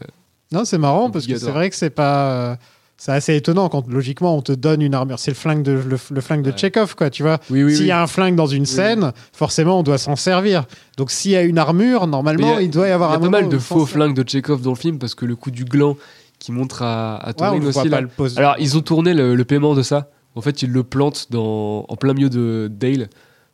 [0.51, 2.57] Non, c'est marrant parce que c'est vrai que c'est pas.
[2.97, 5.19] C'est assez étonnant quand logiquement on te donne une armure.
[5.19, 6.57] C'est le flingue de le, le flingue de Ouais.
[6.57, 7.09] Chekhov, quoi.
[7.09, 7.39] Tu vois.
[7.49, 7.87] Oui, oui, S'il oui.
[7.87, 10.65] y a un flingue dans une scène, forcément on doit s'en servir.
[10.97, 13.13] Donc s'il y a une armure, normalement il y a- il doit y avoir Il
[13.13, 15.25] y a un pas mal de faux flingues de Chekhov dans le film parce que
[15.25, 15.97] le coup du gland
[16.39, 17.87] qui montre à, à Ouais, on aussi.
[17.89, 18.01] là.
[18.01, 18.37] le pose.
[18.37, 20.09] Alors, ils ont tourné le, le paiement de ça.
[20.35, 23.09] En fait, ils le plantent dans, en plein milieu de Dale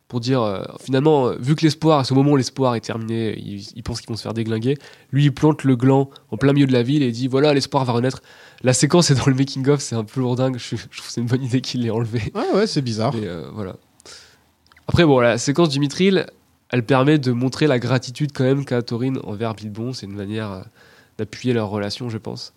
[0.08, 3.38] pour dire euh, finalement, euh, vu que l'espoir, à ce moment où l'espoir est terminé,
[3.38, 4.76] ils, ils pensent qu'ils vont se faire déglinguer.
[5.12, 7.84] Lui, il plante le gland en plein milieu de la ville et dit voilà, l'espoir
[7.84, 8.20] va renaître.
[8.62, 10.56] La séquence est dans le making-of, c'est un peu lourdingue.
[10.58, 12.32] Je, je trouve que c'est une bonne idée qu'il l'ait enlevé.
[12.34, 13.14] Ouais, ouais, c'est bizarre.
[13.14, 13.76] Mais, euh, voilà.
[14.88, 16.26] Après, bon, la séquence du Mithril,
[16.70, 19.92] elle permet de montrer la gratitude quand même qu'a Thorin envers Bilbon.
[19.92, 20.62] C'est une manière euh,
[21.18, 22.52] d'appuyer leur relation, je pense.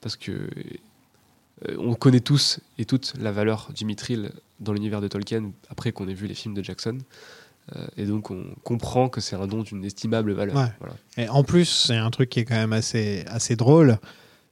[0.00, 4.30] Parce que euh, on connaît tous et toutes la valeur du Mithril
[4.60, 6.98] dans l'univers de Tolkien après qu'on ait vu les films de Jackson.
[7.76, 10.56] Euh, et donc on comprend que c'est un don d'une estimable valeur.
[10.56, 10.72] Ouais.
[10.80, 10.94] Voilà.
[11.16, 13.98] Et en plus, c'est un truc qui est quand même assez, assez drôle,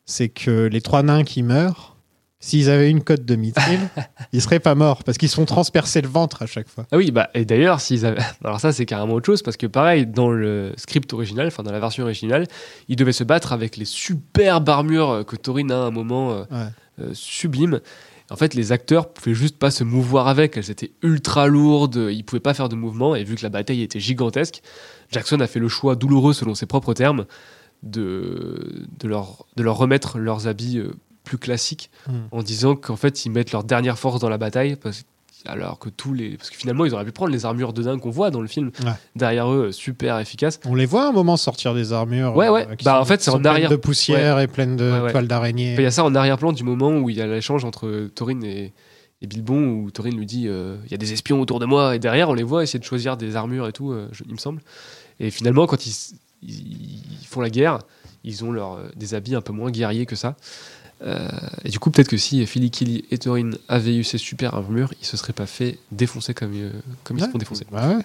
[0.06, 1.96] c'est que les trois nains qui meurent,
[2.38, 3.80] s'ils avaient une cote de mithril,
[4.32, 6.86] ils seraient pas morts parce qu'ils se font transpercer le ventre à chaque fois.
[6.92, 8.20] Ah oui, bah, et d'ailleurs, s'ils avaient...
[8.44, 11.72] alors ça, c'est carrément autre chose, parce que pareil, dans le script original, enfin dans
[11.72, 12.46] la version originale,
[12.88, 16.44] ils devaient se battre avec les superbes armures que Thorin a à un moment euh,
[16.50, 16.66] Ouais.
[17.00, 17.80] euh, sublime.
[18.30, 22.24] En fait, les acteurs pouvaient juste pas se mouvoir avec, elles étaient ultra lourdes, ils
[22.24, 24.62] pouvaient pas faire de mouvement, et vu que la bataille était gigantesque,
[25.12, 27.24] Jackson a fait le choix douloureux, selon ses propres termes,
[27.82, 30.90] de, de, leur, de leur remettre leurs habits euh,
[31.24, 32.12] plus classiques, Mm.
[32.30, 35.04] en disant qu'en fait, ils mettent leur dernière force dans la bataille, parce
[35.44, 36.36] alors que tous les.
[36.36, 38.48] Parce que finalement, ils auraient pu prendre les armures de dingue qu'on voit dans le
[38.48, 38.72] film.
[38.84, 38.90] Ouais.
[39.14, 40.58] Derrière eux, super efficaces.
[40.64, 42.34] On les voit à un moment sortir des armures.
[42.36, 42.66] Ouais, ouais.
[42.68, 45.12] euh, qui Bah, sont- en fait, c'est en arrière- de poussière et pleines de Ouais,
[45.12, 45.74] toiles d'araignée.
[45.78, 48.40] Il y a ça en arrière-plan du moment où il y a l'échange entre Thorin
[48.42, 48.72] et,
[49.22, 51.94] et Bilbon, où Thorin lui dit euh, Il y a des espions autour de moi,
[51.94, 54.32] et derrière, on les voit essayer de choisir des armures et tout, euh, je- il
[54.32, 54.62] me semble.
[55.20, 55.94] Et finalement, quand ils,
[56.42, 57.78] ils- ils font la guerre,
[58.24, 60.36] ils ont leur, euh, des habits un peu moins guerriers que ça.
[61.02, 61.28] Euh,
[61.64, 64.92] et du coup, peut-être que si Philly Killy et Thorin avaient eu ces super armures,
[65.00, 66.70] ils se seraient pas fait défoncer comme, euh,
[67.04, 67.66] comme ils se font défoncer.
[67.70, 68.02] Bah ouais.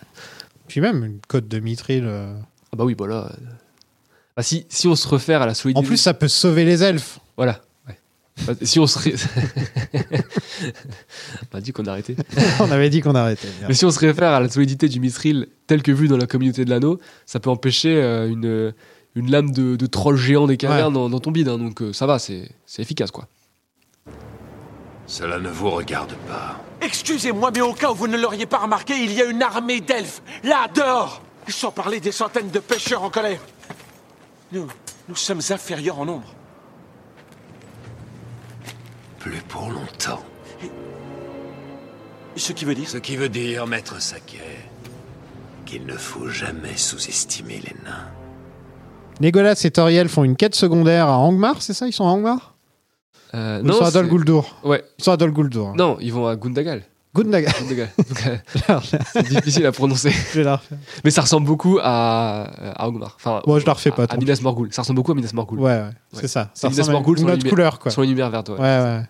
[0.68, 2.04] Puis même une côte de mithril.
[2.06, 2.34] euh.
[2.74, 3.28] Ah bah oui, voilà.
[3.28, 3.46] euh.
[4.36, 5.86] Bah, si, si on se réfère à la solidité.
[5.86, 7.20] En plus, ça peut sauver les elfes.
[7.38, 7.62] Voilà.
[8.48, 8.86] Bah, si on
[11.54, 12.16] a dit qu'on arrêtait.
[12.60, 13.50] On avait dit qu'on arrêtait.
[13.68, 16.28] Mais si on se réfère à la solidité du mithril tel que vu dans la
[16.28, 18.74] communauté de l'anneau, ça peut empêcher euh, une,
[19.16, 21.50] une lame de, de troll géant des cavernes dans, dans ton bide.
[21.50, 21.58] hein.
[21.58, 23.28] donc euh, ça va, c'est c'est efficace quoi.
[25.08, 26.62] Cela ne vous regarde pas.
[26.82, 29.82] Excusez-moi, mais au cas où vous ne l'auriez pas remarqué, il y a une armée
[29.82, 33.42] d'elfes, là, dehors Sans parler des centaines de pêcheurs en colère.
[34.54, 34.68] Nous,
[35.10, 36.34] nous sommes inférieurs en nombre.
[39.22, 40.20] Plus pour longtemps.
[42.36, 42.88] Ce qui veut dire?
[42.90, 44.40] Ce qui veut dire, maître Saquet,
[45.66, 48.08] qu'il ne faut jamais sous-estimer les nains.
[49.20, 51.88] Legolas et Toriel font une quête secondaire à Angmar, c'est ça?
[51.88, 52.56] Ils sont à Angmar?
[53.34, 54.56] Euh, Ou Ils sont à Dol c'est- Guldur.
[54.64, 54.84] Ouais.
[54.98, 55.74] Ils sont à Dol Guldur.
[55.76, 56.84] Non, ils vont à Gundagal.
[57.18, 58.80] Euh,
[59.14, 60.12] c'est difficile à prononcer.
[60.12, 60.78] Je vais la refaire.
[61.04, 62.44] Mais ça ressemble beaucoup à,
[62.82, 63.16] à Ogmar.
[63.18, 64.70] Enfin, Moi, je la refais à- pas, À, Minas Morgul.
[64.72, 65.60] Ça ressemble beaucoup à Minas Morgul.
[65.60, 66.52] Ouais, ouais, c'est ça.
[66.54, 67.92] Ça Minas à Morgul une autre couleur, quoi.
[67.92, 68.56] Sur l'univers vert, ouais.
[68.60, 69.02] Ouais, ouais.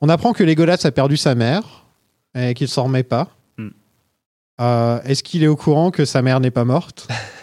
[0.00, 1.84] On apprend que Legolas a perdu sa mère
[2.36, 3.28] et qu'il s'en remet pas.
[3.56, 3.70] Hmm.
[4.60, 7.08] Euh, Est-ce qu'il est au courant que sa mère n'est pas morte?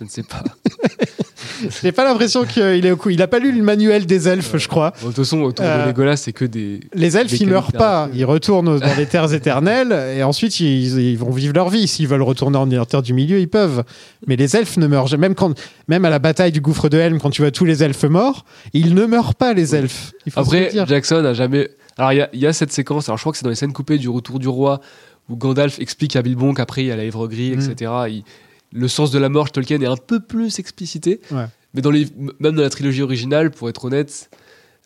[0.00, 0.42] Je ne sais pas.
[1.82, 3.10] J'ai pas l'impression qu'il est au courant.
[3.10, 4.92] Il a pas lu le manuel des elfes, je crois.
[5.02, 6.80] Bon, de toute façon, autour Euh, de Legolas, c'est que des.
[6.94, 8.08] Les elfes, des ils meurent pas.
[8.14, 11.86] Ils retournent dans les terres éternelles et ensuite ils, ils vont vivre leur vie.
[11.86, 13.84] S'ils veulent retourner en terre du milieu, ils peuvent.
[14.26, 15.20] Mais les elfes ne meurent jamais.
[15.28, 15.52] Même, quand,
[15.88, 18.46] même à la bataille du gouffre de Helm, quand tu vois tous les elfes morts,
[18.72, 20.12] ils ne meurent pas, les elfes.
[20.24, 20.86] Il faut Après, dire.
[20.86, 21.68] Jackson a jamais.
[21.98, 23.50] Alors, il y a- il y, a cette séquence, alors je crois que c'est dans
[23.50, 24.80] les scènes coupées du Retour du Roi,
[25.28, 27.60] où Gandalf explique à Bilbon qu'après il y a la Gris, Mm.
[27.70, 27.92] etc.
[28.08, 28.24] Il-
[28.72, 31.20] le sens de la mort, Tolkien, est un peu plus explicité.
[31.30, 31.46] Ouais.
[31.74, 32.06] Mais dans les,
[32.40, 34.30] même dans la trilogie originale, pour être honnête,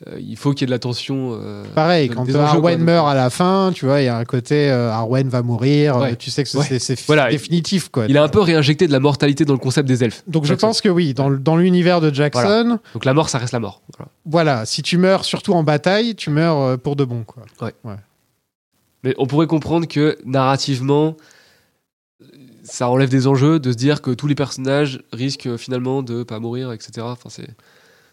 [0.06, 1.38] euh, il faut qu'il y ait de la tension.
[1.40, 2.84] euh, Pareil, quand enjeux, Arwen quoi.
[2.84, 5.96] meurt à la fin, tu vois, il y a un côté euh, Arwen va mourir,
[5.96, 6.16] Ouais.
[6.16, 6.96] tu sais que c'est- Ouais.
[7.06, 7.88] Voilà, définitif.
[7.90, 8.06] Quoi.
[8.08, 10.22] Il a un peu réinjecté de la mortalité dans le concept des elfes.
[10.26, 13.60] Donc je pense que oui, dans, l'univers de Jackson, Donc la mort, ça reste la
[13.60, 13.80] mort.
[13.96, 14.10] Voilà.
[14.26, 17.24] voilà, si tu meurs surtout en bataille, tu meurs pour de bon.
[17.24, 17.44] Quoi.
[19.04, 21.16] Mais on pourrait comprendre que narrativement,
[22.64, 26.40] ça enlève des enjeux de se dire que tous les personnages risquent finalement de pas
[26.40, 26.90] mourir, etc.
[27.02, 27.46] Enfin, c'est.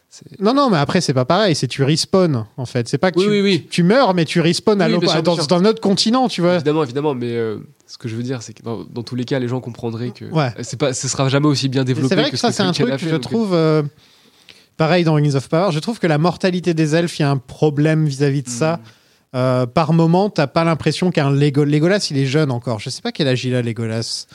[0.10, 2.88] c'est- Non, non, mais après, c'est pas pareil, c'est tu respawn, en fait.
[2.90, 3.68] C'est pas que Oui, tu, oui, oui.
[3.70, 6.42] tu meurs, mais tu respawn à Oui, l'op- bien sûr, dans, dans notre continent, tu
[6.42, 6.56] vois.
[6.56, 9.24] Évidemment, évidemment, mais euh, ce que je veux dire, c'est que dans, dans tous les
[9.26, 10.52] cas, les gens comprendraient que Ouais.
[10.62, 12.10] c'est pas, ce sera jamais aussi bien développé.
[12.16, 13.54] C'est vrai que, ça, c'est un truc que je donc, trouve.
[13.54, 13.84] euh,
[14.78, 17.30] pareil dans Rings of Power, je trouve que la mortalité des elfes, il y a
[17.32, 18.80] un problème vis-à-vis de ça.
[19.34, 22.80] Euh, par moment, t'as pas l'impression qu'un Lego- Legolas, il est jeune encore.
[22.80, 24.26] Je sais pas quel âge il a, Legolas.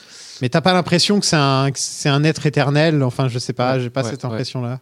[0.41, 3.03] Mais t'as pas l'impression que c'est un, c'est un être éternel.
[3.03, 4.81] Enfin, je sais pas, j'ai pas ouais, cette impression-là.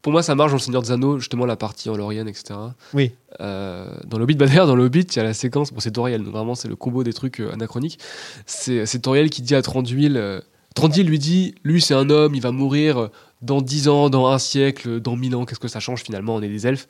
[0.00, 2.58] Pour moi, ça marche dans le Seigneur des Anneaux, justement la partie en Lorien, etc.
[2.94, 3.12] Oui.
[3.40, 6.22] Euh, dans l'Hobbit, bah d'ailleurs, dans l'Hobbit, il y a la séquence, bon, c'est Toriel,
[6.24, 7.98] donc vraiment, c'est le combo des trucs euh, anachroniques.
[8.46, 10.40] C'est c'est Toriel qui dit à Tranduil, euh,
[10.74, 13.10] Tranduil lui dit, lui, c'est un homme, il va mourir
[13.42, 16.42] dans 10 ans, dans un siècle, dans 1000 ans, qu'est-ce que ça change finalement, on
[16.42, 16.88] est des elfes.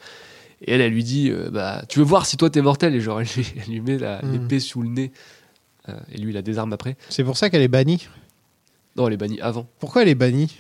[0.67, 3.01] Et elle, elle lui dit, euh, bah, tu veux voir si toi t'es mortel Et
[3.01, 4.33] genre, elle lui, elle lui met la- Mm.
[4.33, 5.13] l'épée sous le nez.
[5.89, 6.97] Euh, et lui, il a des armes après.
[7.09, 8.09] C'est pour ça qu'elle est bannie.
[8.97, 9.69] Non, elle est bannie avant.
[9.79, 10.57] Pourquoi elle est bannie?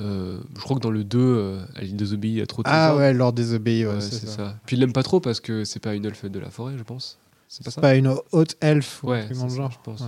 [0.00, 3.12] Euh, je crois que dans le 2, euh, elle désobéit à trop de Ah ouais,
[3.12, 4.32] Lord Désobéi, ouais, Ouais, c'est ça.
[4.32, 4.58] ça.
[4.66, 6.82] Puis il l'aime pas trop parce que c'est pas une elfe de la forêt, je
[6.82, 7.18] pense.
[7.46, 9.70] C'est pas pas une haute elfe ou Ouais, genre.
[9.70, 10.02] je pense.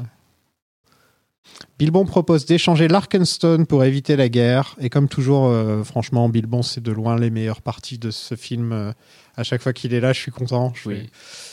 [1.78, 4.76] Bilbon propose d'échanger l'Arkenstone pour éviter la guerre.
[4.80, 8.72] Et comme toujours, euh, franchement, Bilbon, c'est de loin les meilleures parties de ce film.
[8.72, 8.92] Euh,
[9.36, 10.72] à chaque fois qu'il est là, je suis content.
[10.74, 10.94] Je Oui.
[10.96, 11.10] fais-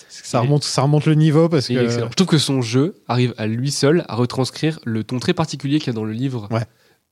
[0.09, 1.73] Ça, remonte, ça remonte le niveau parce que.
[1.73, 2.07] excellent.
[2.09, 5.79] Je trouve que son jeu arrive à lui seul à retranscrire le ton très particulier
[5.79, 6.47] qu'il y a dans le livre.
[6.51, 6.63] Ouais.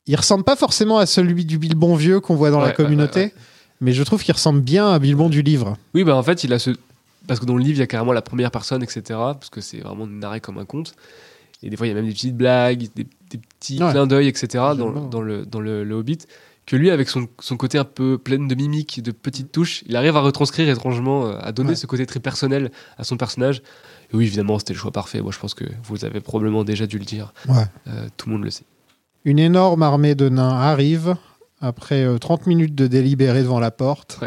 [0.07, 3.19] Il ressemble pas forcément à celui du Bilbon vieux qu'on voit dans Ouais, la communauté,
[3.19, 3.33] ouais.
[3.81, 5.77] mais je trouve qu'il ressemble bien à Bilbon du livre.
[5.93, 6.71] Oui, bah en fait, il a ce.
[7.27, 9.01] Parce que dans le livre, il y a carrément la première personne, etc.
[9.09, 10.93] Parce que c'est vraiment narré comme un conte.
[11.64, 13.91] Et des fois, il y a même des petites blagues, des, des petits Ouais.
[13.91, 14.47] clins d'œil, etc.
[14.78, 16.20] dans, dans le, dans le, le Hobbit.
[16.66, 19.95] Que lui, avec son, son côté un peu plein de mimiques, de petites touches, il
[19.95, 21.76] arrive à retranscrire étrangement, euh, à donner Ouais.
[21.76, 23.62] ce côté très personnel à son personnage.
[24.14, 25.22] Et oui, évidemment, c'était le choix parfait.
[25.22, 27.34] Moi, je pense que vous avez probablement déjà dû le dire.
[27.47, 27.64] Ouais.
[27.88, 28.64] Euh, tout le monde le sait.
[29.26, 31.16] Une énorme armée de nains arrive
[31.62, 34.20] après euh, 30 minutes de délibéré devant la porte.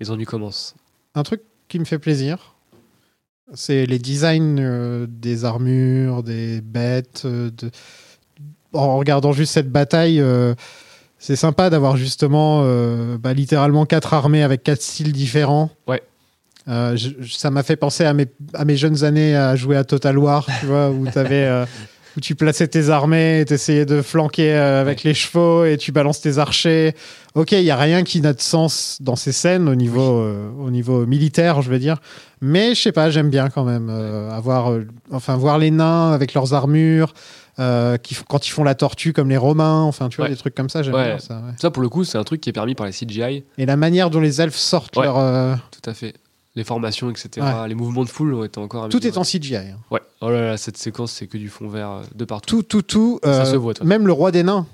[0.00, 0.74] Les ennuis commencent.
[1.14, 2.53] Un truc qui me fait plaisir,
[3.52, 7.22] C'est les designs euh, des armures, des bêtes.
[7.26, 7.70] euh, de-
[8.72, 10.54] En regardant juste cette bataille, euh,
[11.18, 15.70] c'est sympa d'avoir justement euh, bah, littéralement quatre armées avec quatre styles différents.
[15.86, 16.02] Ouais.
[16.66, 19.76] Euh, je- je- ça m'a fait penser à mes, à mes jeunes années à jouer
[19.76, 21.66] à Total War, tu vois, où, t'avais, euh,
[22.16, 25.92] où tu plaçais tes armées, tu essayais de flanquer euh, avec les chevaux et tu
[25.92, 26.94] balances tes archers.
[27.34, 30.48] Ok, il n'y a rien qui n'a de sens dans ces scènes au niveau, euh,
[30.60, 31.96] au niveau militaire, je veux dire.
[32.40, 36.12] Mais je sais pas, j'aime bien quand même euh, avoir, euh, enfin, voir les nains
[36.12, 37.12] avec leurs armures,
[38.02, 40.30] qui, quand ils font la tortue comme les Romains, enfin, tu vois, Ouais.
[40.32, 41.04] des trucs comme ça, j'aime Ouais.
[41.10, 41.40] bien ça.
[41.60, 43.44] Ça, pour le coup, c'est un truc qui est permis par les CGI.
[43.58, 45.14] Et la manière dont les elfes sortent leur.
[45.70, 46.14] Tout à fait.
[46.56, 47.28] Les formations, etc.
[47.38, 47.68] Ouais.
[47.68, 49.56] Les mouvements de foule ont été encore Tout est en CGI.
[49.56, 49.76] hein.
[49.90, 50.00] Ouais.
[50.20, 52.62] Oh là là, cette séquence, c'est que du fond vert euh, de partout.
[52.62, 53.20] Tout, tout, tout.
[53.24, 53.84] Ça euh, se voit, toi.
[53.84, 54.66] Même le roi des nains,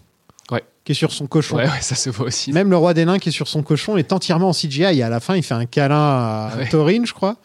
[0.51, 0.63] Ouais.
[0.85, 1.57] qui est sur son cochon.
[1.57, 2.53] Ouais, ouais, ça se voit aussi.
[2.53, 4.99] Même le roi des nains qui est sur son cochon est entièrement en CGI.
[4.99, 6.69] Et à la fin, il fait un câlin à Ouais.
[6.69, 7.37] Taurine, je crois.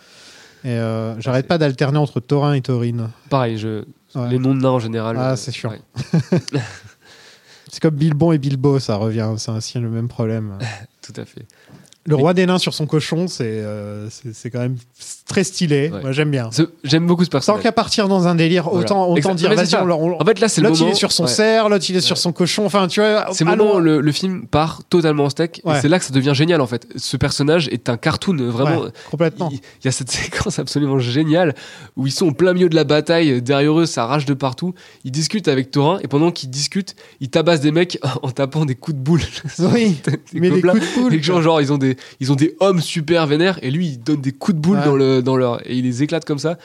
[0.66, 3.10] Et euh, j'arrête pas d'alterner entre Taurin et Taurine.
[3.30, 3.84] Pareil, je...
[4.16, 4.30] Ouais.
[4.30, 5.16] les noms de nains en général.
[5.20, 5.70] Ah, euh, c'est chiant.
[5.72, 5.82] ouais,
[7.72, 9.30] C'est comme Bilbon et Bilbo, ça revient.
[9.38, 10.58] C'est ainsi le même problème.
[11.02, 11.46] tout à fait.
[12.08, 14.76] Le roi des nains sur son cochon, c'est euh, c'est quand même
[15.28, 15.89] très stylé.
[15.91, 16.01] Ouais.
[16.01, 16.51] Moi, j'aime bien.
[16.84, 17.64] J'aime beaucoup ce Tant personnage.
[17.64, 18.80] qu'à partir dans un délire, Voilà.
[18.82, 20.91] autant, autant Exact- dire, vas-y, on, En fait, là, c'est le L'autre, moment.
[20.91, 21.30] il est sur son ouais.
[21.30, 22.64] cerf, l'autre, il est sur son cochon.
[22.68, 25.62] Enfin, tu vois, C'est le moment où le, le film part totalement en steak.
[25.66, 26.88] Et c'est là que ça devient génial, en fait.
[26.95, 28.84] Ce personnage est un cartoon, vraiment.
[29.10, 29.49] Complètement.
[29.51, 31.56] Il il y a cette séquence absolument géniale
[31.97, 34.76] où ils sont au plein milieu de la bataille, derrière eux, ça rage de partout.
[35.06, 38.76] Ils discutent avec Thorin et pendant qu'ils discutent, ils tabassent des mecs en tapant des
[38.76, 39.22] coups de boule.
[39.58, 39.97] Oui,
[40.34, 41.14] mais des coups de poule.
[41.16, 43.98] Et genre, genre, ils ont des ils ont des hommes super vénères et lui il
[44.00, 44.86] donne des coups de boule Ouais.
[44.86, 46.58] dans le dans leur et il les éclate comme ça.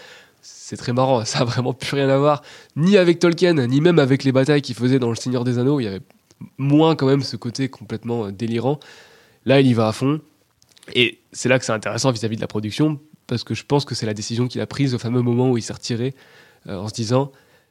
[0.42, 2.42] C'est très marrant, ça a vraiment plus rien à voir
[2.76, 5.80] ni avec Tolkien ni même avec les batailles qu'il faisait dans Le Seigneur des Anneaux,
[5.80, 6.00] il y avait
[6.58, 8.80] moins quand même ce côté complètement euh, délirant.
[9.44, 10.20] Là, il y va à fond
[10.94, 13.94] et c'est là que c'est intéressant vis-à-vis de la production parce que je pense que
[13.94, 16.14] c'est la décision qu'il a prise au fameux moment où il s'est retiré
[16.68, 17.30] euh, en se disant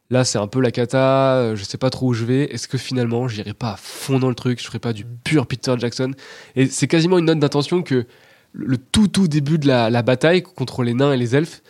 [0.09, 2.67] là c'est un peu la cata, euh, je sais pas trop où je vais, est-ce
[2.67, 5.73] que finalement j'irai pas à fond dans le truc, je ferai pas du pur Peter
[5.77, 6.11] Jackson?
[6.55, 8.05] Et c'est quasiment une note d'intention que
[8.53, 11.61] le tout tout début de la, la bataille contre les nains et les elfes,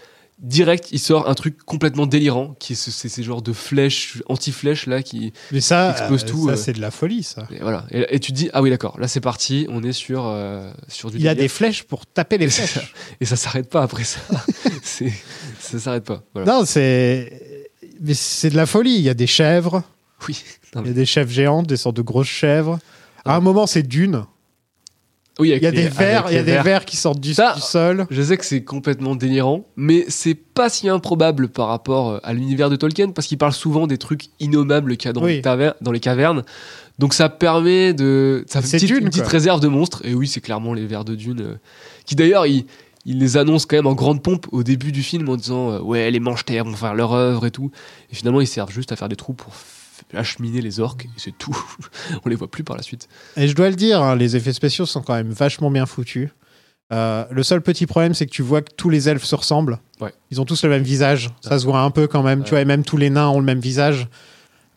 [0.41, 4.23] direct il sort un truc complètement délirant qui est ce- c'est ces genres de flèches,
[4.27, 6.55] anti-flèches là qui Mais ça, explose euh, tout, ça euh.
[6.55, 7.45] c'est de la folie, ça.
[7.51, 9.91] et voilà et, et tu te dis ah oui d'accord là c'est parti on est
[9.91, 11.43] sur euh, sur du Il a délire.
[11.43, 12.93] des flèches pour taper les flèches.
[13.19, 14.21] et ça s'arrête pas après ça
[15.59, 16.51] ça s'arrête pas voilà.
[16.53, 17.48] Non, c'est.
[18.01, 18.95] Mais c'est de la folie.
[18.95, 19.83] Il y a des chèvres,
[20.27, 20.41] oui
[20.75, 22.79] Non, il y a des chèvres géantes, des sortes de grosses chèvres.
[23.25, 24.23] À un moment, c'est dune.
[25.39, 26.63] oui Il y a les- des vers, il y a des vers.
[26.63, 28.05] vers qui sortent du, Ça- du sol.
[28.09, 32.33] Je sais que c'est complètement délirant, mais c'est pas si improbable par rapport euh, à
[32.33, 35.35] l'univers de Tolkien, parce qu'il parle souvent des trucs innommables qu'il y a dans, Oui.
[35.35, 36.43] les, taver- dans les cavernes.
[36.99, 38.43] Donc ça permet de.
[38.47, 39.31] Ça fait une petite, Dune, une petite quoi.
[39.31, 40.01] réserve de monstres.
[40.05, 41.41] Et oui, c'est clairement les vers de Dune.
[41.41, 41.55] euh,
[42.05, 42.65] qui d'ailleurs, il,
[43.09, 45.79] il les annonce quand même en grande pompe au début du film en disant euh,
[45.79, 47.71] Ouais, les manches-terres vont faire leur œuvre et tout.
[48.11, 49.51] Et finalement, ils servent juste à faire des trous pour
[50.13, 51.57] acheminer les orques, et c'est tout.
[52.25, 53.09] On les voit plus par la suite.
[53.35, 56.29] Et je dois le dire, hein, les effets spéciaux sont quand même vachement bien foutus.
[56.93, 59.79] Euh, le seul petit problème, c'est que tu vois que tous les elfes se ressemblent.
[59.99, 60.13] Ouais.
[60.29, 61.31] Ils ont tous le même visage.
[61.41, 62.43] Ça se voit un peu quand même.
[62.43, 64.07] Tu vois, et même tous les nains ont le même visage.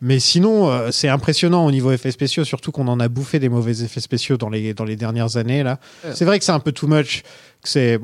[0.01, 3.47] Mais sinon, euh, c'est impressionnant au niveau effets spéciaux, surtout qu'on en a bouffé des
[3.47, 5.63] mauvais effets spéciaux dans les, dans les dernières années.
[5.63, 5.79] là.
[6.13, 7.23] C'est vrai que c'est un peu too much.
[7.63, 7.99] C'est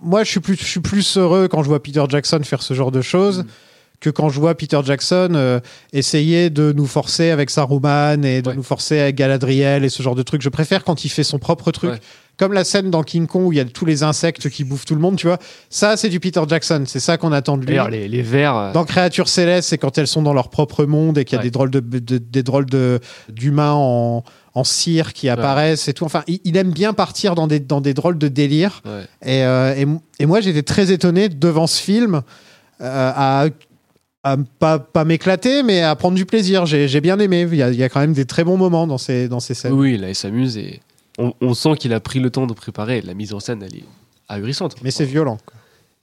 [0.00, 2.72] Moi, je suis, plus, je suis plus heureux quand je vois Peter Jackson faire ce
[2.74, 3.46] genre de choses Mm.
[4.00, 5.58] que quand je vois Peter Jackson euh,
[5.92, 8.54] essayer de nous forcer avec Saruman et de Ouais.
[8.54, 10.40] nous forcer avec Galadriel et ce genre de trucs.
[10.42, 11.90] Je préfère quand il fait son propre truc.
[11.90, 12.00] Ouais.
[12.36, 14.84] Comme la scène dans King Kong où il y a tous les insectes qui bouffent
[14.84, 15.38] tout le monde, tu vois.
[15.68, 16.84] Ça, c'est du Peter Jackson.
[16.86, 17.76] C'est ça qu'on attend de lui.
[17.90, 18.56] Les, les vers.
[18.56, 21.38] euh, Dans Créatures Célestes, c'est quand elles sont dans leur propre monde et qu'il y
[21.38, 21.46] a Ouais.
[21.46, 24.22] des drôles de, de- des drôles de d'humains en,
[24.58, 26.04] en cire qui apparaissent et tout.
[26.04, 28.82] Enfin, il, il aime bien partir dans des, dans des drôles de délire.
[28.84, 29.04] ouais.
[29.22, 29.86] Et, euh, et,
[30.22, 32.22] et moi, j'étais très étonné devant ce film
[32.80, 33.46] euh, à,
[34.24, 36.66] à pas, pas m'éclater, mais à prendre du plaisir.
[36.66, 37.46] J'ai bien aimé.
[37.50, 39.40] Il y, a, il y a quand même des très bons moments dans ces, dans
[39.40, 39.72] ces scènes.
[39.72, 40.80] Oui, là, il s'amuse et
[41.18, 43.00] on, on sent qu'il a pris le temps de préparer.
[43.02, 43.84] La mise en scène, elle est
[44.28, 44.76] ahurissante.
[44.82, 45.38] Mais c'est violent.
[45.46, 45.54] quoi.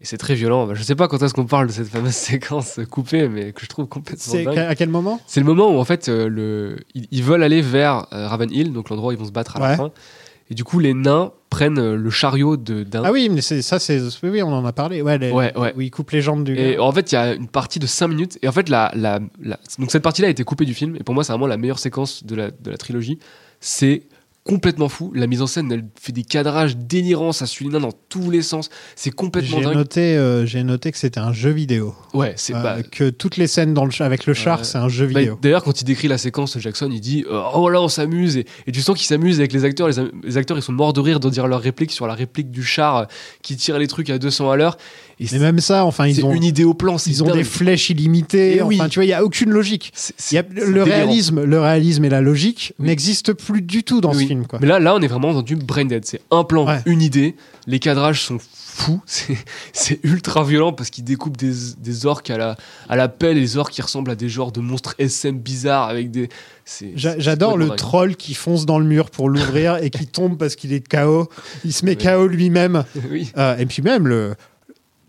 [0.02, 0.68] Et c'est très violent.
[0.68, 3.62] Bah, Je sais pas quand est-ce qu'on parle de cette fameuse séquence coupée, mais que
[3.62, 4.58] je trouve complètement C'est dingue.
[4.60, 5.22] à quel moment?
[5.26, 6.78] C'est le moment où en fait euh, le...
[6.94, 9.56] ils, ils veulent aller vers euh, Raven Hill, donc l'endroit où ils vont se battre
[9.58, 9.68] à Ouais.
[9.70, 9.92] la fin.
[10.52, 13.02] Et du coup, les nains prennent euh, le chariot de d'un.
[13.04, 15.02] Ah oui, mais c'est ça, c'est oui, oui, on en a parlé.
[15.02, 15.74] Ouais, les- Ouais, ouais.
[15.76, 16.56] où il coupe les jambes du.
[16.56, 18.38] Et en fait, il y a une partie de 5 minutes.
[18.44, 20.98] Et en fait, la, la, la- donc cette partie-là a été coupée du film.
[20.98, 23.18] Et pour moi, c'est vraiment la meilleure séquence de la, de la trilogie.
[23.60, 24.04] C'est
[24.46, 25.12] complètement fou.
[25.16, 28.70] La mise en scène, elle fait des cadrages délirants, ça suit dans tous les sens.
[28.96, 29.74] C'est complètement J'ai dingue.
[29.76, 31.96] noté, euh, j'ai noté que c'était un jeu vidéo.
[32.14, 34.88] Ouais, c'est Euh, bah, que toutes les scènes dans le, avec le char, c'est un
[34.88, 35.40] jeu Bah, vidéo.
[35.42, 38.38] D'ailleurs, quand il décrit la séquence, Jackson, il dit euh, Oh là, on s'amuse.
[38.38, 39.90] Et, et tu sens qu'il s'amuse avec les acteurs.
[40.24, 42.64] Les acteurs, ils sont morts de rire de dire leur réplique sur la réplique du
[42.64, 43.06] char euh,
[43.42, 44.78] qui tire les trucs à 200 à l'heure.
[45.20, 46.98] Et Mais c'est même ça, enfin, c'est ils ont, une idée au plan.
[47.06, 47.38] ils ont dingue.
[47.38, 48.58] des flèches illimitées.
[48.58, 48.76] Eh oui.
[48.80, 49.94] Enfin, tu vois, il y a aucune logique.
[50.32, 50.84] Y a- le délirant.
[50.86, 52.88] réalisme, le réalisme et la logique Oui.
[52.88, 54.28] n'existent plus du tout dans ce Oui.
[54.28, 54.60] film, quoi.
[54.62, 56.04] Mais là, là, on est vraiment dans du brain dead.
[56.06, 56.82] C'est un plan, Ouais.
[56.86, 57.36] une idée.
[57.68, 59.02] Les cadrages sont fous.
[59.06, 59.38] C'est-
[59.72, 62.58] C'est ultra violent parce qu'ils découpent des, des orques à la,
[62.90, 63.38] à la pelle.
[63.38, 66.28] Les orques qui ressemblent à des genres de monstres SM bizarres avec des.
[66.96, 70.74] J'adore le troll qui fonce dans le mur pour l'ouvrir et qui tombe parce qu'il
[70.74, 71.30] est KO.
[71.64, 71.96] Il se met.
[71.96, 72.84] KO lui-même.
[73.38, 74.36] Euh, et puis même le,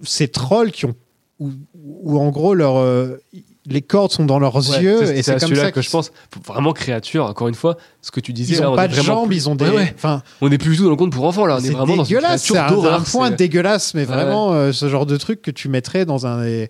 [0.02, 0.94] ces trolls qui ont
[1.38, 3.20] où, où en gros leur euh,
[3.66, 6.12] les cordes sont dans leurs Ouais, yeux et c'est comme ça que je pense.
[6.46, 8.54] Vraiment créature, encore une fois, ce que tu disais.
[8.54, 9.66] Ils là, ont on pas est de jambes, plus- ils ont des.
[9.66, 9.92] Ouais, ouais.
[9.96, 11.56] Enfin, On n'est plus du tout dans le conte pour enfants là.
[11.56, 12.42] On est c'est vraiment dans une dégueulasse.
[12.44, 16.04] C'est créature un, point dégueulasse, mais vraiment euh, ce genre de truc que tu mettrais
[16.06, 16.42] dans un.
[16.44, 16.68] des-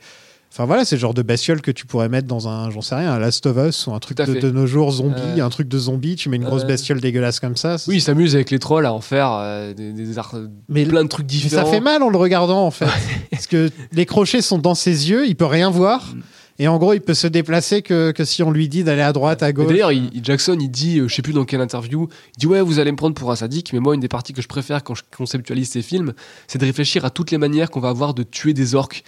[0.56, 2.94] Enfin voilà, c'est le genre de bestiole que tu pourrais mettre dans un, j'en sais
[2.94, 5.76] rien, un Last of Us ou un truc de, nos jours zombie, un truc de
[5.78, 6.16] zombie.
[6.16, 7.76] Tu mets une grosse bestiole dégueulasse comme ça.
[7.88, 10.34] Oui, il s'amuse avec les trolls à en faire euh, des, des arts-
[10.70, 11.66] mais plein de trucs Mais différents.
[11.66, 12.86] ça fait mal en le regardant en fait.
[13.30, 16.14] Parce que les crochets sont dans ses yeux, il peut rien voir.
[16.14, 16.20] Mm.
[16.58, 19.12] Et en gros, il peut se déplacer que, que si on lui dit d'aller à
[19.12, 19.66] droite, à Mais gauche.
[19.68, 22.46] D'ailleurs, il- il- Jackson, il dit, euh, je sais plus dans quelle interview, il dit
[22.46, 24.48] ouais, vous allez me prendre pour un sadique, mais moi, une des parties que je
[24.48, 26.14] préfère quand je conceptualise ces films,
[26.46, 29.04] c'est de réfléchir à toutes les manières qu'on va avoir de tuer des orques.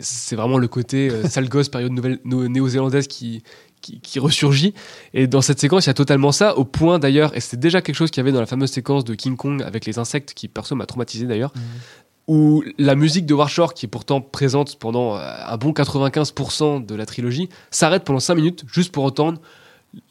[0.00, 3.42] C'est vraiment le côté euh, sale gosse période nouvelle no- néo-zélandaise qui,
[3.80, 4.74] qui qui ressurgit.
[5.14, 7.80] Et dans cette séquence, il y a totalement ça, au point d'ailleurs, et c'était déjà
[7.82, 10.34] quelque chose qu'il y avait dans la fameuse séquence de King Kong avec les insectes,
[10.34, 11.52] qui perso m'a traumatisé d'ailleurs,
[12.26, 16.94] où la musique de Warshore, qui est pourtant présente pendant euh, un bon 95% de
[16.94, 19.40] la trilogie, s'arrête pendant 5 minutes juste pour entendre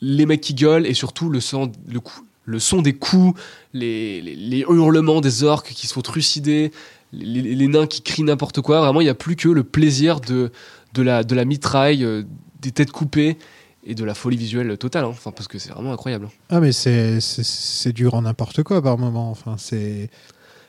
[0.02, 3.40] les mecs qui gueulent et surtout le son, le coup, le son des coups,
[3.74, 6.72] les, les, les hurlements des orques qui se font trucider,
[7.14, 8.82] les, nains qui crient n'importe quoi.
[8.82, 10.52] Vraiment, il n'y a plus que le plaisir de,
[10.94, 12.24] de, la, de la mitraille, euh,
[12.62, 13.38] des têtes coupées
[13.86, 15.06] et de la folie visuelle totale.
[15.06, 15.10] hein.
[15.10, 16.26] Enfin, parce que c'est vraiment incroyable.
[16.26, 16.32] hein.
[16.50, 19.30] Ah, mais c'est- c'est c'est du grand n'importe quoi par moment.
[19.32, 20.10] Enfin, c'est.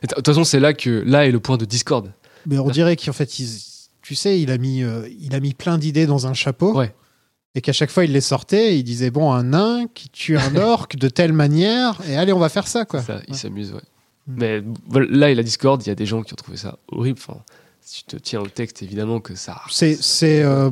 [0.02, 2.12] De toute façon, c'est là que là est le point de discorde.
[2.46, 3.48] Mais on dirait qu'en fait, il-
[4.02, 6.74] tu sais, il a mis, euh, il a mis plein d'idées dans un chapeau.
[6.76, 6.94] Ouais.
[7.56, 8.74] Et qu'à chaque fois, il les sortait.
[8.74, 11.98] Et il disait bon, un nain qui tue un orc de telle manière.
[12.08, 13.02] Et allez, on va faire ça, quoi.
[13.02, 13.80] Ça, il s'amuse, ouais.
[14.28, 16.78] Mais voilà, là, et la discorde, il y a des gens qui ont trouvé ça
[16.92, 17.18] horrible.
[17.26, 17.40] Enfin,
[17.80, 19.62] si tu te tiens au texte, évidemment que ça.
[19.70, 20.70] C'est, c'est, euh,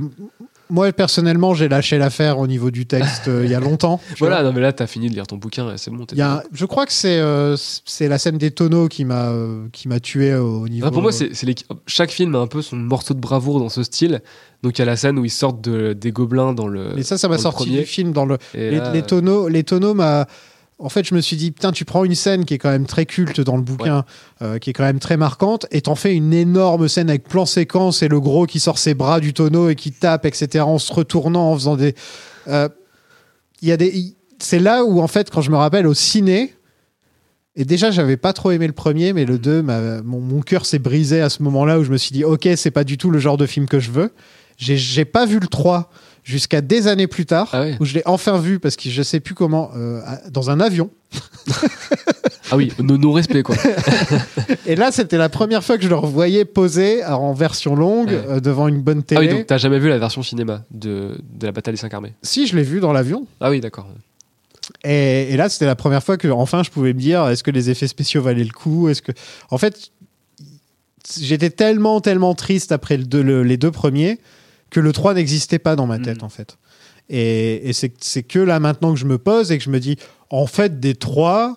[0.69, 4.01] moi personnellement, j'ai lâché l'affaire au niveau du texte euh, il y a longtemps.
[4.19, 6.05] Voilà, non, mais là, t'as fini de lire ton bouquin, et c'est bon.
[6.05, 9.33] t'es y a, je crois que c'est, euh, c'est la scène des tonneaux qui m'a,
[9.73, 10.85] qui m'a tué au niveau.
[10.87, 11.31] Enfin, pour moi, c'est
[11.87, 14.21] chaque film a un peu son morceau de bravoure dans ce style.
[14.63, 16.91] Donc, il y a la scène où ils sortent de- des gobelins dans le.
[16.97, 17.79] Mais ça, ça m'a sorti premier.
[17.81, 18.37] du film dans le.
[18.55, 20.27] Et Les, là, les tonneaux, les tonneaux m'a.
[20.79, 22.85] En fait, je me suis dit, putain, tu prends une scène qui est quand même
[22.85, 24.05] très culte dans le bouquin,
[24.43, 27.47] euh, qui est quand même très marquante, et t'en fais une énorme scène avec plan
[27.47, 30.79] séquence et le gros qui sort ses bras du tonneau et qui tape, etc., en
[30.79, 31.95] se retournant, en faisant des.
[32.49, 32.69] Euh,
[33.63, 34.15] Il y a des.
[34.39, 36.53] C'est là où, en fait, quand je me rappelle au ciné,
[37.59, 40.67] et déjà, j'avais pas trop aimé le premier, mais le 2, m'a- mon, mon cœur
[40.67, 43.11] s'est brisé à ce moment-là où je me suis dit, ok, c'est pas du tout
[43.11, 44.13] le genre de film que je veux.
[44.59, 45.91] J'ai- J'ai pas vu le 3
[46.27, 47.77] jusqu'à des années plus tard, Ah ouais.
[47.79, 50.01] où je l'ai enfin vu parce que je sais plus comment, euh,
[50.33, 50.91] dans un avion.
[52.51, 53.55] Ah oui, nos, nos respects, quoi.
[54.67, 58.25] Et là, c'était la première fois que je le revoyais posé en version longue Ouais.
[58.29, 59.21] euh, devant une bonne ah télé.
[59.21, 62.13] oui, donc t'as jamais vu la version cinéma de, de la bataille des cinq armées?
[62.23, 63.27] Si, je l'ai vu dans l'avion.
[63.41, 63.87] Ah oui, d'accord.
[64.85, 67.53] Et, et là, c'était la première fois que, enfin, je pouvais me dire, est-ce que
[67.53, 68.89] les effets spéciaux valaient le coup?
[68.89, 69.13] Est-ce que,
[69.51, 69.91] en fait,
[71.21, 74.19] j'étais tellement, tellement triste après le deux- le- les deux premiers
[74.71, 76.25] que le 3 n'existait pas dans ma tête, Mhm.
[76.25, 76.59] en fait.
[77.09, 79.97] Et, et c'est que là maintenant que je me pose et que je me dis,
[80.31, 81.57] en fait, des trois,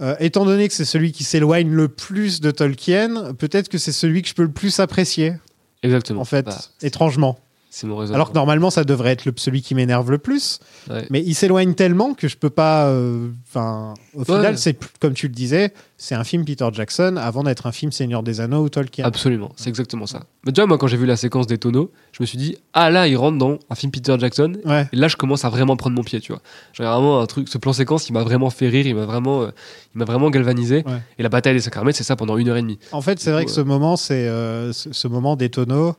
[0.00, 3.90] euh, étant donné que c'est celui qui s'éloigne le plus de Tolkien, peut-être que c'est
[3.92, 5.34] celui que je peux le plus apprécier,
[5.82, 6.20] Exactement.
[6.20, 7.38] en fait, Bah, étrangement.
[7.76, 8.14] C'est mon raisonnement.
[8.14, 10.60] Alors que normalement, ça devrait être le, celui qui m'énerve le plus.
[10.88, 11.04] Ouais.
[11.10, 12.86] Mais il s'éloigne tellement que je peux pas.
[12.86, 14.56] euh, Enfin, au final, Ouais.
[14.56, 18.22] c'est comme tu le disais, c'est un film Peter Jackson avant d'être un film Seigneur
[18.22, 19.04] des Anneaux ou Tolkien.
[19.04, 20.22] Absolument, c'est exactement ça.
[20.46, 22.56] Mais tu vois, moi, quand j'ai vu la séquence des tonneaux, je me suis dit,
[22.74, 24.54] ah là, il rentre dans un film Peter Jackson.
[24.64, 24.88] Ouais.
[24.92, 26.42] Et là, je commence à vraiment prendre mon pied, tu vois.
[26.72, 29.42] J'ai vraiment un truc, ce plan séquence, il m'a vraiment fait rire, il m'a vraiment,
[29.42, 29.50] euh,
[29.94, 30.84] il m'a vraiment galvanisé.
[31.18, 32.78] Et la bataille des cinq armées, c'est ça pendant une heure et demie.
[32.92, 35.94] En fait, c'est vrai coup, que ce moment, c'est euh, ce, ce moment des tonneaux,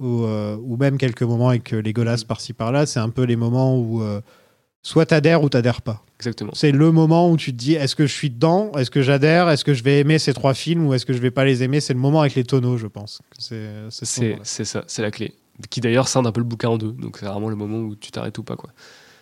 [0.00, 1.92] ou, euh, ou même quelques moments avec euh, les.
[1.92, 4.20] Golas par-ci par-là, c'est un peu les moments où euh,
[4.82, 6.04] soit t'adhères ou t'adhères pas.
[6.18, 6.52] Exactement.
[6.54, 8.72] C'est le moment où tu te dis est-ce que je suis dedans?
[8.72, 9.48] Est-ce que j'adhère?
[9.48, 11.62] Est-ce que je vais aimer ces trois films ou est-ce que je vais pas les
[11.62, 11.80] aimer?
[11.80, 13.22] C'est le moment avec les tonneaux, je pense.
[13.38, 15.34] C'est ce ça, c'est la clé.
[15.68, 16.92] Qui d'ailleurs scinde un peu le bouquin en deux.
[16.92, 18.70] Donc c'est vraiment le moment où tu t'arrêtes ou pas, quoi.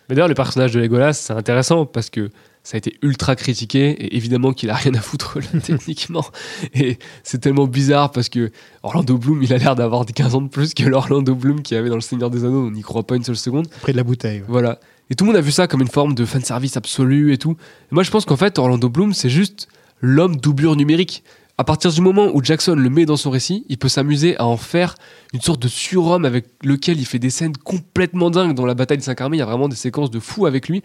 [0.09, 2.29] Mais d'ailleurs, le personnage de Legolas, c'est intéressant parce que
[2.63, 6.25] ça a été ultra critiqué et évidemment qu'il a rien à foutre là, techniquement.
[6.73, 8.51] Et c'est tellement bizarre parce que
[8.83, 11.89] Orlando Bloom, il a l'air d'avoir 15 ans de plus que l'Orlando Bloom qui avait
[11.89, 12.67] dans Le Seigneur des Anneaux.
[12.67, 13.67] On n'y croit pas une seule seconde.
[13.81, 14.39] Près de la bouteille.
[14.39, 14.45] ouais.
[14.47, 14.79] Voilà.
[15.09, 17.57] Et tout le monde a vu ça comme une forme de fanservice absolu et tout.
[17.91, 19.67] Et moi, je pense qu'en fait, Orlando Bloom, c'est juste
[19.99, 21.23] l'homme doublure numérique.
[21.57, 24.45] À partir du moment où Jackson le met dans son récit, il peut s'amuser à
[24.45, 24.95] en faire
[25.33, 28.55] une sorte de surhomme avec lequel il fait des scènes complètement dingues.
[28.55, 30.69] Dans la bataille de 5 armées, il y a vraiment des séquences de fou avec
[30.69, 30.81] lui.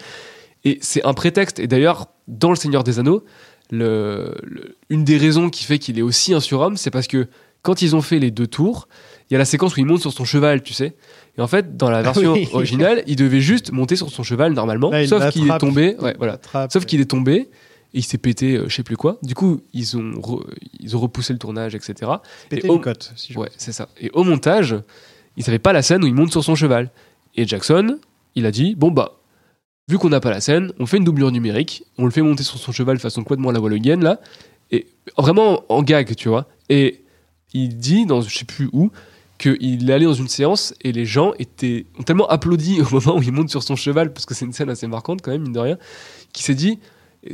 [0.66, 1.58] Et c'est un prétexte.
[1.60, 3.24] Et d'ailleurs, dans Le Seigneur des Anneaux,
[3.70, 7.28] le- le- une des raisons qui fait qu'il est aussi un surhomme, c'est parce que
[7.62, 8.88] quand ils ont fait les deux tours,
[9.28, 10.94] il y a la séquence où il monte sur son cheval, tu sais.
[11.36, 12.48] Et en fait, dans la version oui.
[12.52, 15.96] originale, il devait juste monter sur son cheval normalement, Là, sauf qu'il est tombé.
[16.00, 16.38] Ouais, voilà.
[16.70, 17.48] Sauf qu'il est tombé
[17.94, 19.18] et il s'est pété, euh, je sais plus quoi.
[19.22, 20.44] Du coup, ils ont, re-
[20.80, 22.10] ils ont repoussé le tournage, etc.
[22.48, 23.12] Péter Et au- une cote.
[23.16, 23.88] Si je Ouais, c'est ça.
[24.00, 24.76] Et au montage,
[25.36, 26.90] ils savaient pas la scène où il monte sur son cheval.
[27.36, 27.98] Et Jackson,
[28.36, 29.18] il a dit bon bah,
[29.88, 32.42] vu qu'on n'a pas la scène, on fait une doublure numérique, on le fait monter
[32.42, 34.20] sur son cheval façon à la Wallogienne là,
[34.72, 34.86] et
[35.16, 36.46] vraiment en gag, tu vois.
[36.68, 37.04] Et
[37.52, 38.90] il dit dans je sais plus où
[39.38, 43.18] qu'il est allé dans une séance et les gens étaient ont tellement applaudi au moment
[43.18, 45.42] où il monte sur son cheval parce que c'est une scène assez marquante quand même
[45.42, 45.78] mine de rien,
[46.32, 46.80] qu'il s'est dit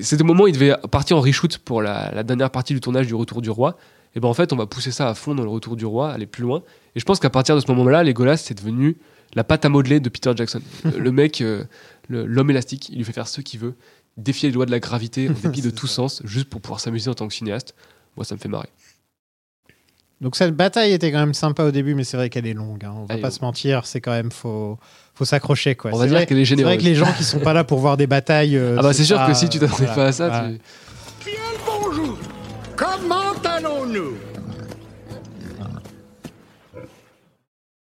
[0.01, 2.81] c'était au moment où il devait partir en reshoot pour la, la dernière partie du
[2.81, 3.77] tournage du Retour du Roi.
[4.15, 6.11] Et ben en fait, on va pousser ça à fond dans le Retour du Roi,
[6.11, 6.63] aller plus loin.
[6.95, 8.97] Et je pense qu'à partir de ce moment-là, Legolas c'est devenu
[9.35, 10.61] la pâte à modeler de Peter Jackson.
[10.99, 11.65] le, mec, euh,
[12.09, 13.75] l'homme élastique, il lui fait faire ce qu'il veut,
[14.17, 15.95] défier les lois de la gravité en dépit de tout ça.
[15.95, 17.75] sens, juste pour pouvoir s'amuser en tant que cinéaste.
[18.17, 18.69] Moi, ça me fait marrer.
[20.21, 22.85] Donc cette bataille était quand même sympa au début, mais c'est vrai qu'elle est longue.
[22.85, 22.95] hein.
[22.97, 24.79] On va pas se mentir, c'est quand même faut
[25.15, 25.91] faut s'accrocher quoi.
[25.93, 26.79] On va C'est dire vrai- qu'elle est C'est vrai généreuse.
[26.85, 28.57] que les gens qui sont pas là pour voir des batailles.
[28.57, 30.49] euh, Ah bah c'est sûr pas- que si tu t'attendais voilà, pas à ça, voilà.
[30.51, 30.61] tu...
[31.25, 32.19] Bien le bonjour
[32.77, 34.15] Comment allons-nous?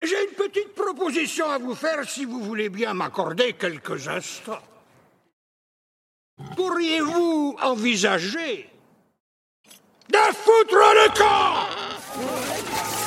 [0.03, 4.59] J'ai une petite proposition à vous faire si vous voulez bien m'accorder quelques instants.
[6.55, 8.69] Pourriez-vous envisager
[10.11, 11.67] de foutre le camp?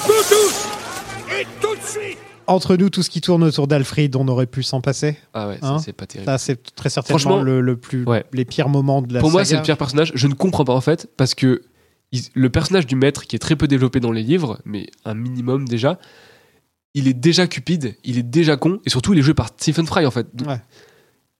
[0.05, 2.19] Vous tous Et tout de suite
[2.49, 5.17] Entre nous, tout ce qui tourne autour d'Alfred, on aurait pu s'en passer.
[5.33, 6.29] Ah ouais, Hein c'est pas terrible.
[6.31, 8.25] Ça, c'est très certainement Franchement, le, le plus, ouais.
[8.33, 10.11] les pires moments de la Pour moi, c'est le pire personnage.
[10.17, 11.63] Je ne comprends pas en fait, parce que
[12.11, 15.15] il- le personnage du maître, qui est très peu développé dans les livres, mais un
[15.15, 16.01] minimum déjà,
[16.95, 19.87] il est déjà cupide, il est déjà con, et surtout il est joué par Stephen
[19.87, 20.27] Fry en fait.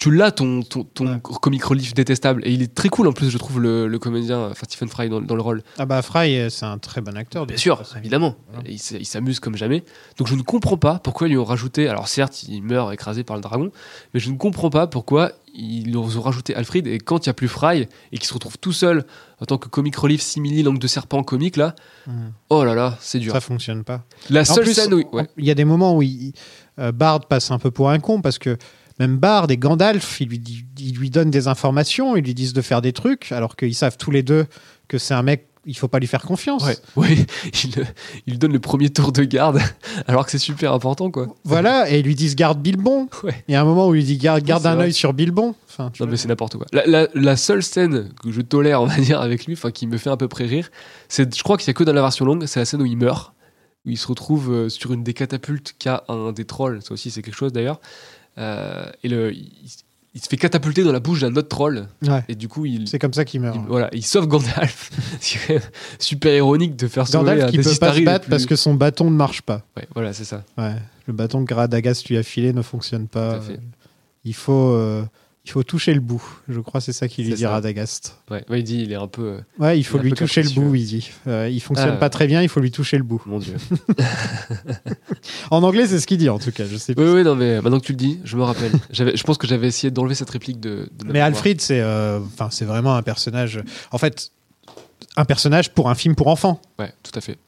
[0.01, 1.21] Tu l'as ton, ton, ton Ouais.
[1.23, 4.49] comic relief détestable, et il est très cool en plus, je trouve, le, le comédien,
[4.51, 5.63] enfin Stephen Fry dans, dans le rôle.
[5.79, 7.47] Ah bah Fry, euh, c'est un très bon acteur.
[7.47, 7.99] Bien sûr, façon.
[7.99, 8.35] évidemment.
[8.51, 8.67] Voilà.
[8.71, 9.85] Et Il, s'amuse comme jamais.
[10.17, 11.87] Donc je ne comprends pas pourquoi ils lui ont rajouté.
[11.87, 13.71] Alors certes, il meurt écrasé par le dragon,
[14.15, 16.87] mais je ne comprends pas pourquoi ils ont rajouté Alfred.
[16.87, 19.05] Et quand il n'y a plus Fry et qu'il se retrouve tout seul
[19.43, 21.75] en tant que comic relief simili langue de serpent comique là,
[22.07, 22.33] Mhm.
[22.49, 23.35] oh là là, c'est dur.
[23.35, 24.05] Ça fonctionne pas.
[24.31, 25.27] La En seule plus, scène où ouais.
[25.37, 26.33] il y a des moments où il-
[26.79, 28.57] euh, Bard passe un peu pour un con parce que
[29.01, 30.41] même Bard et Gandalf, ils lui,
[30.79, 33.97] ils lui donnent des informations, ils lui disent de faire des trucs, alors qu'ils savent
[33.97, 34.47] tous les deux
[34.87, 36.65] que c'est un mec, il faut pas lui faire confiance.
[36.65, 37.27] Ouais, ouais.
[37.65, 37.85] Il,
[38.27, 39.61] il lui donne le premier tour de garde
[40.07, 41.29] alors que c'est super important quoi.
[41.45, 43.09] Voilà, et ils lui disent garde Bilbon.
[43.23, 43.45] Ouais.
[43.49, 45.55] Il y a un moment où il dit garde, garde un œil sur Bilbon.
[45.69, 46.67] Enfin, Non mais c'est n'importe quoi.
[46.73, 49.87] La, la- la seule scène que je tolère, on va dire, avec lui, enfin qui
[49.87, 50.71] me fait à peu près rire,
[51.09, 52.87] c'est, je crois qu'il y a que dans la version longue, c'est la scène où
[52.87, 53.33] il meurt,
[53.87, 56.81] où il se retrouve euh, sur une des catapultes qu'a un des trolls.
[56.83, 57.81] Ça aussi c'est quelque chose d'ailleurs.
[58.39, 59.51] Euh, et le, il,
[60.15, 61.87] il se fait catapulter dans la bouche d'un autre troll.
[62.07, 62.25] Ouais.
[62.29, 63.57] Et du coup il, C'est comme ça qu'il meurt.
[63.57, 64.91] il- voilà, il sauve Gandalf.
[65.21, 65.61] c'est
[65.99, 68.75] super ironique de faire sauver Gandalf qui peut pas se battre plus- parce que son
[68.75, 69.63] bâton ne marche pas.
[69.77, 70.43] Ouais, voilà, c'est ça.
[70.59, 70.75] Ouais.
[71.07, 73.35] Le bâton que Radagast lui a filé ne fonctionne pas.
[73.35, 73.61] Tout à fait.
[74.25, 75.05] Il faut, euh,
[75.51, 76.23] il faut toucher le bout.
[76.49, 77.51] Je crois que c'est ça qu'il lui ça.
[77.51, 78.17] Radagast.
[78.31, 79.23] Ouais, ouais, il dit, il est un peu.
[79.23, 81.11] euh, Ouais, il faut Il lui toucher le bout, il dit.
[81.27, 83.21] Euh, il fonctionne Ah, pas très bien, il faut lui toucher le bout.
[83.27, 83.57] mon dieu.
[85.51, 86.65] En anglais, c'est ce qu'il dit en tout cas.
[86.71, 87.13] Je sais Oui, pas.
[87.15, 88.73] oui, non, mais maintenant que tu le dis, je me rappelle.
[88.93, 90.89] Je pense que j'avais essayé d'enlever cette réplique de.
[90.99, 91.21] de ma Mais.
[91.21, 93.61] Alfred, c'est, euh, enfin, c'est vraiment un personnage.
[93.91, 94.31] En fait,
[95.17, 97.39] un personnage pour un film pour enfants, Ouais, tout à fait.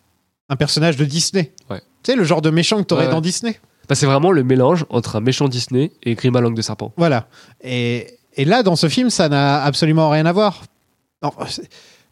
[0.49, 1.53] un personnage de Disney.
[1.71, 1.81] Ouais.
[2.03, 3.15] Tu sais, le genre de méchant que t'aurais Ouais, ouais.
[3.15, 3.61] dans Disney.
[3.89, 6.93] Bah, c'est vraiment le mélange entre un méchant Disney et Grima langue de serpent.
[6.97, 7.27] Voilà.
[7.63, 10.63] Et, et là, dans ce film, ça n'a absolument rien à voir.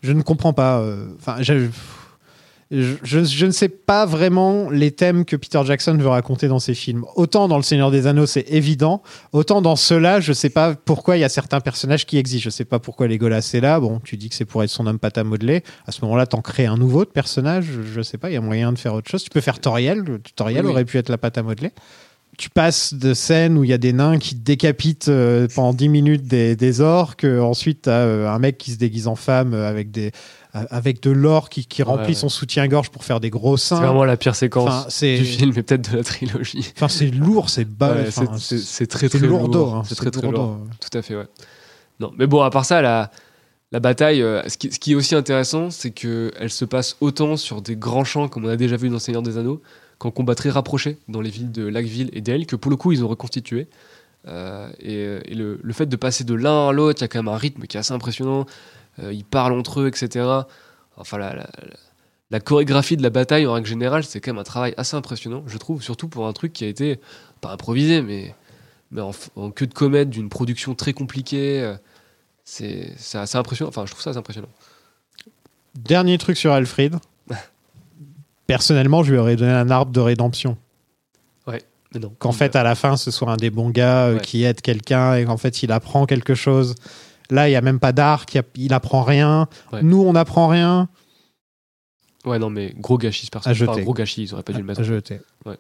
[0.03, 0.79] Je ne comprends pas.
[0.81, 1.69] euh, Enfin, je,
[2.71, 6.61] je, je- je ne sais pas vraiment les thèmes que Peter Jackson veut raconter dans
[6.61, 7.05] ses films.
[7.17, 9.03] Autant dans Le Seigneur des Anneaux, c'est évident.
[9.33, 12.45] Autant dans ceux-là, je ne sais pas pourquoi il y a certains personnages qui existent.
[12.45, 13.81] Je ne sais pas pourquoi Legolas est là.
[13.81, 15.63] Bon, tu dis que c'est pour être son homme pâte à modeler.
[15.87, 17.67] À ce moment-là, t'en crées un nouveau de personnage.
[17.93, 19.25] Je ne sais pas, il y a moyen de faire autre chose.
[19.25, 20.05] Tu peux faire Toriel.
[20.37, 21.71] Toriel Oui, aurait pu être la pâte à modeler
[22.39, 25.91] tu passes de scènes où il y a des nains qui décapitent euh, pendant 10
[25.91, 29.53] minutes des, des orques, euh, ensuite tu as un mec qui se déguise en femme
[29.53, 30.11] euh, avec, des, euh,
[30.53, 32.15] avec de l'or qui, qui remplit Ouais.
[32.15, 33.81] son soutien-gorge pour faire des gros C'est seins.
[33.81, 36.73] vraiment la pire séquence Enfin, c'est du film et peut-être de la trilogie.
[36.77, 37.93] enfin, c'est lourd, c'est bas.
[37.95, 39.75] Ouais, enfin, c'est, c'est- c'est très c'est très lourd.
[39.77, 40.39] hein, c'est très très lourdeau.
[40.39, 40.59] lourd.
[40.81, 41.27] Tout à fait, ouais.
[42.01, 43.11] Non, mais bon, à part ça, la,
[43.73, 47.37] la bataille, euh, ce, qui, ce qui est aussi intéressant, c'est qu'elle se passe autant
[47.37, 49.61] sur des grands champs, comme on a déjà vu dans Seigneur des Anneaux,
[49.99, 52.91] qu'en combat très rapproché dans les villes de Lacville et d'El, que pour le coup,
[52.91, 53.69] ils ont reconstitué.
[54.29, 57.09] Euh, et et le, le fait de passer de l'un à l'autre, il y a
[57.09, 58.47] quand même un rythme qui est assez impressionnant.
[58.99, 60.27] Euh, ils parlent entre eux, etc.
[60.97, 61.77] Enfin, la, la- la-
[62.33, 65.43] la chorégraphie de la bataille, en règle générale, c'est quand même un travail assez impressionnant,
[65.47, 67.01] je trouve, surtout pour un truc qui a été,
[67.41, 68.35] pas improvisé, mais,
[68.93, 71.61] mais en, queue de comète, d'une production très compliquée.
[71.61, 71.75] euh,
[72.45, 73.69] C'est c'est assez impressionnant.
[73.71, 74.49] Enfin, je trouve ça assez impressionnant.
[75.75, 76.97] Dernier truc sur Alfred.
[78.47, 80.57] Personnellement, je lui aurais donné un arbre de rédemption.
[81.47, 81.63] Ouais,
[81.95, 82.13] mais non.
[82.19, 84.21] Qu'en fait, à la fin, ce soit un des bons gars euh, Ouais.
[84.21, 86.75] qui aide quelqu'un et qu'en fait, il apprend quelque chose.
[87.31, 89.49] Là, il n'y a même pas d'arc, il, il apprend rien.
[89.73, 89.83] Ouais.
[89.83, 90.89] Nous, on n'apprend rien.
[92.25, 93.63] Ouais, non, mais gros gâchis, ce personnage.
[93.63, 94.81] Enfin, gros gâchis, ils auraient pas dû le mettre.
[94.81, 95.21] à jeter.
[95.47, 95.57] Ouais.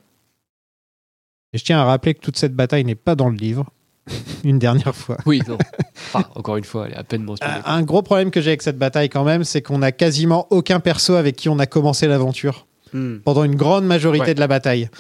[1.53, 3.67] Et je tiens à rappeler que toute cette bataille n'est pas dans le livre.
[4.45, 5.17] Une dernière fois.
[5.27, 5.59] Oui, non.
[6.13, 7.53] Enfin, encore une fois, elle est à peine mentionnée.
[7.65, 10.49] Un un gros problème que j'ai avec cette bataille quand même, c'est qu'on a quasiment
[10.51, 13.19] aucun perso avec qui on a commencé l'aventure Hmm.
[13.19, 14.35] pendant une grande majorité Ouais.
[14.35, 14.91] de la bataille.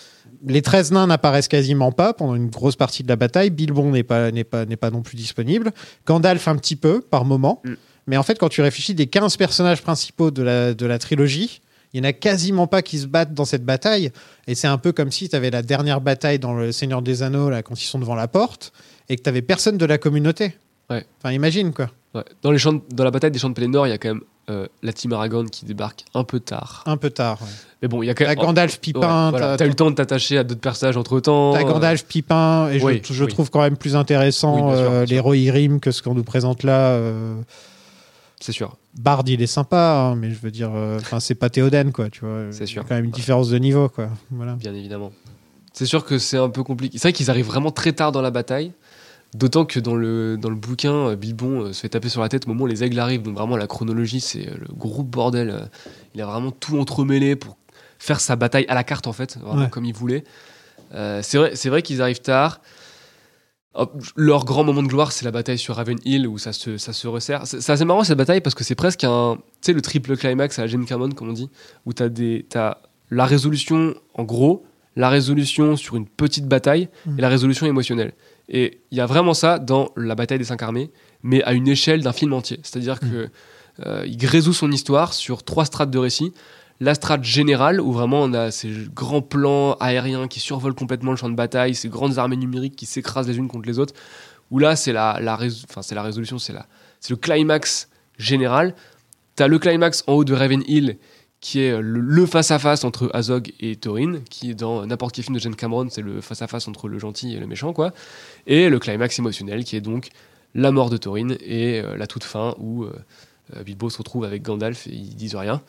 [0.46, 3.50] Les 13 nains n'apparaissent quasiment pas pendant une grosse partie de la bataille.
[3.50, 5.72] Bilbon n'est pas, n'est pas, n'est pas non plus disponible.
[6.06, 7.60] Gandalf un petit peu par moment.
[7.64, 7.74] Mm.
[8.06, 11.60] Mais en fait, quand tu réfléchis des 15 personnages principaux de la, de la trilogie,
[11.92, 14.10] il n'y en a quasiment pas qui se battent dans cette bataille.
[14.46, 17.22] Et c'est un peu comme si tu avais la dernière bataille dans Le Seigneur des
[17.22, 18.72] Anneaux, là, quand ils sont devant la porte,
[19.08, 20.54] et que tu avais personne de la communauté.
[20.90, 21.06] Ouais.
[21.18, 21.90] Enfin, imagine quoi.
[22.14, 22.24] Ouais.
[22.42, 24.08] Dans, les champs de- dans la bataille des champs de Pelennor, il y a quand
[24.08, 26.82] même euh, la team Aragorn qui débarque un peu tard.
[26.86, 27.40] Un peu tard.
[27.40, 27.48] ouais.
[27.82, 28.44] Mais bon, il y a quand T'as même.
[28.44, 29.46] Gandalf, Ouais, Pipin, voilà.
[29.50, 31.52] t'as- T'as eu le temps de t'attacher à d'autres personnages entre temps.
[31.54, 33.30] T'as Gandalf, Pipin, et je, oui, je oui.
[33.32, 35.10] trouve quand même plus intéressant Oui, sûr, euh, sûr.
[35.14, 36.88] l'héros Irim que ce qu'on nous présente là.
[36.90, 37.40] euh,
[38.40, 38.76] C'est sûr.
[38.98, 42.24] Bard, il est sympa, hein, mais je veux dire, enfin, c'est pas Théoden, quoi, tu
[42.24, 42.46] vois.
[42.50, 42.84] C'est Il y a sûr.
[42.88, 44.08] quand même une différence de niveau, quoi.
[44.32, 44.54] Voilà.
[44.54, 45.12] bien évidemment.
[45.72, 46.98] C'est sûr que c'est un peu compliqué.
[46.98, 48.72] C'est vrai qu'ils arrivent vraiment très tard dans la bataille.
[49.34, 52.28] D'autant que dans le, dans le bouquin, euh, Bilbon euh, se fait taper sur la
[52.28, 53.22] tête au moment où les aigles arrivent.
[53.22, 55.68] Donc vraiment, la chronologie, c'est euh, le gros bordel.
[56.14, 57.56] Il a vraiment tout entremêlé pour
[57.98, 59.70] faire sa bataille à la carte, en fait, vraiment Ouais.
[59.70, 60.24] comme il voulait.
[60.94, 62.60] Euh, c'est vrai, c'est vrai qu'ils arrivent tard.
[64.16, 66.92] Leur grand moment de gloire, c'est la bataille sur Raven Hill où ça se, ça
[66.92, 67.42] se resserre.
[67.46, 69.36] C'est assez marrant cette bataille parce que c'est presque un.
[69.36, 71.48] Tu sais, le triple climax à la James Cameron, comme on dit,
[71.86, 72.08] où tu as,
[72.60, 72.78] as
[73.12, 74.64] la résolution en gros,
[74.96, 77.18] la résolution sur une petite bataille Mm.
[77.18, 78.12] et la résolution émotionnelle.
[78.50, 80.90] Et il y a vraiment ça dans la bataille des cinq armées,
[81.22, 82.58] mais à une échelle d'un film entier.
[82.62, 83.28] C'est-à-dire que
[83.86, 86.32] euh, il résout son histoire sur trois strates de récit.
[86.80, 91.16] La strate générale, où vraiment on a ces grands plans aériens qui survolent complètement le
[91.16, 93.94] champ de bataille, ces grandes armées numériques qui s'écrasent les unes contre les autres,
[94.50, 96.66] où là c'est la, la, rés- résolution, c'est la-
[96.98, 98.74] c'est le climax général.
[99.36, 100.98] T'as le climax en haut de Raven Hill,
[101.40, 105.56] qui est le, face-à-face entre Azog et Thorin, qui dans n'importe quel film de James
[105.56, 107.92] Cameron, c'est le face-à-face entre le gentil et le méchant, quoi.
[108.46, 110.10] Et le climax émotionnel, qui est donc
[110.54, 112.92] la mort de Thorin et euh, la toute fin où euh,
[113.56, 115.62] euh, Bilbo se retrouve avec Gandalf et ils disent rien.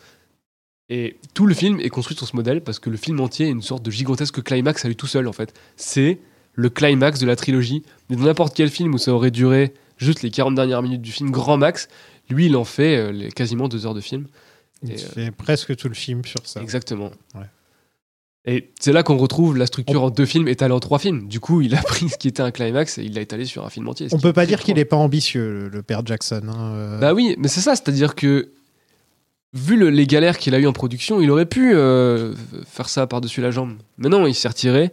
[0.88, 3.50] Et tout le film est construit sur ce modèle parce que le film entier est
[3.50, 5.54] une sorte de gigantesque climax à lui tout seul en fait.
[5.76, 6.18] C'est
[6.54, 7.82] le climax de la trilogie.
[8.08, 11.12] Mais dans n'importe quel film où ça aurait duré juste les 40 dernières minutes du
[11.12, 11.88] film, grand max,
[12.28, 14.26] lui il en fait euh, quasiment deux heures de film.
[14.82, 16.60] Il fait presque tout le film sur ça.
[16.60, 17.10] Exactement.
[17.34, 17.46] Ouais.
[18.44, 21.28] Et c'est là qu'on retrouve la structure en deux films étalée en trois films.
[21.28, 23.64] Du coup, il a pris ce qui était un climax et il l'a étalé sur
[23.64, 24.08] un film entier.
[24.10, 26.42] On peut pas dire qu'il est pas ambitieux, le, père Jackson.
[26.48, 26.98] hein, euh.
[26.98, 28.50] Bah oui, mais c'est ça, c'est-à-dire que
[29.52, 32.34] vu le- les galères qu'il a eu en production, il aurait pu euh,
[32.66, 33.76] faire ça par-dessus la jambe.
[33.98, 34.90] Mais non, il s'est retiré.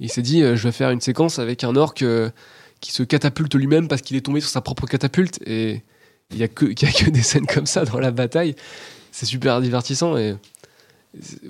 [0.00, 2.02] Il s'est dit, euh, je vais faire une séquence avec un orc
[2.80, 5.38] qui se catapulte lui-même parce qu'il est tombé sur sa propre catapulte.
[5.46, 5.82] Et
[6.30, 8.54] il y a que, il y a que des scènes comme ça dans la bataille.
[9.16, 10.36] C'est super divertissant et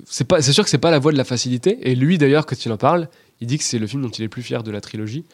[0.05, 1.77] c'est pas, c'est sûr que c'est pas la voie de la facilité.
[1.81, 3.09] Et lui, d'ailleurs, quand il en parle,
[3.41, 5.25] il dit que c'est le film dont il est le plus fier de la trilogie.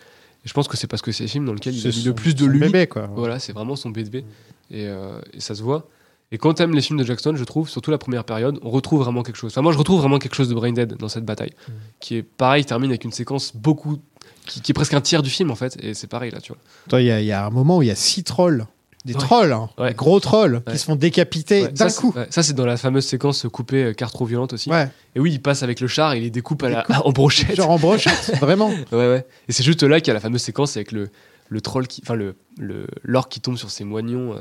[0.43, 2.01] Et je pense que c'est parce que c'est le film dans lequel il a mis
[2.01, 2.59] le plus de son lui.
[2.61, 3.07] bébé, quoi.
[3.15, 4.25] Voilà, c'est vraiment son bébé.
[4.71, 5.87] Et, euh, et ça se voit.
[6.31, 9.01] Et quand t'aimes les films de Jackson, je trouve, surtout la première période, on retrouve
[9.01, 9.51] vraiment quelque chose.
[9.53, 11.53] Enfin, moi, je retrouve vraiment quelque chose de Brain Dead dans cette bataille,
[11.99, 13.99] qui est pareil, termine avec une séquence beaucoup.
[14.47, 15.77] Qui, qui est presque un tiers du film, en fait.
[15.83, 16.99] Et c'est pareil, là, tu vois.
[16.99, 18.65] Il y, y a un moment où il y a six trolls.
[19.05, 19.19] Des Ouais.
[19.19, 19.89] trolls, hein, Ouais.
[19.89, 20.71] des gros trolls, Ouais.
[20.73, 22.13] qui se font décapiter d'un coup.
[22.29, 24.69] ça, c'est dans la fameuse séquence coupée euh, carte trop violente aussi.
[25.15, 27.55] Et oui, il passe avec le char et il les découpe à la, en brochette.
[27.57, 28.69] genre en brochette, vraiment.
[28.69, 29.25] Ouais, ouais.
[29.49, 31.09] Et c'est juste là qu'il y a la fameuse séquence avec le,
[31.49, 32.01] le troll qui.
[32.05, 34.39] Enfin, le, le, l'orque qui tombe sur ses moignons, euh,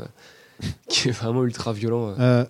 [0.88, 2.10] qui est vraiment ultra violent.
[2.10, 2.14] euh.
[2.20, 2.44] Euh,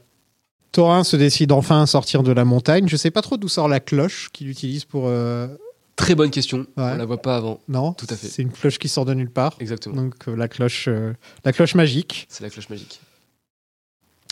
[0.72, 2.88] Thorin se décide enfin à sortir de la montagne.
[2.88, 5.04] Je sais pas trop d'où sort la cloche qu'il utilise pour.
[5.06, 5.48] euh,
[5.96, 6.58] Très bonne question.
[6.76, 6.92] Ouais.
[6.94, 7.60] On la voit pas avant.
[7.68, 8.28] Non, Tout à fait.
[8.28, 9.56] C'est une cloche qui sort de nulle part.
[9.60, 9.94] Exactement.
[9.96, 11.12] Donc euh, la cloche, euh,
[11.44, 12.26] la cloche magique.
[12.28, 13.00] C'est la cloche magique.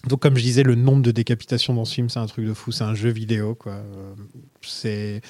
[0.06, 2.54] Donc comme je disais, le nombre de décapitations dans ce film, c'est un truc de
[2.54, 2.72] fou.
[2.72, 3.72] C'est un jeu vidéo, quoi.
[3.72, 4.14] Euh,
[4.62, 5.20] C'est.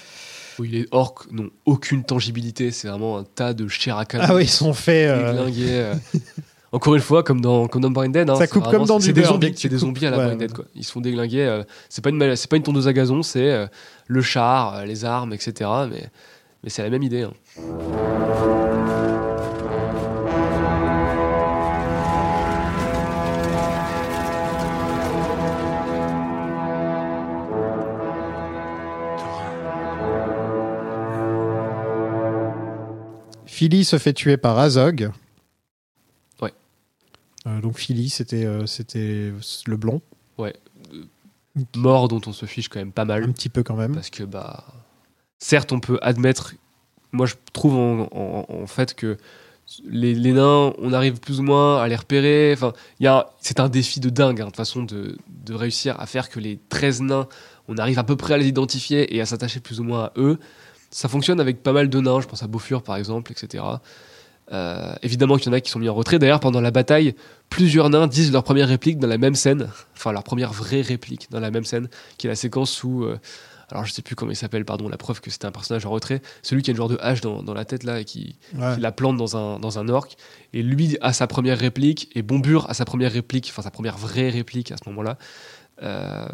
[0.60, 2.70] Oui, les orques n'ont aucune tangibilité.
[2.70, 4.24] C'est vraiment un tas de chair à canon.
[4.28, 5.10] Ah oui, ils sont faits.
[6.72, 8.30] Encore une fois, comme dans, comme dans Brain Dead.
[8.30, 10.24] hein, Ça c'est coupe comme dans c'est des zombies, C'est des zombies à la Ouais,
[10.26, 10.56] Brain Dead, ouais.
[10.56, 10.64] quoi.
[10.76, 11.44] Ils se font déglinguer.
[11.44, 13.66] euh, c'est pas, une, pas une tondeuse à gazon, c'est euh,
[14.06, 15.68] le char, euh, les armes, etc.
[15.90, 16.08] Mais,
[16.62, 17.22] mais c'est la même idée.
[17.22, 17.32] hein.
[33.46, 35.10] Philly se fait tuer par Azog.
[37.46, 39.32] Euh, donc Philly, c'était euh, c'était
[39.66, 40.00] le blond,
[40.38, 40.54] Ouais.
[40.94, 41.02] Euh,
[41.76, 43.24] Mort dont on se fiche quand même pas mal.
[43.24, 43.92] un petit peu quand même.
[43.94, 44.64] Parce que, bah,
[45.38, 46.54] certes, on peut admettre.
[47.12, 49.16] Moi, je trouve en, en- en fait que
[49.84, 52.52] les, les nains, on arrive plus ou moins à les repérer.
[52.54, 52.72] Enfin,
[53.40, 56.38] c'est un défi de dingue, hein, de toute façon, de, de réussir à faire que
[56.40, 57.26] les 13 nains,
[57.68, 60.12] on arrive à peu près à les identifier et à s'attacher plus ou moins à
[60.16, 60.38] eux.
[60.90, 63.62] Ça fonctionne avec pas mal de nains, je pense à Beaufur par exemple, etc.
[64.52, 66.18] Euh, évidemment qu'il y en a qui sont mis en retrait.
[66.18, 67.14] D'ailleurs, pendant la bataille,
[67.50, 71.28] plusieurs nains disent leur première réplique dans la même scène, enfin leur première vraie réplique
[71.30, 73.16] dans la même scène, qui est la séquence où, euh,
[73.70, 75.90] alors je sais plus comment il s'appelle, pardon, la preuve que c'était un personnage en
[75.90, 78.34] retrait, celui qui a une genre de hache dans, dans la tête là et qui,
[78.58, 78.74] Ouais.
[78.74, 80.08] qui la plante dans un, dans un orc.
[80.52, 83.96] Et lui a sa première réplique et Bombur a sa première réplique, enfin sa première
[83.98, 85.16] vraie réplique à ce moment-là.
[85.84, 86.26] Euh,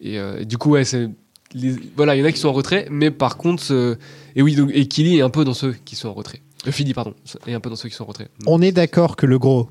[0.00, 1.10] et, et du coup, ouais, c'est.
[1.52, 3.96] les- Voilà, il y en a qui sont en retrait, mais par contre,
[4.34, 6.40] et oui, donc, et Killy est un peu dans ceux qui sont en retrait.
[6.66, 7.14] Euh, Philly, pardon,
[7.46, 8.28] est un peu dans ceux qui sont en retrait.
[8.46, 9.70] On est d'accord que le gros,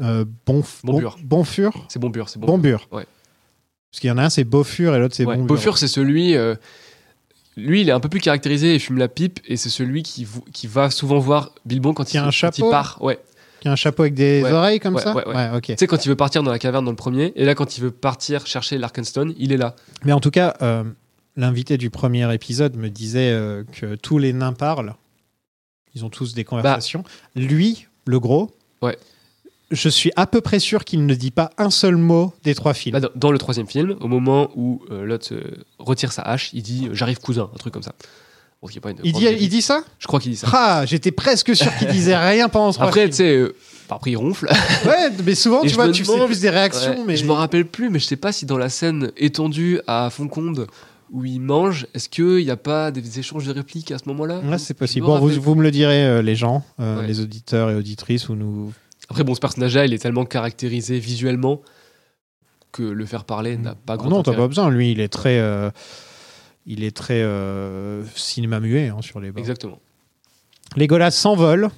[0.00, 1.16] euh, bon, Bonbur.
[1.22, 1.98] bon, Bonfur, C'est
[2.28, 2.38] c'est.
[2.92, 3.06] Ouais.
[3.90, 5.54] Parce qu'il y en a un, c'est Beaufur et l'autre, c'est Ouais, Bonbur.
[5.56, 6.36] Beaufur, c'est celui.
[6.36, 6.54] euh,
[7.56, 10.26] lui, il est un peu plus caractérisé et fume la pipe, et c'est celui qui,
[10.52, 12.98] qui va souvent voir Bilbon quand, Qui il, a un quand chapeau il part.
[13.02, 13.18] Ouais.
[13.60, 14.52] Qui a un chapeau avec des Ouais.
[14.52, 15.60] oreilles comme Ouais, ça ouais.
[15.62, 17.78] Tu sais, quand il veut partir dans la caverne dans le premier, et là, quand
[17.78, 19.74] il veut partir chercher l'Arkenstone, il est là.
[20.04, 20.84] Mais en tout cas, euh,
[21.36, 24.94] l'invité du premier épisode me disait euh, que tous les nains parlent.
[25.96, 27.02] Ils ont tous des conversations.
[27.34, 28.88] Lui, le gros, Bah.
[28.88, 28.98] Ouais.
[29.70, 32.74] je suis à peu près sûr qu'il ne dit pas un seul mot des trois
[32.74, 32.94] films.
[32.94, 35.42] Là, dans, dans le troisième film, au moment où euh, Lot euh,
[35.78, 37.94] retire sa hache, il dit euh, J'arrive, cousin, un truc comme ça.
[38.62, 39.42] Bon, il, dit, réplique.
[39.42, 39.84] il dit ça?
[39.98, 40.48] Je crois qu'il dit ça.
[40.52, 43.54] Ah, j'étais presque sûr qu'il disait rien pendant trois Après, tu sais, euh,
[43.88, 44.48] après, il ronfle.
[44.86, 47.66] Ouais, mais souvent, tu vois, tu sais plus des réactions, Ouais, mais Je me rappelle
[47.66, 50.66] plus, mais je sais pas si dans la scène étendue à Fonconde
[51.10, 54.40] où il mange, est-ce qu'il n'y a pas des échanges de répliques à ce moment-là
[54.40, 55.06] Ouais, c'est possible.
[55.06, 57.06] Bon, vous, vous me le direz, euh, les gens, euh, Ouais.
[57.06, 58.72] les auditeurs et auditrices, ou nous.
[59.08, 61.60] Après, bon, ce personnage-là, il est tellement caractérisé visuellement
[62.72, 64.68] que le faire parler n'a pas Ah grand non, t'as pas besoin.
[64.70, 65.70] Lui, il est très, euh,
[66.66, 67.24] il est très
[68.14, 69.38] cinéma muet hein, sur les bords.
[69.40, 69.78] Exactement.
[70.76, 71.70] Legolas s'envole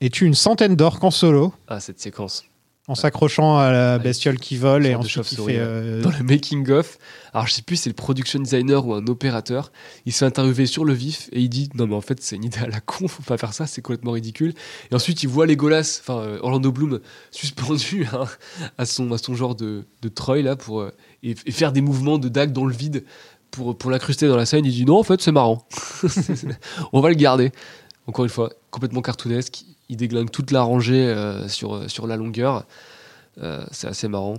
[0.00, 2.44] et tue une centaine d'orques en solo Ah, cette séquence.
[2.88, 5.40] En s'accrochant à la bestiole qui vole et ensuite fait.
[5.40, 5.56] ouais.
[5.56, 6.98] euh, Dans le making-of,
[7.32, 9.70] alors je sais plus si c'est le production designer ou un opérateur,
[10.04, 12.44] il s'est interviewé sur le vif et il dit Non, mais en fait, c'est une
[12.44, 14.52] idée à la con, faut pas faire ça, c'est complètement ridicule.
[14.90, 16.98] Et ensuite, il voit Legolas, enfin euh, Orlando Bloom,
[17.30, 18.24] suspendu à,
[18.78, 20.90] à son, à son genre de, de treuil là, pour, euh,
[21.22, 23.04] et, et faire des mouvements de dague dans le vide
[23.52, 24.64] pour, pour l'incruster dans la scène.
[24.64, 25.66] Il dit Non, en fait, c'est marrant.
[26.92, 27.52] On va le garder.
[28.08, 29.64] Encore une fois, complètement cartoonesque.
[29.92, 32.64] Il déglingue toute la rangée euh, sur, euh, sur la longueur.
[33.42, 34.38] Euh, c'est assez marrant.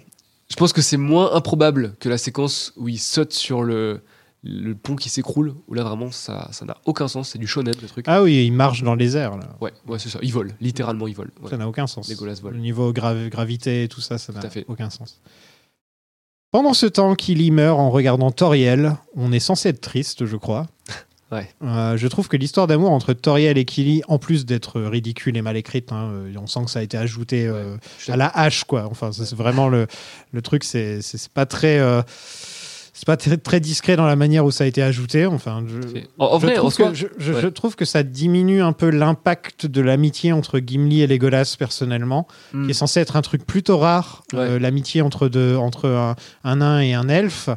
[0.49, 4.01] Je pense que c'est moins improbable que la séquence où il saute sur le,
[4.41, 7.73] le pont qui s'écroule, où là vraiment ça ça n'a aucun sens, c'est du shonen
[7.81, 8.05] le truc.
[8.07, 9.37] Ah oui, il marche dans les airs.
[9.37, 9.47] Là.
[9.61, 11.31] Ouais, ouais c'est ça, il vole, littéralement il vole.
[11.41, 11.49] ouais.
[11.51, 12.09] Ça n'a aucun sens.
[12.09, 12.53] Legolas vole.
[12.55, 15.21] Le niveau gra- gravité et tout ça, ça n'a aucun sens.
[16.51, 18.95] Pendant ce temps, Killy meurt en regardant Toriel.
[19.15, 20.67] On est censé être triste, je crois.
[21.33, 21.49] Ouais.
[21.63, 25.41] Euh, je trouve que l'histoire d'amour entre Toriel et Killy, en plus d'être ridicule et
[25.41, 27.75] mal écrite, hein, euh, on sent que ça a été ajouté euh,
[28.07, 28.87] à la hache, quoi.
[28.89, 29.87] Enfin, c'est c'est vraiment le,
[30.31, 30.99] le truc, c'est
[31.33, 31.79] pas très.
[31.79, 32.01] euh,
[32.95, 35.25] c'est pas très, très discret dans la manière où ça a été ajouté.
[35.25, 37.41] Enfin, je, C'est- En, en je vrai, trouve en soi, que, je, je- ouais.
[37.41, 42.27] je trouve que ça diminue un peu l'impact de l'amitié entre Gimli et Legolas personnellement,
[42.53, 42.65] Hmm.
[42.65, 46.57] qui est censé être un truc plutôt rare, euh, l'amitié entre deux, entre un, un
[46.57, 47.49] nain et un elfe.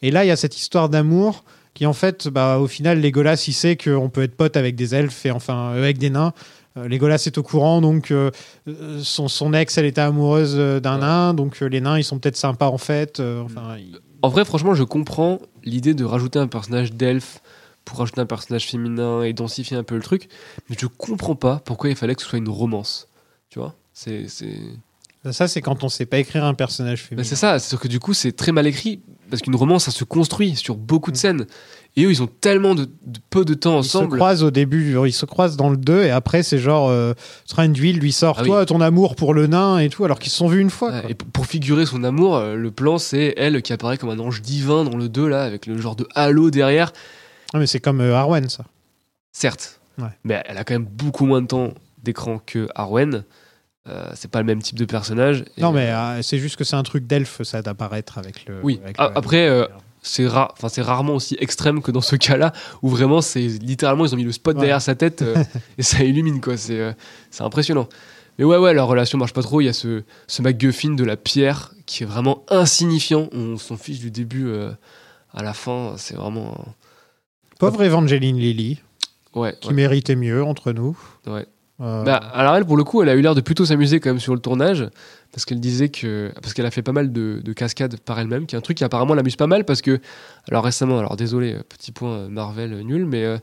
[0.00, 1.44] Et là, il y a cette histoire d'amour
[1.74, 4.94] qui, en fait, bah, au final, Legolas, il sait qu'on peut être pote avec des
[4.94, 6.32] elfes et enfin euh, avec des nains.
[6.76, 8.30] Euh, Legolas est au courant, donc euh,
[9.02, 12.36] son, son ex, elle était amoureuse d'un nain, donc euh, les nains, ils sont peut-être
[12.36, 13.20] sympas en fait.
[13.20, 13.76] euh, enfin,
[14.22, 17.42] En vrai, franchement, je comprends l'idée de rajouter un personnage d'elfe
[17.84, 20.28] pour rajouter un personnage féminin et densifier un peu le truc,
[20.68, 23.08] mais je comprends pas pourquoi il fallait que ce soit une romance.
[23.50, 24.26] Tu vois C'est.
[25.24, 27.22] C'est- Ça, c'est quand on sait pas écrire un personnage féminin.
[27.22, 29.90] Bah, c'est ça, c'est que du coup c'est très mal écrit parce qu'une romance ça
[29.90, 31.46] se construit sur beaucoup de scènes
[31.96, 34.16] et eux ils ont tellement de, de peu de temps Ils se ensemble.
[34.18, 37.14] croisent au début, ils se croisent dans le 2 et après c'est genre euh,
[37.48, 38.48] Thranduil lui sort Ah oui.
[38.48, 40.90] toi ton amour pour le nain et tout alors qu'ils se sont vus une fois.
[40.92, 41.10] Ouais, quoi.
[41.10, 44.42] et pour- figurer son amour, euh, le plan c'est elle qui apparaît comme un ange
[44.42, 46.92] divin dans le 2 là avec le genre de halo derrière.
[47.54, 48.64] Ah, mais c'est comme euh, Arwen ça.
[49.32, 50.08] Certes, Ouais.
[50.24, 51.72] mais elle a quand même beaucoup moins de temps
[52.02, 53.24] d'écran que Arwen.
[53.88, 55.44] Euh, c'est pas le même type de personnage.
[55.58, 58.60] Non, mais euh, c'est juste que c'est un truc d'elfe, ça, d'apparaître avec le.
[58.62, 58.80] Oui.
[58.82, 59.66] avec A- le- après, euh,
[60.02, 62.52] c'est rarement aussi extrême que dans ce cas-là
[62.82, 64.60] où vraiment c'est littéralement ils ont mis le spot Ouais.
[64.60, 65.34] derrière sa tête euh,
[65.78, 66.56] et ça illumine quoi.
[66.56, 66.92] C'est euh,
[67.40, 67.88] impressionnant.
[68.38, 69.60] Mais ouais ouais, leur relation marche pas trop.
[69.60, 73.28] Il y a ce ce MacGuffin de la pierre qui est vraiment insignifiant.
[73.32, 74.70] On s'en fiche du début euh,
[75.34, 75.94] à la fin.
[75.98, 76.64] C'est vraiment
[77.58, 78.80] Pauvre Evangeline Lilly,
[79.34, 79.54] ouais.
[79.60, 80.98] qui ouais, méritait mieux entre nous.
[81.26, 81.46] ouais.
[81.80, 84.10] Euh, Bah, alors elle, pour le coup, elle a eu l'air de plutôt s'amuser quand
[84.10, 84.88] même sur le tournage,
[85.32, 88.46] parce qu'elle disait que parce qu'elle a fait pas mal de, de cascades par elle-même,
[88.46, 89.98] qui est un truc qui apparemment l'amuse pas mal, parce que
[90.50, 93.38] alors récemment, alors désolé, petit point euh, Marvel euh, nul, mais euh,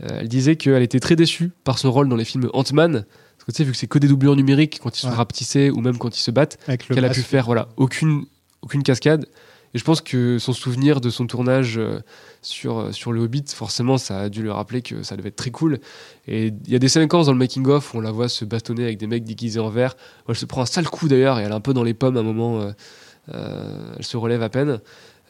[0.00, 2.92] elle disait qu'elle était très déçue par son rôle dans les films Ant-Man,
[3.36, 5.14] parce que tu sais, vu que c'est que des doublures numériques quand ils sont Ouais.
[5.16, 6.58] rapetissés ou même quand ils se battent,
[6.94, 8.24] qu'elle a pu faire voilà aucune
[8.62, 9.26] aucune cascade.
[9.74, 12.00] Et je pense que son souvenir de son tournage euh,
[12.42, 15.36] sur, euh, sur le Hobbit, forcément, ça a dû lui rappeler que ça devait être
[15.36, 15.78] très cool.
[16.26, 18.84] Et il y a des séquences dans le making-of où on la voit se bastonner
[18.84, 19.94] avec des mecs déguisés en vert.
[20.28, 22.16] elle se prend un sale coup d'ailleurs et elle est un peu dans les pommes
[22.16, 22.60] à un moment.
[22.60, 22.72] euh,
[23.34, 24.80] euh, elle se relève à peine.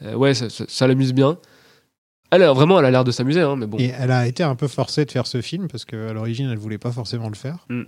[0.01, 1.37] Euh, ouais, ça, ça- ça l'amuse bien.
[2.31, 3.77] Elle, a- vraiment, elle a l'air de s'amuser, hein, mais bon.
[3.77, 6.57] Et elle a été un peu forcée de faire ce film parce qu'à l'origine, elle
[6.57, 7.65] voulait pas forcément le faire.
[7.69, 7.83] Mm.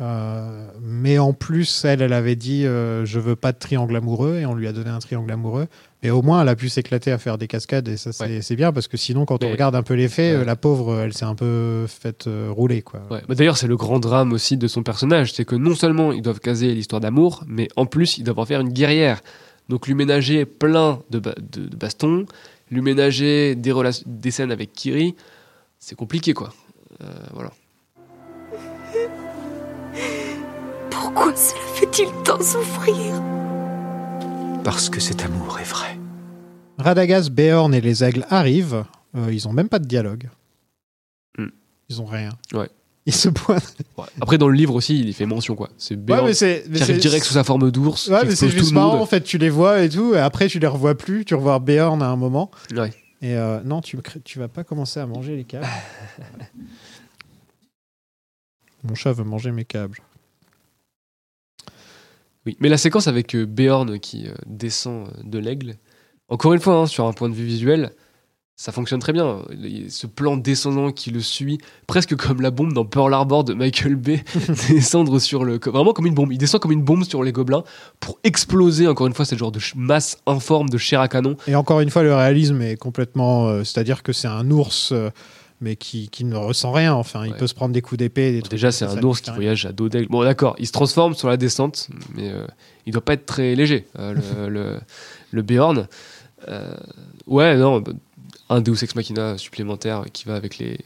[0.00, 4.38] Euh, mais en plus, elle, elle avait dit euh, je veux pas de triangle amoureux
[4.38, 5.66] et on lui a donné un triangle amoureux.
[6.02, 8.56] Mais au moins, elle a pu s'éclater à faire des cascades et ça, c'est Ouais.
[8.56, 10.44] bien parce que sinon, quand on regarde un peu les faits, Ouais.
[10.46, 12.80] la pauvre, elle s'est un peu faite euh, rouler.
[12.80, 13.02] Quoi.
[13.10, 13.20] Ouais.
[13.28, 16.22] Bah, D'ailleurs, c'est le grand drame aussi de son personnage, c'est que non seulement ils
[16.22, 19.20] doivent caser l'histoire d'amour, mais en plus ils doivent en faire une guerrière.
[19.68, 22.24] Donc lui ménager plein de, ba- de- de bastons,
[22.70, 23.74] lui ménager des,
[24.06, 25.14] des scènes avec Kiri,
[25.78, 26.52] c'est compliqué quoi.
[27.34, 27.50] Voilà.
[31.00, 32.94] Pourquoi cela fait-il tant souffrir
[34.62, 35.98] Parce que cet amour est vrai.
[36.76, 38.84] Radagast, Beorn et les aigles arrivent.
[39.16, 40.28] Euh, ils ont même pas de dialogue.
[41.38, 41.46] Mm.
[41.88, 42.28] Ils ont rien.
[42.52, 42.68] Ouais.
[43.06, 43.76] Ils se pointent.
[43.96, 44.04] Ouais.
[44.20, 45.70] Après dans le livre aussi, il y fait mention quoi.
[45.78, 48.08] C'est Ouais, Béant mais c'est mais qui arrive c'est- direct sous sa forme d'ours.
[48.08, 49.00] Ouais, mais c'est juste marrant.
[49.00, 51.24] En fait, tu les vois et tout, et après tu les revois plus.
[51.24, 52.50] Tu revois Beorn à un moment.
[52.76, 52.90] Ouais.
[53.22, 55.66] Et euh, non, tu, tu vas pas commencer à manger les câbles.
[58.84, 59.98] Mon chat veut manger mes câbles.
[62.50, 65.76] Oui, mais la séquence avec euh, Beorn qui euh, descend euh, de l'aigle,
[66.28, 67.92] encore une fois, hein, sur un point de vue visuel,
[68.56, 69.38] ça fonctionne très bien.
[69.88, 73.94] Ce plan descendant qui le suit, presque comme la bombe dans Pearl Harbor de Michael
[73.96, 74.22] Bay,
[74.68, 75.58] descendre sur le.
[75.64, 76.30] Vraiment comme une bombe.
[76.32, 77.62] Il descend comme une bombe sur les gobelins
[78.00, 81.36] pour exploser, encore une fois, cette genre de masse informe de chair à canon.
[81.46, 83.46] Et encore une fois, le réalisme est complètement.
[83.48, 85.08] euh, C'est-à-dire que c'est un ours, euh,
[85.60, 86.94] mais qui, qui ne ressent rien.
[86.94, 87.38] Enfin, il Ouais.
[87.38, 88.32] peut se prendre des coups d'épée.
[88.32, 90.08] Des trucs Déjà, c'est un ours qui voyage à dos d'aigle.
[90.08, 92.46] Bon, d'accord, il se transforme sur la descente, mais euh,
[92.86, 94.80] il doit pas être très léger, euh, le, le,
[95.32, 95.86] le Beorn.
[96.48, 96.74] Euh,
[97.26, 97.82] ouais, non,
[98.48, 100.78] un Deus Ex Machina supplémentaire qui va avec les,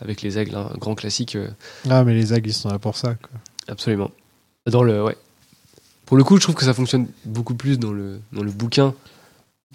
[0.00, 1.48] avec les aigles, hein, un grand classique, euh.
[1.90, 3.14] Ah, mais les aigles, ils sont là pour ça.
[3.16, 3.38] quoi.
[3.68, 4.10] absolument.
[4.66, 5.16] Dans le, ouais.
[6.06, 8.94] Pour le coup, je trouve que ça fonctionne beaucoup plus dans le, dans le bouquin,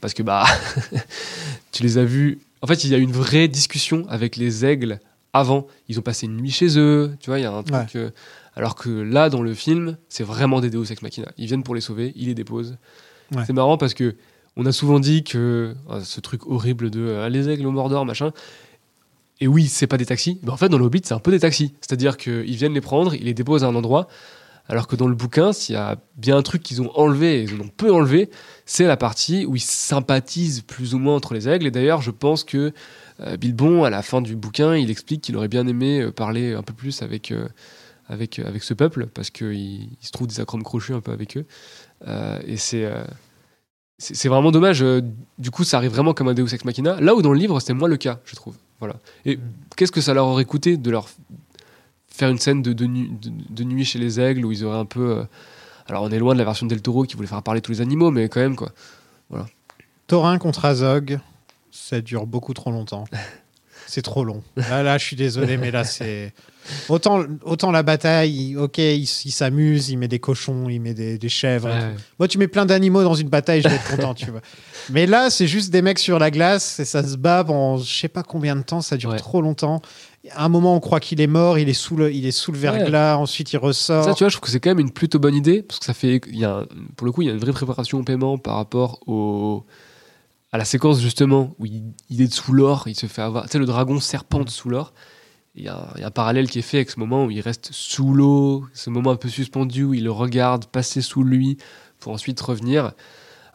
[0.01, 0.45] parce que bah,
[1.71, 2.39] tu les as vus.
[2.61, 4.99] En fait, il y a une vraie discussion avec les aigles
[5.33, 5.67] avant.
[5.87, 7.75] Ils ont passé une nuit chez eux, tu vois, il y a un truc.
[7.75, 7.85] Ouais.
[7.95, 8.09] euh,
[8.55, 11.31] alors que là, dans le film, c'est vraiment des Deus Ex Machina.
[11.37, 12.77] Ils viennent pour les sauver, ils les déposent.
[13.35, 13.43] Ouais.
[13.45, 14.15] C'est marrant parce que
[14.55, 18.05] on a souvent dit que ah, ce truc horrible de euh, les aigles au Mordor,
[18.05, 18.31] machin.
[19.39, 20.39] Et oui, c'est pas des taxis.
[20.41, 21.73] Mais en fait, dans le Hobbit, c'est un peu des taxis.
[21.81, 24.07] C'est-à-dire qu'ils viennent les prendre, ils les déposent à un endroit.
[24.69, 27.43] Alors que dans le bouquin, s'il y a bien un truc qu'ils ont enlevé, et
[27.43, 28.29] ils ont peu enlevé,
[28.65, 31.67] c'est la partie où ils sympathisent plus ou moins entre les aigles.
[31.67, 32.73] Et d'ailleurs, je pense que
[33.21, 36.53] euh, Bilbon, à la fin du bouquin, il explique qu'il aurait bien aimé euh, parler
[36.53, 37.47] un peu plus avec, euh,
[38.07, 41.37] avec, avec ce peuple, parce qu'il il se trouve des acromes crochus un peu avec
[41.37, 41.45] eux.
[42.45, 42.87] Et c'est
[43.99, 44.85] c'est vraiment dommage.
[45.39, 47.01] Du coup, ça arrive vraiment comme un Deus Ex Machina.
[47.01, 48.55] Là où dans le livre, c'était moins le cas, je trouve.
[48.79, 48.97] Voilà.
[49.25, 49.39] Et
[49.75, 51.09] qu'est-ce que ça leur aurait coûté de leur
[52.17, 54.79] faire une scène de, de, nu- de- de nuit chez les aigles où ils auraient
[54.79, 55.17] un peu.
[55.17, 55.23] euh,
[55.87, 57.81] Alors, on est loin de la version d'El Toro qui voulait faire parler tous les
[57.81, 58.71] animaux, mais quand même, quoi.
[60.07, 61.19] Thorin contre Azog,
[61.71, 63.05] ça dure beaucoup trop longtemps.
[63.89, 64.43] C'est trop long.
[64.57, 66.33] Là, là, je suis désolé, mais là, c'est.
[66.89, 70.93] Autant, autant la bataille, il- ok, il, il s'amuse, il met des cochons, il met
[70.93, 71.69] des, des chèvres.
[71.69, 71.95] Ouais.
[72.19, 74.41] Moi, tu mets plein d'animaux dans une bataille, je vais être content, tu vois.
[74.89, 77.89] Mais là, c'est juste des mecs sur la glace et ça se bat pendant je
[77.97, 79.15] sais pas combien de temps, ça dure Ouais.
[79.17, 79.81] trop longtemps.
[80.35, 82.51] À un moment, on croit qu'il est mort, il est sous le, il est sous
[82.51, 84.03] le verglas, ensuite il ressort.
[84.05, 85.85] Ça, tu vois, je trouve que c'est quand même une plutôt bonne idée, parce que
[85.85, 86.21] ça fait.
[86.31, 88.99] Y a pour le coup, il y a une vraie préparation au paiement par rapport
[89.07, 89.65] au,
[90.51, 93.45] à la séquence, justement, où il, il est sous l'or, il se fait avoir.
[93.45, 94.93] Tu sais, le dragon serpente sous l'or.
[95.55, 97.25] Il y, a, un- il y a un parallèle qui est fait avec ce moment
[97.25, 101.01] où il reste sous l'eau, ce moment un peu suspendu où il le regarde passer
[101.01, 101.57] sous lui
[101.99, 102.91] pour ensuite revenir.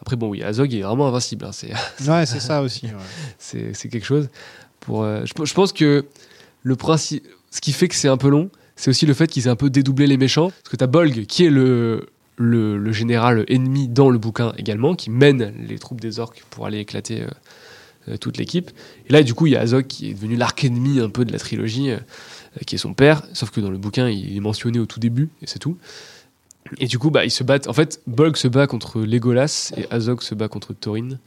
[0.01, 1.44] Après, bon, oui, Azog est vraiment invincible.
[1.44, 1.70] hein, c'est
[2.11, 2.86] Ouais, c'est ça aussi.
[2.86, 2.93] ouais.
[3.39, 4.31] c'est c'est quelque chose.
[4.81, 6.05] Pour, euh, je, je pense que
[6.62, 9.47] le principe, ce qui fait que c'est un peu long, c'est aussi le fait qu'ils
[9.47, 10.51] aient un peu dédoublé les méchants.
[10.51, 12.06] Parce que t'as Bolg, qui est le,
[12.36, 16.78] le, général ennemi dans le bouquin également, qui mène les troupes des orques pour aller
[16.78, 17.28] éclater euh,
[18.09, 18.70] euh, toute l'équipe.
[19.09, 21.24] Et là, du coup, il y a Azog qui est devenu l'arc ennemi un peu
[21.24, 21.98] de la trilogie, euh,
[22.66, 23.22] qui est son père.
[23.32, 25.76] Sauf que dans le bouquin, il est mentionné au tout début, et c'est tout.
[26.78, 27.68] Et du coup, bah, ils se battent.
[27.68, 31.18] En fait, Bolg se bat contre Legolas et Azog se bat contre Thorin.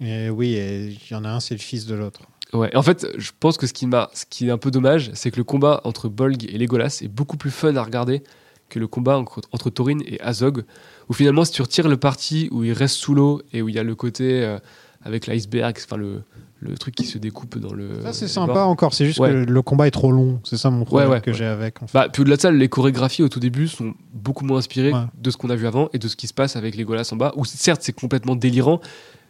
[0.00, 2.22] Et oui, il y en a un, c'est le fils de l'autre.
[2.52, 5.10] Ouais, en fait, je pense que ce qui, m'a, ce qui est un peu dommage,
[5.14, 8.22] c'est que le combat entre Bolg et Legolas est beaucoup plus fun à regarder
[8.68, 10.64] que le combat entre, entre Thorin et Azog,
[11.08, 13.74] où finalement, si tu retires le parti où il reste sous l'eau et où il
[13.74, 14.58] y a le côté euh,
[15.02, 16.22] avec l'iceberg, enfin le,
[16.60, 18.00] le truc qui se découpe dans le.
[18.02, 18.68] Ça, c'est sympa bord.
[18.68, 18.94] encore.
[18.94, 19.30] C'est juste Ouais.
[19.30, 20.40] que le combat est trop long.
[20.44, 21.82] C'est ça mon problème ouais, que j'ai avec.
[21.82, 21.98] En fait.
[21.98, 25.30] Bah, puis au-delà de ça, les chorégraphies au tout début sont beaucoup moins inspirées de
[25.30, 27.32] ce qu'on a vu avant et de ce qui se passe avec Legolas en bas,
[27.36, 28.80] où certes c'est complètement délirant,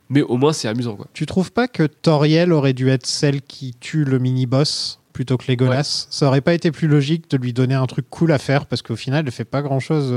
[0.09, 0.97] mais au moins c'est amusant.
[0.97, 1.07] Quoi.
[1.13, 5.45] Tu trouves pas que Toriel aurait dû être celle qui tue le mini-boss plutôt que
[5.49, 8.67] Legolas Ça aurait pas été plus logique de lui donner un truc cool à faire
[8.67, 10.13] parce qu'au final, elle fait pas grand chose.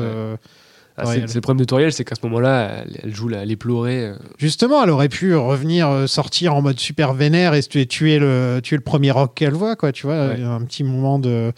[1.00, 4.04] Ah, c'est, le problème de Toriel, c'est qu'à ce moment-là, elle, elle joue la, l'éplorée.
[4.08, 8.62] euh, Justement, elle aurait pu revenir euh, sortir en mode super vénère et tuer, le,
[8.64, 9.92] tuer le premier rock qu'elle voit, quoi.
[9.92, 10.34] Tu vois, Ouais.
[10.38, 11.52] Il y a un petit moment de.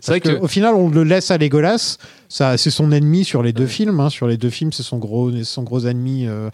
[0.00, 1.98] C'est vrai que- Au final, on le laisse à Legolas.
[2.30, 4.00] Ça, c'est son ennemi sur les deux films.
[4.00, 4.08] hein.
[4.08, 6.26] Sur les deux films, c'est son gros, son gros ennemi.
[6.26, 6.48] euh,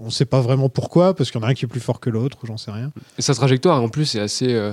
[0.00, 2.00] on sait pas vraiment pourquoi, parce qu'il y en a un qui est plus fort
[2.00, 2.90] que l'autre, ou j'en sais rien.
[3.18, 4.52] Et sa trajectoire, en plus, est assez.
[4.54, 4.72] euh,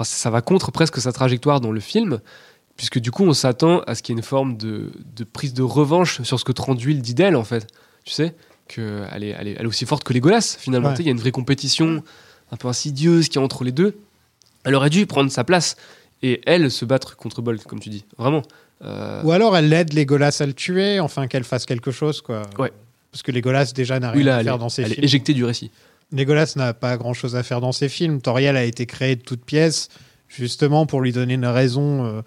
[0.00, 2.20] Enfin, ça va contre presque sa trajectoire dans le film,
[2.76, 5.52] puisque du coup, on s'attend à ce qu'il y ait une forme de, de prise
[5.54, 7.66] de revanche sur ce que Tranduil dit d'elle, en fait.
[8.04, 8.34] Tu sais
[8.68, 10.90] qu'elle est, elle est, elle est aussi forte que Legolas, finalement.
[10.90, 10.94] Ouais.
[11.00, 12.02] Il y a une vraie compétition
[12.52, 13.98] un peu insidieuse qui est entre les deux.
[14.64, 15.74] Elle aurait dû prendre sa place
[16.22, 18.04] et elle se battre contre Bolt, comme tu dis.
[18.18, 18.42] Vraiment.
[18.84, 22.42] Euh, Ou alors, elle aide Legolas à le tuer, enfin qu'elle fasse quelque chose, quoi.
[22.58, 22.72] Ouais.
[23.18, 24.94] Parce que Legolas déjà n'a rien oui, là, à faire est, dans ses elle est
[24.94, 25.04] films.
[25.04, 25.72] éjectée du récit.
[26.12, 28.20] Legolas n'a pas grand chose à faire dans ses films.
[28.20, 29.88] Toriel a été créé de toutes pièces,
[30.28, 32.22] justement pour lui donner une raison euh,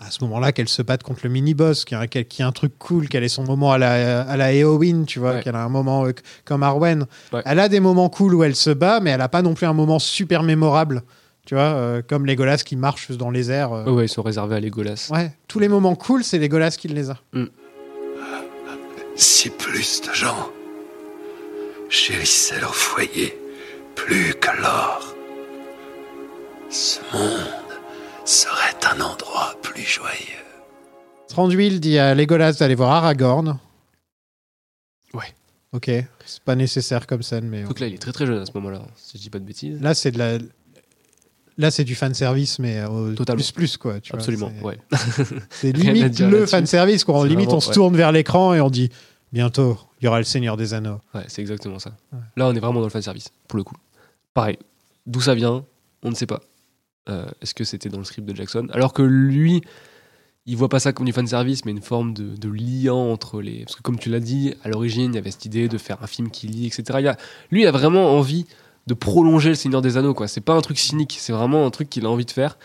[0.00, 3.08] à ce moment-là qu'elle se batte contre le mini-boss, qu'il y a, un- truc cool,
[3.08, 5.42] qu'elle ait son moment à la, à la Eowyn, tu vois, Ouais.
[5.44, 6.12] qu'elle a un moment euh,
[6.44, 7.06] comme Arwen.
[7.32, 7.42] Ouais.
[7.44, 9.66] Elle a des moments cool où elle se bat, mais elle n'a pas non plus
[9.66, 11.02] un moment super mémorable,
[11.46, 13.72] tu vois, euh, comme Legolas qui marche dans les airs.
[13.72, 13.84] euh.
[13.84, 15.08] Ouais, ouais, ils sont réservés à Legolas.
[15.12, 17.18] Ouais, tous les moments cool, c'est Legolas qui les a.
[19.24, 20.50] Si plus de gens
[21.88, 23.38] chérissaient leur foyer
[23.94, 25.14] plus que l'or,
[26.68, 27.46] ce monde
[28.24, 30.16] serait un endroit plus joyeux.
[31.28, 33.60] Thranduil dit à Legolas d'aller voir Aragorn.
[35.14, 35.32] Ouais.
[35.72, 35.88] Ok,
[36.26, 37.62] c'est pas nécessaire comme scène, mais.
[37.62, 39.44] Donc là, il est très très jeune à ce moment-là, si je dis pas de
[39.44, 39.80] bêtises.
[39.80, 40.38] Là, c'est de la.
[41.58, 43.36] Là, c'est du fan service, mais au Totalement.
[43.40, 44.00] plus plus quoi.
[44.00, 44.78] Tu Absolument, c'est- ouais.
[45.50, 47.04] c'est limite le fan service.
[47.04, 47.20] Quoi.
[47.22, 47.74] C'est Limite, vraiment- on se ouais.
[47.74, 48.90] tourne vers l'écran et on dit
[49.32, 51.00] bientôt, il y aura le Seigneur des Anneaux.
[51.14, 51.92] Ouais, c'est exactement ça.
[52.12, 52.18] Ouais.
[52.36, 53.76] Là, on est vraiment dans le fan service, pour le coup.
[54.34, 54.58] Pareil,
[55.06, 55.64] d'où ça vient,
[56.02, 56.40] on ne sait pas.
[57.08, 58.68] Euh, Est-ce que c'était dans le script de Jackson?
[58.72, 59.62] Alors que lui,
[60.46, 63.40] il voit pas ça comme du fan service, mais une forme de, de lien entre
[63.40, 63.64] les.
[63.64, 66.02] Parce que, comme tu l'as dit, à l'origine, il y avait cette idée de faire
[66.02, 66.98] un film qui lie, etc.
[67.00, 67.16] Il a-
[67.50, 68.46] Lui, il a vraiment envie
[68.86, 70.26] de prolonger le Seigneur des Anneaux, quoi.
[70.28, 72.58] C'est pas un truc cynique, c'est vraiment un truc qu'il a envie de faire.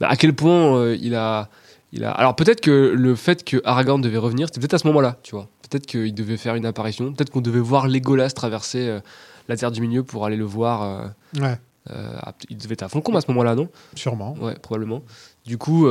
[0.00, 1.48] Bah, à quel point euh, il a.
[1.92, 2.10] Il a...
[2.12, 5.34] Alors peut-être que le fait que Aragorn devait revenir, c'était peut-être à ce moment-là, tu
[5.34, 5.48] vois.
[5.68, 9.00] Peut-être qu'il devait faire une apparition, peut-être qu'on devait voir Legolas traverser euh,
[9.48, 10.82] la Terre du Milieu pour aller le voir.
[10.82, 11.06] euh,
[11.40, 11.58] Ouais,
[11.90, 12.18] euh,
[12.48, 13.68] il devait être à Foncombe à ce moment-là, non?
[13.94, 14.36] Sûrement.
[14.40, 15.02] Ouais, probablement.
[15.46, 15.86] Du coup,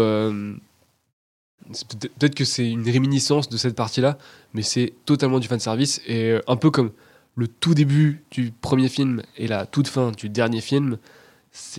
[1.67, 4.17] peut-être que c'est une réminiscence de cette partie-là,
[4.53, 6.01] mais c'est totalement du fanservice.
[6.07, 6.91] Et euh, un peu comme
[7.35, 10.97] le tout début du premier film et la toute fin du dernier film,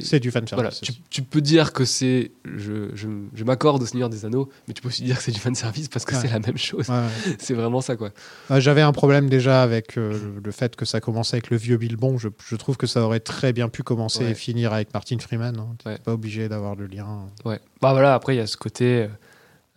[0.03, 0.55] c'est du fan service.
[0.55, 2.31] voilà, tu, tu peux dire que c'est.
[2.45, 5.33] Je, je, je m'accorde au Seigneur des Anneaux, mais tu peux aussi dire que c'est
[5.33, 6.21] du fanservice parce que Ouais.
[6.21, 6.89] c'est la même chose.
[6.89, 7.37] Ouais, ouais.
[7.39, 8.11] C'est vraiment ça, quoi.
[8.51, 11.77] Euh, J'avais un problème déjà avec euh, le- fait que ça commençait avec le vieux
[11.77, 12.19] Bilbon.
[12.19, 15.57] Je, je trouve que ça aurait très bien pu commencer et finir avec Martin Freeman.
[15.59, 15.69] hein.
[15.83, 15.99] T'es Ouais.
[15.99, 17.29] pas obligé d'avoir le lien.
[17.45, 17.61] Ouais.
[17.81, 19.09] Bah voilà, après, il y a ce côté euh,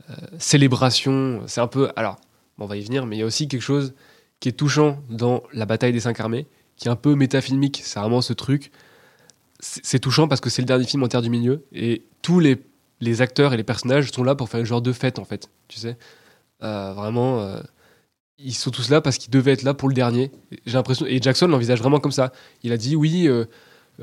[0.09, 0.13] euh,
[0.57, 1.41] célébration.
[1.47, 1.89] C'est un peu.
[1.95, 2.17] Alors,
[2.57, 3.93] bon, on va y venir, mais il y a aussi quelque chose
[4.39, 7.81] qui est touchant dans la bataille des cinq armées, qui est un peu métafilmique.
[7.83, 8.71] C'est vraiment ce truc.
[9.65, 12.57] C'est touchant parce que c'est le dernier film en Terre du Milieu et tous les,
[12.99, 15.49] les acteurs et les personnages sont là pour faire une genre de fête, en fait.
[15.69, 15.97] Tu sais
[16.63, 17.41] Euh, Vraiment.
[17.41, 17.61] euh,
[18.39, 20.31] ils sont tous là parce qu'ils devaient être là pour le dernier.
[20.65, 21.05] J'ai l'impression.
[21.05, 22.33] Et Jackson l'envisage vraiment comme ça.
[22.63, 23.27] Il a dit oui.
[23.27, 23.45] euh,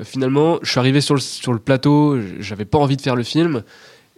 [0.03, 3.23] finalement, je suis arrivé sur le, sur le plateau, j'avais pas envie de faire le
[3.23, 3.61] film.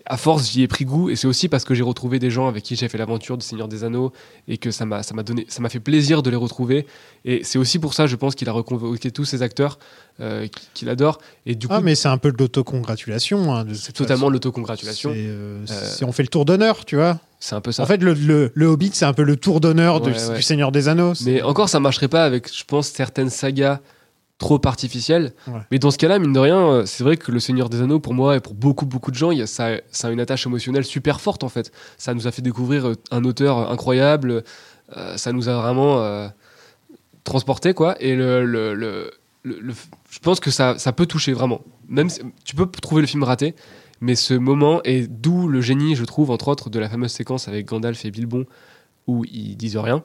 [0.06, 2.50] À force, j'y ai pris goût, et c'est aussi parce que j'ai retrouvé des gens
[2.50, 4.12] avec qui j'ai fait l'aventure du Seigneur des Anneaux,
[4.50, 6.86] et que ça m'a, ça m'a donné, ça m'a fait plaisir de les retrouver.
[7.24, 9.80] Et c'est aussi pour ça, je pense, qu'il a reconvoqué tous ces acteurs
[10.20, 11.20] euh, qui- qu'il adore.
[11.46, 13.56] Et du coup, Ah, mais c'est un peu de l'autocongratulation.
[13.56, 15.12] hein, c'est totalement l'autocongratulation.
[15.14, 17.20] C'est, euh, Euh, on fait le tour d'honneur, tu vois.
[17.40, 17.84] C'est un peu ça.
[17.84, 20.12] En fait, le, le, le Hobbit, c'est un peu le tour d'honneur ouais.
[20.36, 21.14] du Seigneur des Anneaux.
[21.26, 23.80] Mais encore, ça marcherait pas avec, je pense, certaines sagas
[24.44, 25.34] trop artificiel.
[25.48, 25.62] Ouais.
[25.72, 28.00] Mais dans ce cas-là, mine de rien, euh, c'est vrai que Le Seigneur des Anneaux,
[28.02, 30.20] pour moi et pour beaucoup, beaucoup de gens, il y a, ça, ça a une
[30.20, 31.72] attache émotionnelle super forte en fait.
[31.98, 34.44] Ça nous a fait découvrir euh, un auteur incroyable,
[34.98, 36.28] euh, ça nous a vraiment euh,
[37.24, 37.96] transporté quoi.
[38.02, 39.12] Et le, le, le-
[39.44, 39.74] le- le-
[40.10, 41.62] je pense que ça, ça peut toucher vraiment.
[41.88, 43.56] Même si- tu peux trouver le film raté,
[44.02, 47.48] mais ce moment est d'où le génie, je trouve, entre autres, de la fameuse séquence
[47.48, 48.46] avec Gandalf et Bilbon
[49.08, 50.04] où ils disent rien.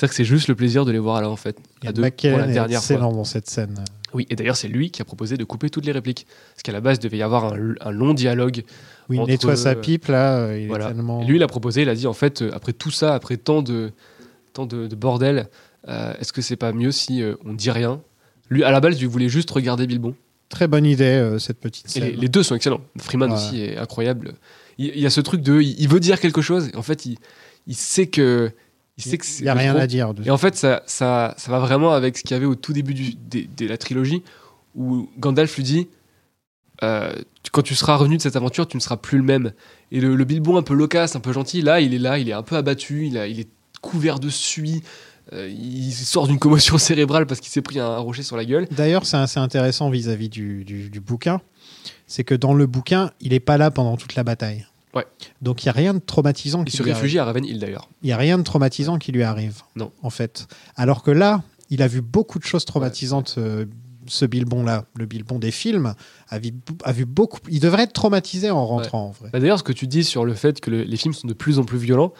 [0.00, 2.30] C'est-à-dire que c'est juste le plaisir de les voir là en fait, à deux, pour
[2.38, 2.94] la est dernière fois.
[2.96, 3.74] excellent dans cette scène.
[4.14, 6.26] Oui, et d'ailleurs, c'est lui qui a proposé de couper toutes les répliques.
[6.54, 8.62] Parce qu'à la base, il devait y avoir un, un long dialogue.
[9.10, 10.86] Où il nettoie sa pipe, là, euh, il Voilà.
[10.86, 11.20] est tellement...
[11.22, 13.36] Et lui, il a proposé, il a dit, en fait, euh, après tout ça, après
[13.36, 13.92] tant de,
[14.54, 15.48] tant de, de bordel,
[15.86, 18.00] euh, est-ce que c'est pas mieux si euh, on dit rien?
[18.48, 20.14] Lui, à la base, il voulait juste regarder Bilbon.
[20.48, 22.04] Très bonne idée, euh, cette petite Et scène.
[22.04, 22.80] les, les deux sont excellents.
[22.98, 23.36] Freeman Ouais.
[23.36, 24.32] aussi est incroyable.
[24.78, 27.04] Il, il y a ce truc de, il, il veut dire quelque chose, en fait,
[27.06, 27.18] il,
[27.68, 28.50] il sait que,
[29.04, 30.12] il sait que c'est Il n'y a rien à dire.
[30.26, 32.72] Et en fait, ça, ça, ça va vraiment avec ce qu'il y avait au tout
[32.72, 34.22] début du- de, de la trilogie,
[34.74, 35.88] où Gandalf lui dit
[36.82, 37.12] euh,
[37.52, 39.52] Quand tu seras revenu de cette aventure, tu ne seras plus le même.
[39.92, 42.28] Et le, le Bilbon, un peu loquace, un peu gentil, là, il est là, il
[42.28, 43.48] est un peu abattu, il, a, il est
[43.80, 44.82] couvert de suie,
[45.32, 48.44] euh, il sort d'une commotion cérébrale parce qu'il s'est pris un, un rocher sur la
[48.44, 48.66] gueule.
[48.70, 51.40] D'ailleurs, c'est assez intéressant vis-à-vis du, du- du bouquin.
[52.06, 54.66] C'est que dans le bouquin, il n'est pas là pendant toute la bataille.
[54.94, 55.06] Ouais.
[55.40, 57.28] Donc il n'y a rien de traumatisant Il qui se lui réfugie arrive.
[57.28, 57.88] à Ravenhill d'ailleurs.
[58.02, 59.60] Il n'y a rien de traumatisant qui lui arrive.
[59.76, 59.92] Non.
[60.02, 60.46] En fait.
[60.76, 63.34] Alors que là, il a vu beaucoup de choses traumatisantes.
[63.38, 63.66] euh,
[64.06, 65.94] ce Bilbon-là, le Bilbon des films,
[66.30, 66.50] a vu,
[66.82, 67.38] a vu beaucoup.
[67.48, 69.28] Il devrait être traumatisé en rentrant, en vrai.
[69.32, 71.32] Bah, D'ailleurs, ce que tu dis sur le fait que le- les films sont de
[71.34, 72.12] plus en plus violents,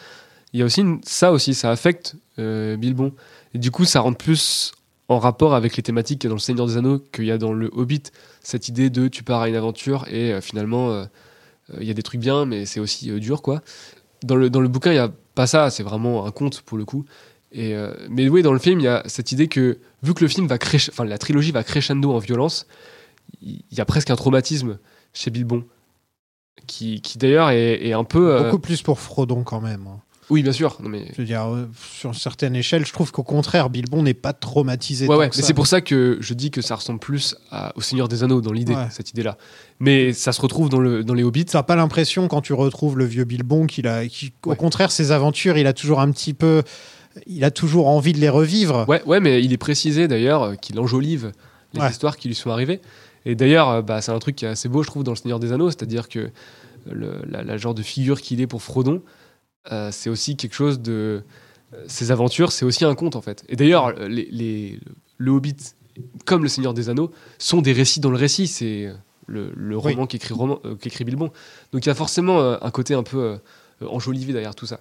[0.53, 3.13] il y a aussi une- ça aussi, ça affecte euh, Bilbon.
[3.55, 4.73] Et du coup, ça rentre plus
[5.09, 7.33] en rapport avec les thématiques qu'il y a dans Le Seigneur des Anneaux qu'il y
[7.33, 8.03] a dans Le Hobbit.
[8.41, 11.07] Cette idée de tu pars à une aventure et euh, finalement, euh,
[11.81, 13.63] il y a des trucs bien, mais c'est aussi euh, dur, quoi.
[14.23, 16.77] Dans le, dans le bouquin, il n'y a pas ça, c'est vraiment un conte pour
[16.79, 17.05] le coup.
[17.53, 20.23] Et, euh, mais oui, dans le film, il y a cette idée que, vu que
[20.23, 20.57] le film va
[20.89, 22.67] enfin la trilogie va crescendo en violence,
[23.43, 24.79] il y a presque un traumatisme
[25.13, 25.65] chez Bilbon,
[26.67, 28.35] qui, qui d'ailleurs est, est un peu.
[28.35, 29.87] euh, Beaucoup plus pour Frodon quand même.
[30.31, 30.77] Oui, bien sûr.
[30.83, 31.07] Non, mais...
[31.13, 34.33] Je veux dire, euh, sur une certaine échelle, je trouve qu'au contraire, Bilbon n'est pas
[34.33, 35.07] traumatisé.
[35.07, 37.37] Ouais, tant ouais, que mais c'est pour ça que je dis que ça ressemble plus
[37.51, 38.87] à- au Seigneur des Anneaux dans l'idée, Ouais.
[38.91, 39.37] cette idée-là.
[39.81, 41.47] Mais ça se retrouve dans, le, dans les Hobbits.
[41.47, 44.03] Tu n'as pas l'impression quand tu retrouves le vieux Bilbon qu'il a,
[44.47, 46.63] au contraire, ses aventures, il a toujours un petit peu,
[47.27, 48.85] il a toujours envie de les revivre.
[48.89, 51.33] Ouais, ouais, mais il est précisé d'ailleurs euh, qu'il enjolive
[51.75, 51.91] les Ouais.
[51.91, 52.81] histoires qui lui sont arrivées.
[53.27, 55.17] Et d'ailleurs, euh, bah, c'est un truc qui est assez beau, je trouve, dans le
[55.17, 56.31] Seigneur des Anneaux, c'est-à-dire que
[56.91, 59.03] le, la, la genre de figure qu'il est pour Frodon,
[59.73, 61.23] euh, c'est aussi quelque chose de.
[61.75, 63.45] euh, Ses aventures, c'est aussi un conte en fait.
[63.49, 64.81] Et d'ailleurs, les, les-
[65.19, 65.57] le Hobbit,
[66.25, 68.47] comme le Seigneur des Anneaux, sont des récits dans le récit.
[68.47, 68.95] C'est euh,
[69.27, 69.93] le, le Oui.
[69.93, 71.31] roman qu'écrit euh, Bilbon.
[71.73, 73.19] Donc il y a forcément euh, un côté un peu
[73.83, 74.81] euh, enjolivé derrière tout ça.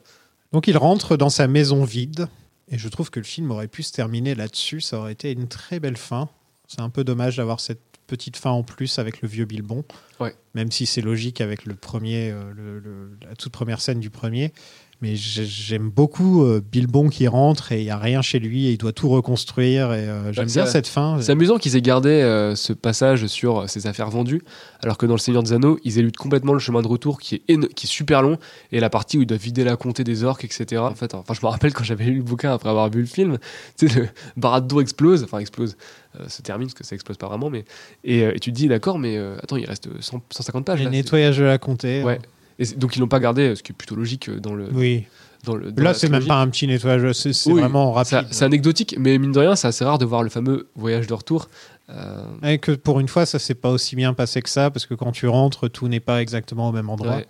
[0.54, 2.28] Donc il rentre dans sa maison vide,
[2.72, 4.82] et je trouve que le film aurait pu se terminer là-dessus.
[4.82, 6.30] Ça aurait été une très belle fin.
[6.68, 9.84] C'est un peu dommage d'avoir cette petite fin en plus avec le vieux Bilbon.
[10.20, 10.36] Ouais.
[10.56, 14.10] Même si c'est logique avec le premier, euh, le- le- la toute première scène du
[14.10, 14.52] premier.
[15.02, 18.68] Mais j'ai- j'aime beaucoup euh, Bilbon qui rentre et il n'y a rien chez lui
[18.68, 19.94] et il doit tout reconstruire.
[19.94, 21.22] Et euh, j'aime bien cette fin.
[21.22, 24.42] C'est amusant qu'ils aient gardé euh, ce passage sur ses affaires vendues,
[24.84, 27.36] alors que dans Le Seigneur des Anneaux, ils éludent complètement le chemin de retour qui
[27.36, 28.38] est, éno- qui est super long,
[28.74, 30.82] et la partie où ils doivent vider la comté des orques, etc.
[30.82, 33.06] En fait, enfin, je me rappelle quand j'avais lu le bouquin après avoir vu le
[33.08, 33.38] film,
[33.78, 35.78] tu sais, le Barad-dûr explose, enfin explose,
[36.20, 37.64] euh, se termine, parce que ça explose pas vraiment, mais.
[38.04, 40.80] Et, euh, et tu te dis, d'accord, mais euh, attends, il reste 100 150 pages.
[40.80, 42.04] Les là, nettoyages de la comté.
[42.04, 42.20] Ouais.
[42.60, 44.68] Et donc ils l'ont pas gardé, ce qui est plutôt logique euh, dans le.
[44.72, 45.06] Oui.
[45.46, 48.26] Dans le dans Là, c'est même pas un petit nettoyage, c'est Oui, vraiment rapide.
[48.30, 51.14] C'est anecdotique, mais mine de rien, c'est assez rare de voir le fameux voyage de
[51.14, 51.48] retour.
[51.90, 54.86] Euh, Et que pour une fois, ça s'est pas aussi bien passé que ça, parce
[54.86, 57.16] que quand tu rentres, tout n'est pas exactement au même endroit.
[57.16, 57.28] Ouais.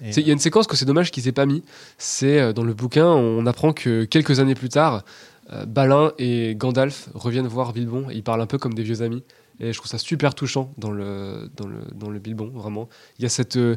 [0.00, 1.62] Il y a une séquence que c'est dommage qu'ils aient pas mis.
[1.96, 5.02] C'est euh, dans le bouquin, on apprend que quelques années plus tard,
[5.52, 9.02] euh, Balin et Gandalf reviennent voir Bilbon et ils parlent un peu comme des vieux
[9.02, 9.24] amis.
[9.60, 12.88] Et je trouve ça super touchant dans le, dans le, dans le Bilbon, vraiment.
[13.18, 13.74] Il y a cette, euh,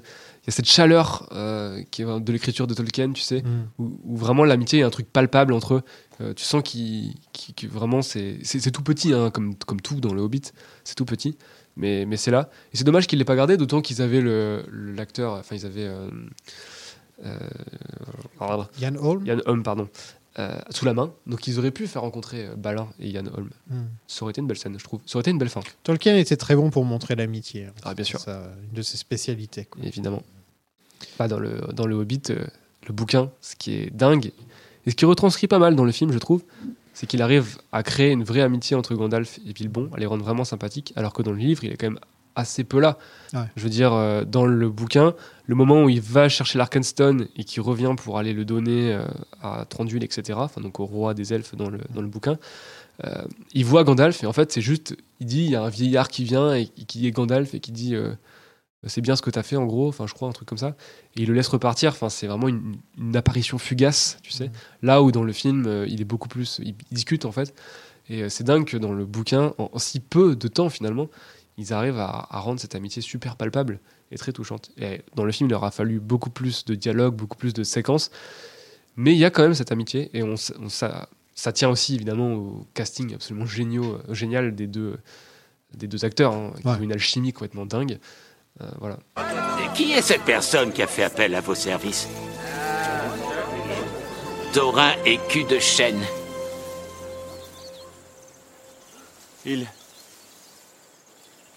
[0.48, 3.68] y a cette chaleur euh, qui est de l'écriture de Tolkien, tu sais, Mm.
[3.80, 5.82] où, où vraiment l'amitié est un truc palpable entre eux.
[6.22, 8.40] Euh, tu sens qu'il qu'il- que vraiment c'est
[8.74, 10.52] tout petit, hein, comme, comme tout dans le Hobbit,
[10.84, 11.38] c'est tout petit,
[11.76, 12.50] mais, mais c'est là.
[12.74, 14.22] Et c'est dommage qu'ils ne l'aient pas gardé, d'autant qu'ils avaient
[14.72, 15.88] l'acteur, enfin ils avaient.
[15.88, 16.10] euh,
[17.26, 17.38] euh.
[18.80, 19.88] Yann Holm Yann Holm, pardon.
[20.40, 23.50] Euh, sous la main, donc ils auraient pu faire rencontrer euh, Balin et Yann Holm.
[23.70, 23.82] Mm.
[24.08, 25.02] Ça aurait été une belle scène, je trouve.
[25.06, 27.66] Ça aurait été une belle fin, Tolkien était très bon pour montrer l'amitié.
[27.66, 27.74] hein.
[27.84, 28.20] Ah, bien sûr.
[28.20, 29.66] ça, une de ses spécialités.
[29.66, 29.84] quoi.
[29.84, 30.24] évidemment.
[31.18, 32.46] Pas dans le, dans le Hobbit, euh,
[32.88, 34.32] le bouquin, ce qui est dingue,
[34.86, 36.44] et ce qui retranscrit pas mal dans le film, je trouve,
[36.94, 40.24] c'est qu'il arrive à créer une vraie amitié entre Gandalf et Bilbon, à les rendre
[40.24, 42.00] vraiment sympathiques, alors que dans le livre, il est quand même
[42.36, 42.98] assez peu là.
[43.34, 43.42] Ouais.
[43.56, 45.14] Je veux dire, euh, dans le bouquin,
[45.46, 49.06] le moment où il va chercher l'Arkenstone et qu'il revient pour aller le donner euh,
[49.42, 52.38] à Thranduil, etc., enfin, donc au roi des elfes dans le, dans le bouquin,
[53.06, 55.70] euh, il voit Gandalf et en fait c'est juste, il dit, il y a un
[55.70, 57.96] vieillard qui vient et qui est Gandalf et qui dit
[58.86, 60.76] c'est bien ce que t'as fait en gros, enfin je crois un truc comme ça,
[61.16, 61.92] et il le laisse repartir.
[61.92, 64.52] Enfin c'est vraiment une, une apparition fugace, tu sais.
[64.82, 67.56] Là où dans le film il est beaucoup plus, il discute en fait,
[68.10, 71.08] et c'est dingue que dans le bouquin, en, en si peu de temps finalement,
[71.58, 73.80] ils arrivent à, à rendre cette amitié super palpable
[74.12, 74.72] et très touchante.
[74.78, 77.64] Et dans le film, il leur a fallu beaucoup plus de dialogue, beaucoup plus de
[77.64, 78.10] séquences,
[78.96, 82.34] mais il y a quand même cette amitié et on, ça, ça tient aussi évidemment
[82.34, 84.98] au casting absolument géniaux, euh, génial des deux,
[85.76, 86.74] des deux acteurs, hein, qui Ouais.
[86.74, 88.00] ont une alchimie complètement dingue.
[88.62, 88.98] Euh, voilà.
[89.18, 92.08] Et qui est cette personne qui a fait appel à vos services?
[94.54, 96.02] Taurin et cul de chêne.
[99.46, 99.66] Il.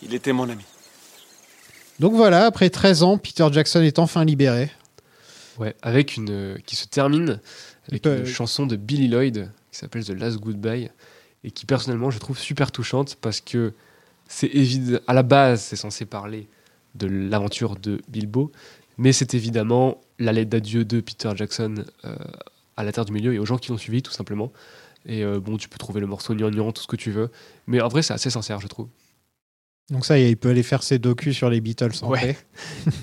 [0.05, 0.63] Il était mon ami.
[2.01, 4.71] Donc voilà, après 13 ans, Peter Jackson est enfin libéré.
[5.59, 7.41] Ouais, avec une euh, qui se termine
[7.89, 10.91] avec peut- une chanson de Billy Lloyd qui s'appelle The Last Goodbye
[11.45, 13.73] et qui personnellement je trouve super touchante parce que
[14.27, 16.49] c'est évident à la base c'est censé parler
[16.97, 18.51] de l'aventure de Bilbo
[18.99, 22.17] mais c'est évidemment la lettre d'adieu de Peter Jackson euh,
[22.77, 24.53] à la Terre du Milieu et aux gens qui l'ont suivi tout simplement
[25.07, 27.31] et euh, bon tu peux trouver le morceau gnangnan tout ce que tu veux
[27.69, 28.89] mais en vrai c'est assez sincère je trouve
[29.91, 32.21] Donc ça, il peut aller faire ses docus sur les Beatles en Ouais.
[32.21, 32.37] paix.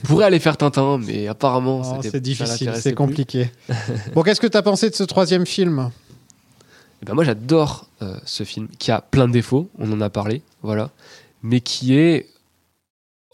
[0.04, 3.52] pourrait aller faire Tintin mais apparemment c'est difficile, c'est compliqué.
[4.16, 5.92] bon, qu'est-ce que tu as pensé de ce troisième film
[7.02, 10.10] Eh ben moi j'adore euh, ce film qui a plein de défauts, on en a
[10.10, 10.90] parlé, voilà,
[11.44, 12.28] mais qui est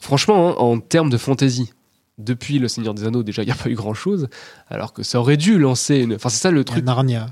[0.01, 1.71] franchement hein, en termes de fantaisie.
[2.17, 4.27] Depuis Le Seigneur des Anneaux, déjà il n'y a pas eu grand chose,
[4.69, 6.15] alors que ça aurait dû lancer une.
[6.15, 6.83] Enfin c'est ça le truc.
[6.83, 7.27] Narnia.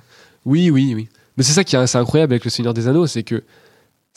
[0.45, 1.09] Oui, oui, oui.
[1.37, 3.43] Mais c'est ça qui est assez incroyable avec Le Seigneur des Anneaux, c'est que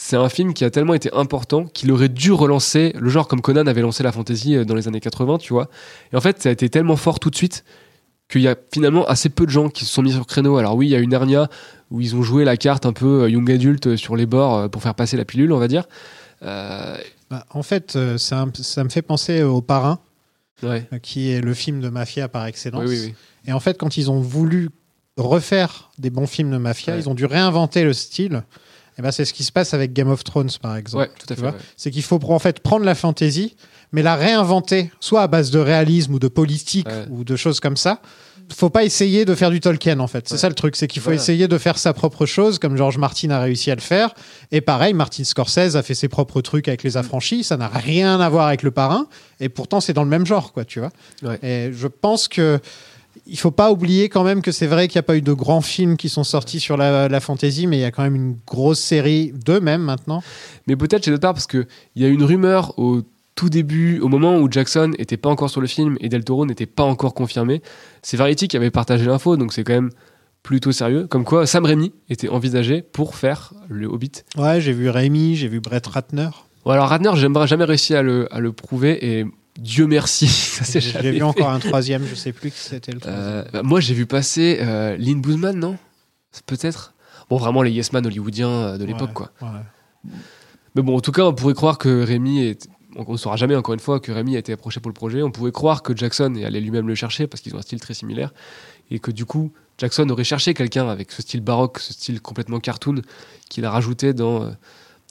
[0.01, 3.41] c'est un film qui a tellement été important qu'il aurait dû relancer le genre comme
[3.41, 5.69] Conan avait lancé la fantasy euh, dans les années 80, tu vois.
[6.13, 7.65] Et en fait, ça a été tellement fort tout de suite
[8.31, 10.57] qu'il y a finalement assez peu de gens qui se sont mis sur créneau.
[10.57, 11.49] Alors oui, il y a eu Narnia
[11.91, 14.71] où ils ont joué la carte un peu euh, young adulte euh, sur les bords
[14.71, 15.85] pour faire passer la pilule, on va dire.
[16.43, 16.97] Euh,
[17.29, 19.99] Bah, en fait, ça, ça me fait penser au Parrain,
[20.63, 20.87] ouais.
[21.03, 22.85] qui est le film de mafia par excellence.
[22.87, 23.15] Oui, oui, oui.
[23.47, 24.71] Et en fait, quand ils ont voulu
[25.17, 27.01] refaire des bons films de mafia, Ouais.
[27.01, 28.45] ils ont dû réinventer le style.
[28.99, 31.05] Et ben, c'est ce qui se passe avec Game of Thrones, par exemple.
[31.05, 31.43] Ouais, tout à fait.
[31.43, 31.53] ouais.
[31.77, 33.55] C'est qu'il faut en fait prendre la fantasy,
[33.93, 37.07] mais la réinventer, soit à base de réalisme ou de politique Ouais.
[37.11, 38.01] ou de choses comme ça.
[38.51, 40.27] Faut pas essayer de faire du Tolkien en fait.
[40.27, 42.97] C'est ça le truc, c'est qu'il faut essayer de faire sa propre chose, comme George
[42.97, 44.15] Martin a réussi à le faire.
[44.53, 47.45] Et pareil, Martin Scorsese a fait ses propres trucs avec les affranchis.
[47.45, 49.07] Ça n'a rien à voir avec le parrain,
[49.39, 50.91] et pourtant c'est dans le même genre, quoi, tu vois.
[51.43, 52.59] Et je pense que
[53.29, 55.33] il faut pas oublier quand même que c'est vrai qu'il n'y a pas eu de
[55.33, 58.17] grands films qui sont sortis sur la, la fantasy, mais il y a quand même
[58.17, 60.23] une grosse série, deux même maintenant.
[60.67, 63.03] Mais peut-être chez part parce qu'il y a une rumeur au
[63.35, 66.45] tout début, au moment où Jackson était pas encore sur le film et Del Toro
[66.45, 67.63] n'était pas encore confirmé.
[68.03, 69.91] C'est Variety qui avait partagé l'info, donc c'est quand même
[70.43, 71.07] plutôt sérieux.
[71.07, 74.25] Comme quoi, Sam Raimi était envisagé pour faire le Hobbit.
[74.37, 76.31] Ouais, j'ai vu Rémi, j'ai vu Brett Ratner.
[76.65, 79.25] Bon, alors Radner, j'aimerais jamais réussi à le, à le prouver et
[79.59, 81.23] Dieu merci, ça s'est J'ai vu fait.
[81.23, 83.23] encore un troisième, je sais plus qui c'était le troisième.
[83.25, 85.77] Euh, bah, moi, j'ai vu passer euh, Lynn Boozman, non?
[86.47, 86.95] Peut-être?
[87.29, 89.33] Bon, vraiment les Yes Man hollywoodiens euh, de l'époque, Ouais, quoi.
[89.43, 90.11] ouais.
[90.75, 92.69] Mais bon, en tout cas, on pourrait croire que Rémi est.
[92.97, 95.23] On ne saura jamais, encore une fois, que Rémi a été approché pour le projet.
[95.23, 97.81] On pourrait croire que Jackson est allé lui-même le chercher parce qu'ils ont un style
[97.81, 98.33] très similaire.
[98.91, 102.59] Et que du coup, Jackson aurait cherché quelqu'un avec ce style baroque, ce style complètement
[102.61, 103.03] cartoon,
[103.51, 104.51] qu'il a rajouté dans, euh,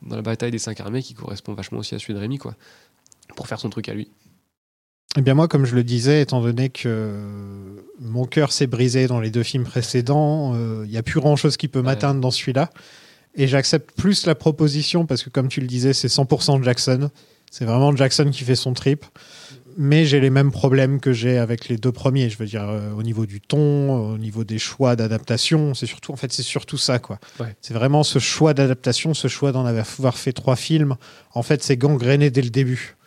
[0.03, 2.55] dans la bataille des cinq armées, qui correspond vachement aussi à celui de Rémi, quoi.
[3.35, 4.09] Pour faire son truc à lui.
[5.17, 7.11] Eh bien moi, comme je le disais, étant donné que
[7.99, 11.57] mon cœur s'est brisé dans les deux films précédents, euh, il n'y a plus grand-chose
[11.57, 12.69] qui peut m'atteindre dans celui-là.
[13.33, 17.09] Et j'accepte plus la proposition parce que, comme tu le disais, c'est 100% Jackson.
[17.49, 19.05] C'est vraiment Jackson qui fait son trip.
[19.75, 22.29] Mais j'ai les mêmes problèmes que j'ai avec les deux premiers.
[22.29, 25.73] Je veux dire, euh, au niveau du ton, au niveau des choix d'adaptation.
[25.73, 27.19] C'est surtout, en fait, c'est surtout ça, quoi.
[27.39, 27.55] Ouais.
[27.61, 30.95] C'est vraiment ce choix d'adaptation, ce choix d'en avoir fait trois films.
[31.33, 32.97] En fait, c'est gangréné dès le début.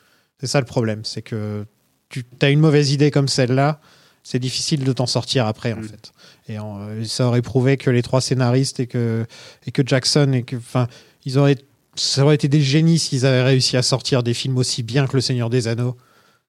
[0.41, 1.05] C'est ça le problème.
[1.05, 1.66] C'est que
[2.11, 3.81] tu as une mauvaise idée comme celle-là,
[4.23, 6.12] c'est difficile de t'en sortir après, en fait.
[6.49, 9.24] Et en- euh, ça aurait prouvé que les trois scénaristes et que,
[9.66, 10.89] et que Jackson, et que, enfin,
[11.24, 11.57] ils auraient,
[11.95, 15.16] ça aurait été des génies s'ils avaient réussi à sortir des films aussi bien que
[15.16, 15.97] Le Seigneur des Anneaux.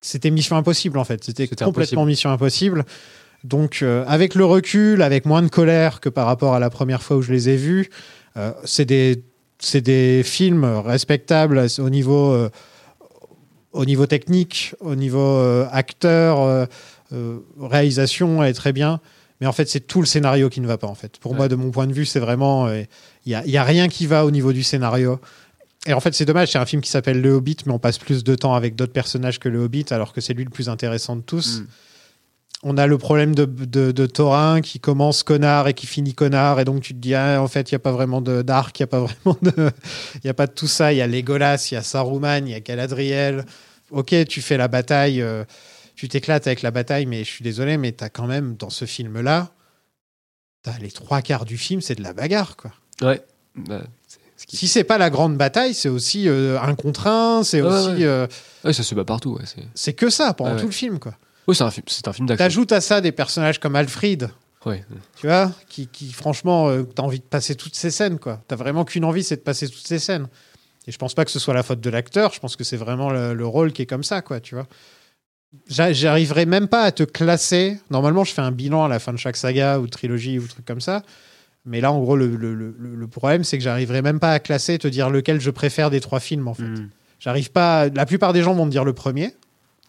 [0.02, 1.24] C'était mission impossible, en fait.
[1.24, 2.06] C'était complètement impossible.
[2.06, 2.86] mission impossible.
[3.44, 7.02] Donc, euh, avec le recul, avec moins de colère que par rapport à la première
[7.02, 7.90] fois où je les ai vus,
[8.38, 9.24] euh, c'est des,
[10.24, 12.50] films respectables au niveau, euh,
[13.74, 16.66] au niveau technique, au niveau euh, acteur, euh,
[17.14, 19.00] euh, réalisation, elle est très bien.
[19.40, 20.88] Mais en fait, c'est tout le scénario qui ne va pas.
[20.88, 22.88] En fait, pour moi, de mon point de vue, c'est vraiment, il
[23.26, 25.20] n'y a, y a rien qui va au niveau du scénario.
[25.88, 26.52] Et en fait, c'est dommage.
[26.52, 28.94] C'est un film qui s'appelle Le Hobbit, mais on passe plus de temps avec d'autres
[28.94, 31.64] personnages que Le Hobbit, alors que c'est lui le plus intéressant de tous.
[32.64, 36.60] On a le problème de, de, de Thorin qui commence connard et qui finit connard.
[36.60, 38.80] Et donc, tu te dis, ah, en fait, il n'y a pas vraiment de- d'arc,
[38.80, 39.72] il n'y a pas vraiment de.
[40.24, 40.94] Il y a pas de tout ça.
[40.94, 43.46] Il y a Legolas, il y a Saruman, il y a Galadriel.
[43.90, 45.44] Ok, tu fais la bataille, euh,
[45.96, 48.70] tu t'éclates avec la bataille, mais je suis désolé, mais tu as quand même, dans
[48.70, 49.50] ce film-là,
[50.80, 52.72] les trois quarts du film, c'est de la bagarre, quoi.
[53.02, 53.22] Ouais.
[53.56, 53.82] Bah,
[54.38, 57.62] ce qui- Si c'est pas la grande bataille, c'est aussi euh, un contre un, c'est
[57.62, 57.90] aussi.
[57.90, 58.04] ouais.
[58.06, 58.28] euh,
[58.64, 59.38] Ouais, ça se bat partout.
[59.74, 61.16] C'est que ça pendant tout le film, quoi.
[61.48, 62.44] Ouais, c'est un film, c'est un film d'action.
[62.46, 64.30] T'ajoutes à ça des personnages comme Alfred,
[64.66, 64.84] Ouais.
[65.20, 68.42] tu vois, qui, qui franchement, euh, t'as envie de passer toutes ces scènes, quoi.
[68.48, 70.28] T'as vraiment qu'une envie, c'est de passer toutes ces scènes.
[70.88, 72.78] Et je pense pas que ce soit la faute de l'acteur, je pense que c'est
[72.78, 74.68] vraiment le, le rôle qui est comme ça, quoi, tu vois.
[75.68, 77.80] J'a- J'arriverai même pas à te classer.
[77.90, 80.66] Normalement, je fais un bilan à la fin de chaque saga ou trilogie ou truc
[80.66, 81.04] comme ça.
[81.66, 84.40] Mais là, en gros, le, le- le- le problème, c'est que j'arriverai même pas à
[84.40, 86.64] classer, te dire lequel je préfère des trois films, en fait.
[86.64, 86.90] Mm.
[87.20, 87.82] J'arrive pas.
[87.82, 89.34] à- La plupart des gens vont me dire le premier.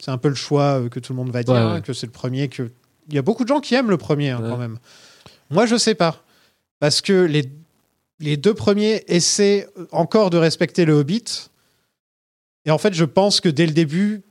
[0.05, 1.81] C'est un peu le choix euh, que tout le monde va dire, Ouais, hein, ouais.
[1.83, 2.49] que c'est le premier.
[2.49, 2.71] Que
[3.09, 4.51] il y a beaucoup de gens qui aiment le premier hein, Ouais.
[4.51, 4.79] quand même.
[5.51, 6.25] Moi, je sais pas
[6.81, 7.49] parce que les
[8.19, 11.25] les deux premiers essaient encore de respecter le Hobbit.
[12.65, 14.23] Et en fait, je pense que dès le début,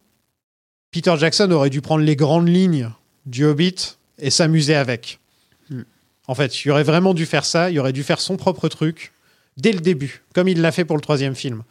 [0.91, 2.89] Peter Jackson aurait dû prendre les grandes lignes
[3.26, 5.19] du Hobbit et s'amuser avec.
[5.69, 5.84] Hmm.
[6.27, 7.69] En fait, il aurait vraiment dû faire ça.
[7.72, 9.14] Il aurait dû faire son propre truc
[9.57, 11.64] dès le début, comme il l'a fait pour le troisième film.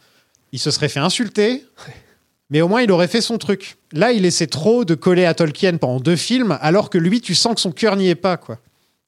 [0.51, 1.65] Il se serait fait insulter,
[2.51, 3.77] mais au moins il aurait fait son truc.
[3.93, 7.33] Là, il essaie trop de coller à Tolkien pendant deux films, alors que lui, tu
[7.33, 8.59] sens que son cœur n'y est pas, quoi.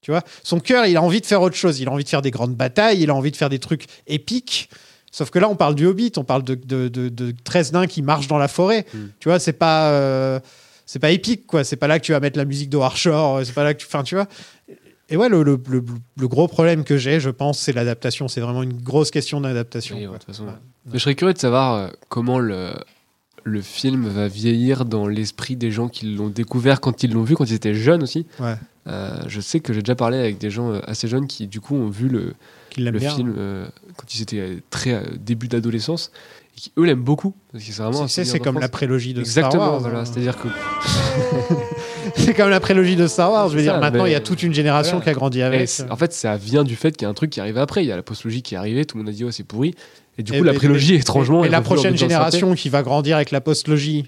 [0.01, 1.79] Tu vois, son cœur, il a envie de faire autre chose.
[1.79, 3.85] Il a envie de faire des grandes batailles, il a envie de faire des trucs
[4.07, 4.69] épiques.
[5.11, 7.87] Sauf que là, on parle du Hobbit, on parle de, de, de, de 13 nains
[7.87, 8.85] qui marchent dans la forêt.
[8.93, 8.97] Mm.
[9.19, 10.39] Tu vois, c'est pas, euh,
[10.85, 11.63] c'est pas épique, quoi.
[11.63, 13.79] C'est pas là que tu vas mettre la musique de Warshore, c'est pas là que
[13.79, 13.85] tu.
[13.87, 14.27] Enfin, tu vois.
[15.09, 15.83] Et ouais, le, le, le-
[16.17, 18.27] le gros problème que j'ai, je pense, c'est l'adaptation.
[18.27, 19.95] C'est vraiment une grosse question d'adaptation.
[19.95, 20.17] Oui, ouais, quoi.
[20.17, 20.49] de toute façon, Ouais.
[20.51, 20.57] ouais.
[20.87, 22.73] Mais je serais curieux de savoir euh, comment le,
[23.43, 27.35] le film va vieillir dans l'esprit des gens qui l'ont découvert quand ils l'ont vu,
[27.35, 28.25] quand ils étaient jeunes aussi.
[28.39, 28.55] Ouais.
[28.87, 31.61] Euh, je sais que j'ai déjà parlé avec des gens euh, assez jeunes qui, du
[31.61, 32.33] coup, ont vu le,
[32.91, 33.09] bien.
[33.15, 33.65] film euh,
[33.97, 36.11] quand ils étaient très euh, début d'adolescence
[36.57, 37.33] et qui, eux, l'aiment beaucoup.
[37.57, 39.79] C'est comme la prélogie de Exactement, Star Wars.
[39.81, 39.99] voilà.
[40.01, 40.05] hein.
[40.05, 40.47] C'est-à-dire que.
[42.15, 43.47] c'est comme la prélogie de Star Wars.
[43.49, 45.03] Je veux C'est dire, ça, maintenant, il y a toute une génération Voilà.
[45.05, 45.69] qui a grandi avec.
[45.89, 47.83] en fait, ça vient du fait qu'il y a un truc qui arrive après.
[47.83, 49.43] Il y a la postlogie qui est arrivée, tout le monde a dit, oh, c'est
[49.43, 49.75] pourri.
[50.18, 51.44] Et du Et coup, la prélogie, étrangement.
[51.44, 54.06] est la prochaine génération qui va grandir avec la postlogie,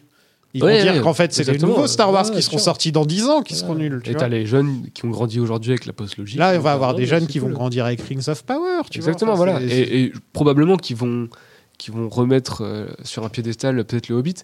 [0.53, 2.57] ils Ouais, vont dire ouais, qu'en fait, c'est les nouveaux Star Wars Ouais, qui seront
[2.60, 3.99] sortis dans 10 ans qui seront nuls.
[4.03, 4.22] tu Et vois.
[4.22, 6.38] t'as les jeunes qui ont grandi aujourd'hui avec la postlogie.
[6.38, 8.82] Là, qui on va avoir des oh, jeunes qui vont grandir avec Rings of Power.
[8.90, 9.07] Tu vois.
[9.10, 9.61] Exactement, Enfin, voilà.
[9.61, 11.27] Et, et probablement qu'ils vont,
[11.77, 14.36] qu'ils vont remettre euh, sur un piédestal peut-être le Hobbit.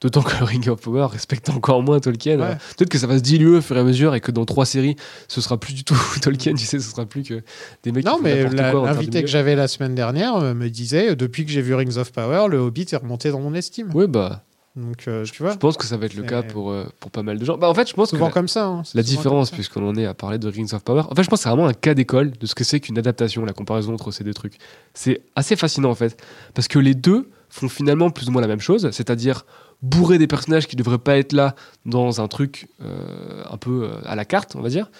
[0.00, 2.38] D'autant que Ring of Power respecte encore moins Tolkien.
[2.38, 2.56] Ouais.
[2.76, 4.64] Peut-être que ça va se diluer au fur et à mesure et que dans trois
[4.64, 4.94] séries,
[5.26, 7.42] ce sera plus du tout Tolkien, tu sais, ce sera plus que
[7.82, 11.16] des mecs Non, qui mais l'invité que j'avais la semaine dernière euh, me disait, euh,
[11.16, 13.90] depuis que j'ai vu Rings of Power, le Hobbit est remonté dans mon estime.
[13.92, 14.44] Oui, bah,
[14.76, 17.10] Donc, euh, tu vois, je pense que ça va être le cas pour, euh, pour
[17.10, 17.58] pas mal de gens.
[17.58, 18.66] Bah, en fait, je pense que souvent la, comme ça.
[18.66, 21.28] hein, la différence, puisqu'on en est à parler de Rings of Power, en fait, je
[21.28, 23.94] pense que c'est vraiment un cas d'école de ce que c'est qu'une adaptation, la comparaison
[23.94, 24.58] entre ces deux trucs.
[24.94, 26.22] C'est assez fascinant, en fait,
[26.54, 29.44] parce que les deux font finalement plus ou moins la même chose, c'est-à-dire
[29.82, 31.54] bourrer des personnages qui devraient pas être là
[31.86, 34.90] dans un truc euh, un peu euh, à la carte, on va dire.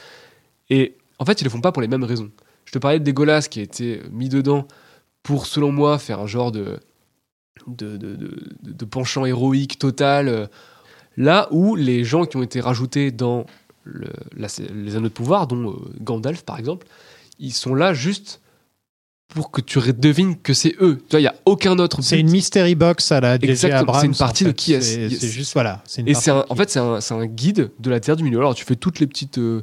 [0.71, 2.31] Et en fait, ils le font pas pour les mêmes raisons.
[2.65, 4.67] Je te parlais de Dégolas qui a été mis dedans
[5.23, 6.79] pour, selon moi, faire un genre de,
[7.67, 10.29] de, de, penchant héroïque total.
[10.29, 10.47] euh,
[11.17, 13.45] Là où les gens qui ont été rajoutés dans
[14.37, 16.87] les anneaux de pouvoir, dont Gandalf par exemple,
[17.41, 18.41] ils sont là juste
[19.27, 20.99] pour que tu devines que c'est eux.
[21.11, 21.17] Tu
[21.49, 22.03] aucun autre.
[22.03, 23.51] C'est une mystery box à la J.J.
[23.51, 24.01] Exactement, Abrams.
[24.01, 24.95] c'est une partie en de qui est-ce.
[24.95, 25.25] C'est Yes.
[25.27, 25.83] juste, voilà.
[25.99, 28.39] une Et c'est en fait, c'est un, c'est un guide de la Terre du Milieu.
[28.39, 29.63] Alors, tu fais toutes les petites, euh,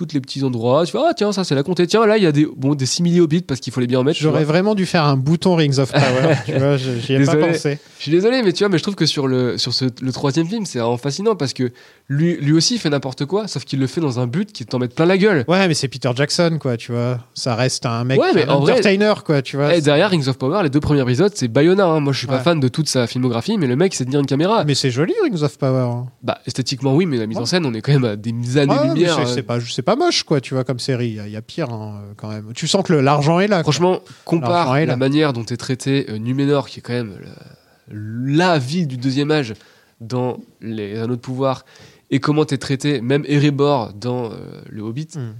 [0.00, 0.86] toutes les petits endroits.
[0.86, 1.86] Tu fais, ah tiens, ça c'est la comté.
[1.86, 3.98] Tiens, là, il y a des, bon, des simili hobbits parce qu'il faut les bien
[4.00, 4.18] en mettre.
[4.18, 4.52] J'aurais vois.
[4.54, 6.34] vraiment dû faire un bouton Rings of Power.
[6.46, 7.78] tu vois, je- j'y ai pas pensé.
[7.98, 10.12] Je suis désolé, mais tu vois, mais je trouve que sur le, sur ce, le
[10.12, 11.70] troisième film, c'est vraiment fascinant parce que
[12.08, 14.66] lui, lui aussi fait n'importe quoi, sauf qu'il le fait dans un but qui est
[14.66, 15.44] de t'en mettre plein la gueule.
[15.48, 17.18] Ouais, mais c'est Peter Jackson, quoi, tu vois.
[17.34, 19.74] Ça reste un mec, Ouais, mais un en vrai- entertainer, quoi, tu vois.
[19.76, 21.84] Et derrière Rings of Power, les deux premiers épisodes, c'est Bayona.
[21.86, 22.00] hein.
[22.00, 22.42] Moi, je suis pas Ouais.
[22.42, 24.64] fan de toute sa filmographie, mais le mec, c'est tenir une caméra.
[24.64, 25.78] Mais c'est joli, Rings of Power.
[25.92, 26.06] hein.
[26.22, 28.58] Bah, esthétiquement, oui, mais la mise en scène, on est quand même à des mais
[28.58, 29.28] années-lumière.
[29.28, 31.08] c'est pas, c'est pas moche, quoi, tu vois, comme série.
[31.10, 32.52] Il y y, a pire, hein, quand même.
[32.54, 33.56] Tu sens que l'argent est là.
[33.62, 33.72] quoi.
[33.72, 34.92] Franchement, L'argent compare est là.
[34.92, 38.96] la manière dont est traité euh, Numénor, qui est quand même le- la ville du
[38.96, 39.54] deuxième âge
[40.00, 41.64] dans les Anneaux de Pouvoir,
[42.10, 45.08] et comment est traité même Erebor dans euh, Le Hobbit.
[45.16, 45.32] Hmm.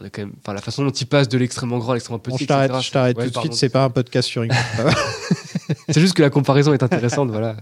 [0.00, 2.18] On est quand même, enfin, la façon dont il passe de l'extrêmement grand à l'extrêmement
[2.18, 2.32] petit.
[2.32, 4.44] Bon, je t'arrête, je t'arrête ouais, tout de suite, c'est pas un podcast sur.
[5.88, 7.56] C'est juste que la comparaison est intéressante, voilà.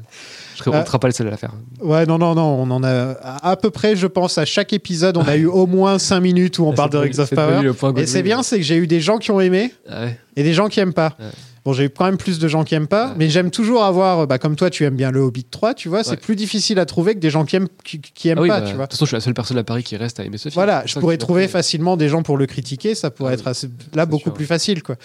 [0.55, 1.53] Je serais, on Euh, ne sera pas les seuls à la faire.
[1.81, 5.16] Ouais, non, non, non, on en a à, peu près, je pense, à chaque épisode,
[5.16, 7.62] on a eu au moins 5 minutes où on parle de Rings of Power.
[7.62, 10.07] le Et c'est bien, c'est que j'ai eu des gens qui ont aimé Ah
[10.37, 11.16] et des gens qui aiment pas.
[11.64, 14.39] Bon, j'ai quand même plus de gens qui aiment pas, mais j'aime toujours avoir, bah,
[14.39, 17.14] comme toi, tu aimes bien le Hobbit 3, tu vois, c'est plus difficile à trouver
[17.14, 18.86] que des gens qui aiment, qui, qui aiment Ah oui, pas, bah, tu De vois.
[18.89, 20.55] toute façon, je suis la seule personne à Paris qui reste à aimer ce film.
[20.55, 23.68] Voilà, je pourrais trouver facilement des gens pour le critiquer, ça pourrait Ah être assez,
[23.94, 24.97] là beaucoup sûr, plus facile, quoi.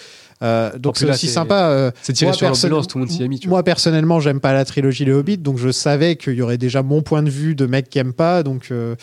[0.42, 1.68] Euh, donc c'est aussi sympa.
[1.70, 4.18] euh, c'est tiré moi, sur perso- tout le monde s'y est mis, tu Moi personnellement,
[4.18, 7.22] j'aime pas la trilogie Les Hobbits, donc je savais qu'il y aurait déjà mon point
[7.22, 8.68] de vue de mec qui aime pas, donc.
[8.72, 8.96] euh,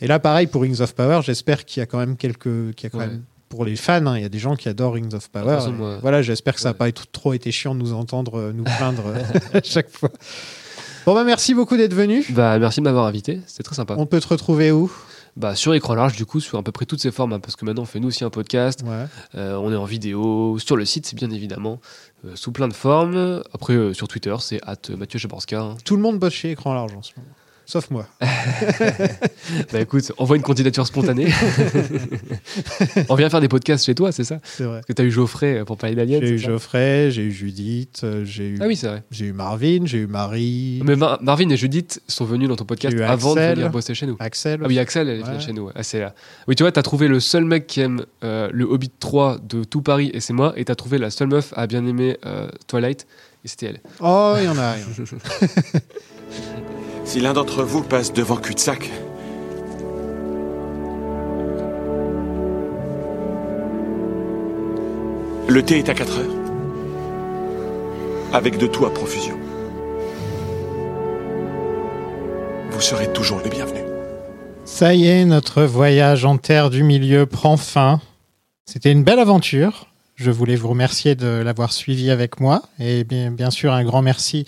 [0.00, 2.84] Et là, pareil pour Rings of Power, j'espère qu'il y a quand même quelques, qu'il
[2.84, 3.06] y a quand Ouais.
[3.06, 5.44] même pour les fans, hein, il y a des gens qui adorent Rings of Power.
[5.46, 8.52] Façon, moi- Voilà, j'espère que ça n'a pas trop été chiant de nous entendre euh,
[8.52, 9.22] nous plaindre euh,
[9.58, 10.10] à chaque fois.
[11.06, 12.24] Bon bah merci beaucoup d'être venu.
[12.30, 13.94] Bah, merci de m'avoir invité, c'était très sympa.
[13.96, 14.92] On peut te retrouver où?
[15.36, 17.54] Bah, sur écran large, du coup, sur à peu près toutes ces formes, hein, parce
[17.54, 18.80] que maintenant on fait nous aussi un podcast.
[18.84, 19.04] Ouais.
[19.36, 21.80] Euh, on est en vidéo, sur le site, c'est bien évidemment,
[22.26, 23.42] euh, sous plein de formes.
[23.54, 25.60] Après, euh, sur Twitter, c'est at Mathieu Jaborska.
[25.60, 25.76] hein.
[25.84, 27.28] Tout le monde bosse chez Écran Large en ce moment.
[27.70, 28.06] Sauf moi.
[29.72, 31.28] bah écoute, envoie une candidature spontanée.
[33.10, 34.38] on vient faire des podcasts chez toi, c'est ça?
[34.42, 34.76] C'est vrai.
[34.76, 36.22] Parce que t'as eu Geoffrey euh, pour parler d'Alien.
[36.24, 39.02] J'ai eu Geoffrey, j'ai eu Judith, euh, j'ai eu, Ah oui, c'est vrai.
[39.10, 42.64] j'ai eu Marvin, j'ai eu Marie, Mais Mar- Marvin et Judith sont venus dans ton
[42.64, 43.56] podcast avant de Axel.
[43.58, 44.16] venir bosser chez nous.
[44.18, 44.60] Axel.
[44.64, 45.28] Ah oui, Axel, elle est Ouais.
[45.28, 45.68] venue chez nous.
[45.74, 46.14] Ah, là.
[46.46, 49.62] Oui, tu vois, t'as trouvé le seul mec qui aime euh, le Hobbit 3 de
[49.64, 52.48] tout Paris, et c'est moi, et t'as trouvé la seule meuf à bien aimer euh,
[52.66, 53.06] Twilight,
[53.44, 53.80] et c'était elle.
[54.00, 54.74] Oh, il y en a.
[57.04, 58.90] Si l'un d'entre vous passe devant cul-de-sac,
[65.48, 66.34] le thé est à 4 heures.
[68.32, 69.38] Avec de tout à profusion.
[72.70, 73.84] Vous serez toujours les bienvenus.
[74.66, 78.00] Ça y est, notre voyage en terre du milieu prend fin.
[78.66, 79.86] C'était une belle aventure.
[80.14, 82.62] Je voulais vous remercier de l'avoir suivi avec moi.
[82.78, 84.44] Et bien, bien sûr, un grand merci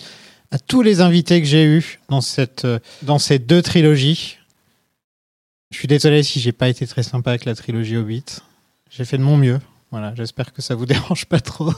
[0.51, 4.37] à tous les invités que j'ai eus dans, cette, euh, dans ces deux trilogies.
[5.71, 8.25] Je suis désolé si j'ai pas été très sympa avec la trilogie Hobbit.
[8.89, 9.59] J'ai fait de mon mieux.
[9.91, 11.71] Voilà, j'espère que ça vous dérange pas trop.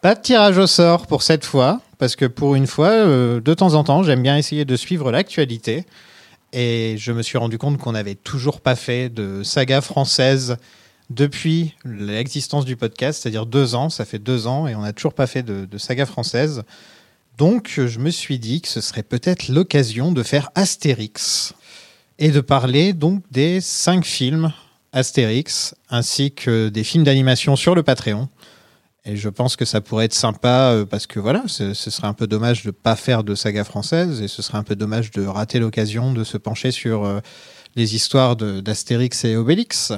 [0.00, 3.52] Pas de tirage au sort pour cette fois, parce que pour une fois, euh, de
[3.52, 5.84] temps en temps, j'aime bien essayer de suivre l'actualité.
[6.54, 10.56] Et je me suis rendu compte qu'on n'avait toujours pas fait de saga française
[11.10, 13.90] depuis l'existence du podcast, c'est-à-dire deux ans.
[13.90, 16.64] Ça fait deux ans et on n'a toujours pas fait de, de saga française.
[17.40, 21.54] Donc, je me suis dit que ce serait peut-être l'occasion de faire Astérix
[22.18, 24.52] et de parler donc des cinq films
[24.92, 28.28] Astérix ainsi que des films d'animation sur le Patreon.
[29.06, 32.12] Et je pense que ça pourrait être sympa euh, parce que voilà, ce, serait un
[32.12, 35.10] peu dommage de ne pas faire de saga française et ce serait un peu dommage
[35.10, 37.20] de rater l'occasion de se pencher sur euh,
[37.74, 39.94] les histoires d'Astérix et Obélix.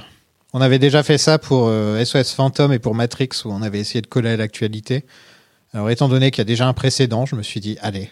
[0.52, 3.80] On avait déjà fait ça pour euh, SOS Phantom et pour Matrix où on avait
[3.80, 5.04] essayé de coller à l'actualité.
[5.74, 8.10] Alors étant donné qu'il y a déjà un précédent, je me suis dit, allez,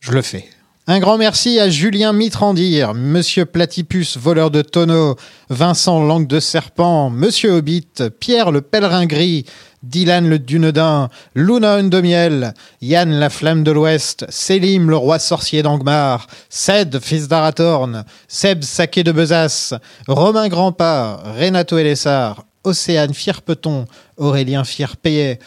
[0.00, 0.48] je le fais.
[0.86, 5.16] Un grand merci à Julien Mitrandir, Monsieur Platypus, voleur de tonneaux,
[5.50, 9.44] Vincent Langue de Serpent, Monsieur Hobbit, Pierre le Pèlerin Gris,
[9.82, 15.62] Dylan le Dunedin, Luna de Miel, Yann la Flamme de l'Ouest, Sélim le Roi Sorcier
[15.62, 19.74] d'Angmar, Ced, fils d'Arathorn, Seb Saquet de Besace,
[20.08, 23.84] Romain Grandpas, Renato Elessar, Océane Fierpeton,
[24.16, 25.38] Aurélien Fierpayet,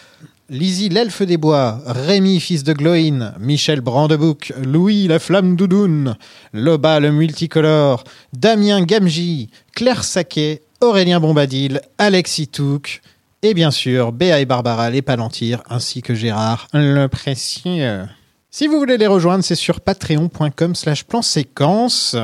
[0.49, 6.15] Lizzie l'elfe des bois, Rémi fils de Gloïn, Michel Brandebouc, Louis la flamme doudoune,
[6.53, 13.01] Loba le multicolore, Damien Gamji, Claire Saquet, Aurélien Bombadil, Alexis Touc,
[13.41, 18.05] et bien sûr Béa et Barbara les Palantir, ainsi que Gérard le Précieux.
[18.49, 22.15] Si vous voulez les rejoindre, c'est sur patreon.com slash plan séquence.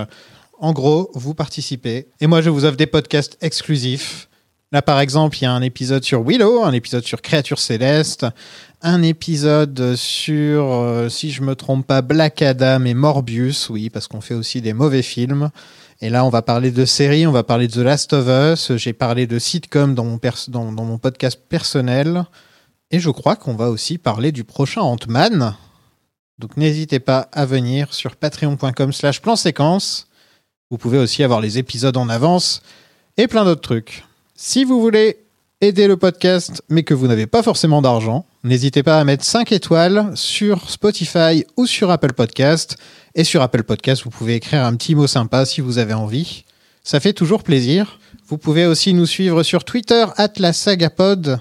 [0.60, 2.08] En gros, vous participez.
[2.22, 4.30] Et moi, je vous offre des podcasts exclusifs.
[4.74, 8.26] Là, par exemple, il y a un épisode sur Willow, un épisode sur Créatures Célestes,
[8.82, 14.08] un épisode sur, euh, si je me trompe pas, Black Adam et Morbius, oui, parce
[14.08, 15.52] qu'on fait aussi des mauvais films.
[16.02, 18.76] Et là, on va parler de séries, on va parler de The Last of Us,
[18.78, 22.26] j'ai parlé de sitcom dans mon, dans mon podcast personnel.
[22.90, 25.56] Et je crois qu'on va aussi parler du prochain Ant-Man.
[26.40, 30.08] Donc n'hésitez pas à venir sur patreon.com slash plan séquence.
[30.72, 32.64] Vous pouvez aussi avoir les épisodes en avance
[33.18, 34.04] et plein d'autres trucs.
[34.46, 35.20] Si vous voulez
[35.62, 39.54] aider le podcast, mais que vous n'avez pas forcément d'argent, n'hésitez pas à mettre 5
[39.54, 42.76] étoiles sur Spotify ou sur Apple Podcast.
[43.16, 46.44] Et sur Apple Podcast, vous pouvez écrire un petit mot sympa si vous avez envie.
[46.84, 48.00] Ça fait toujours plaisir.
[48.28, 50.06] Vous pouvez aussi nous suivre sur Twitter,
[50.38, 51.40] @lasagapod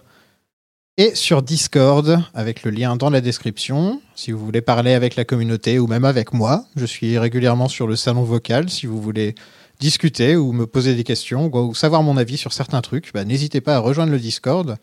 [0.96, 4.00] et sur Discord, avec le lien dans la description.
[4.14, 7.88] Si vous voulez parler avec la communauté ou même avec moi, je suis régulièrement sur
[7.88, 8.70] le salon vocal.
[8.70, 9.34] Si vous voulez
[9.82, 13.60] discuter ou me poser des questions ou savoir mon avis sur certains trucs, bah, n'hésitez
[13.60, 14.76] pas à rejoindre le Discord.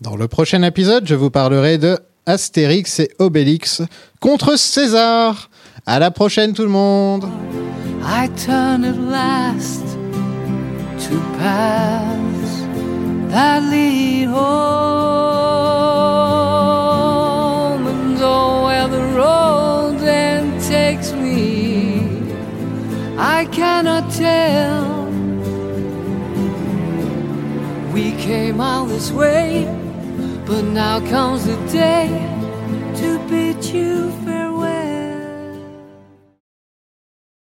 [0.00, 3.82] Dans le prochain épisode, je vous parlerai de Astérix et Obélix
[4.18, 5.50] contre César.
[5.84, 7.28] À la prochaine tout le monde
[8.02, 9.84] I turn at last
[11.06, 12.66] to paths
[13.30, 13.56] that.
[23.18, 25.06] I cannot tell.
[27.92, 29.64] We came all this way,
[30.46, 32.08] but now comes the day
[32.96, 34.45] to bid you farewell.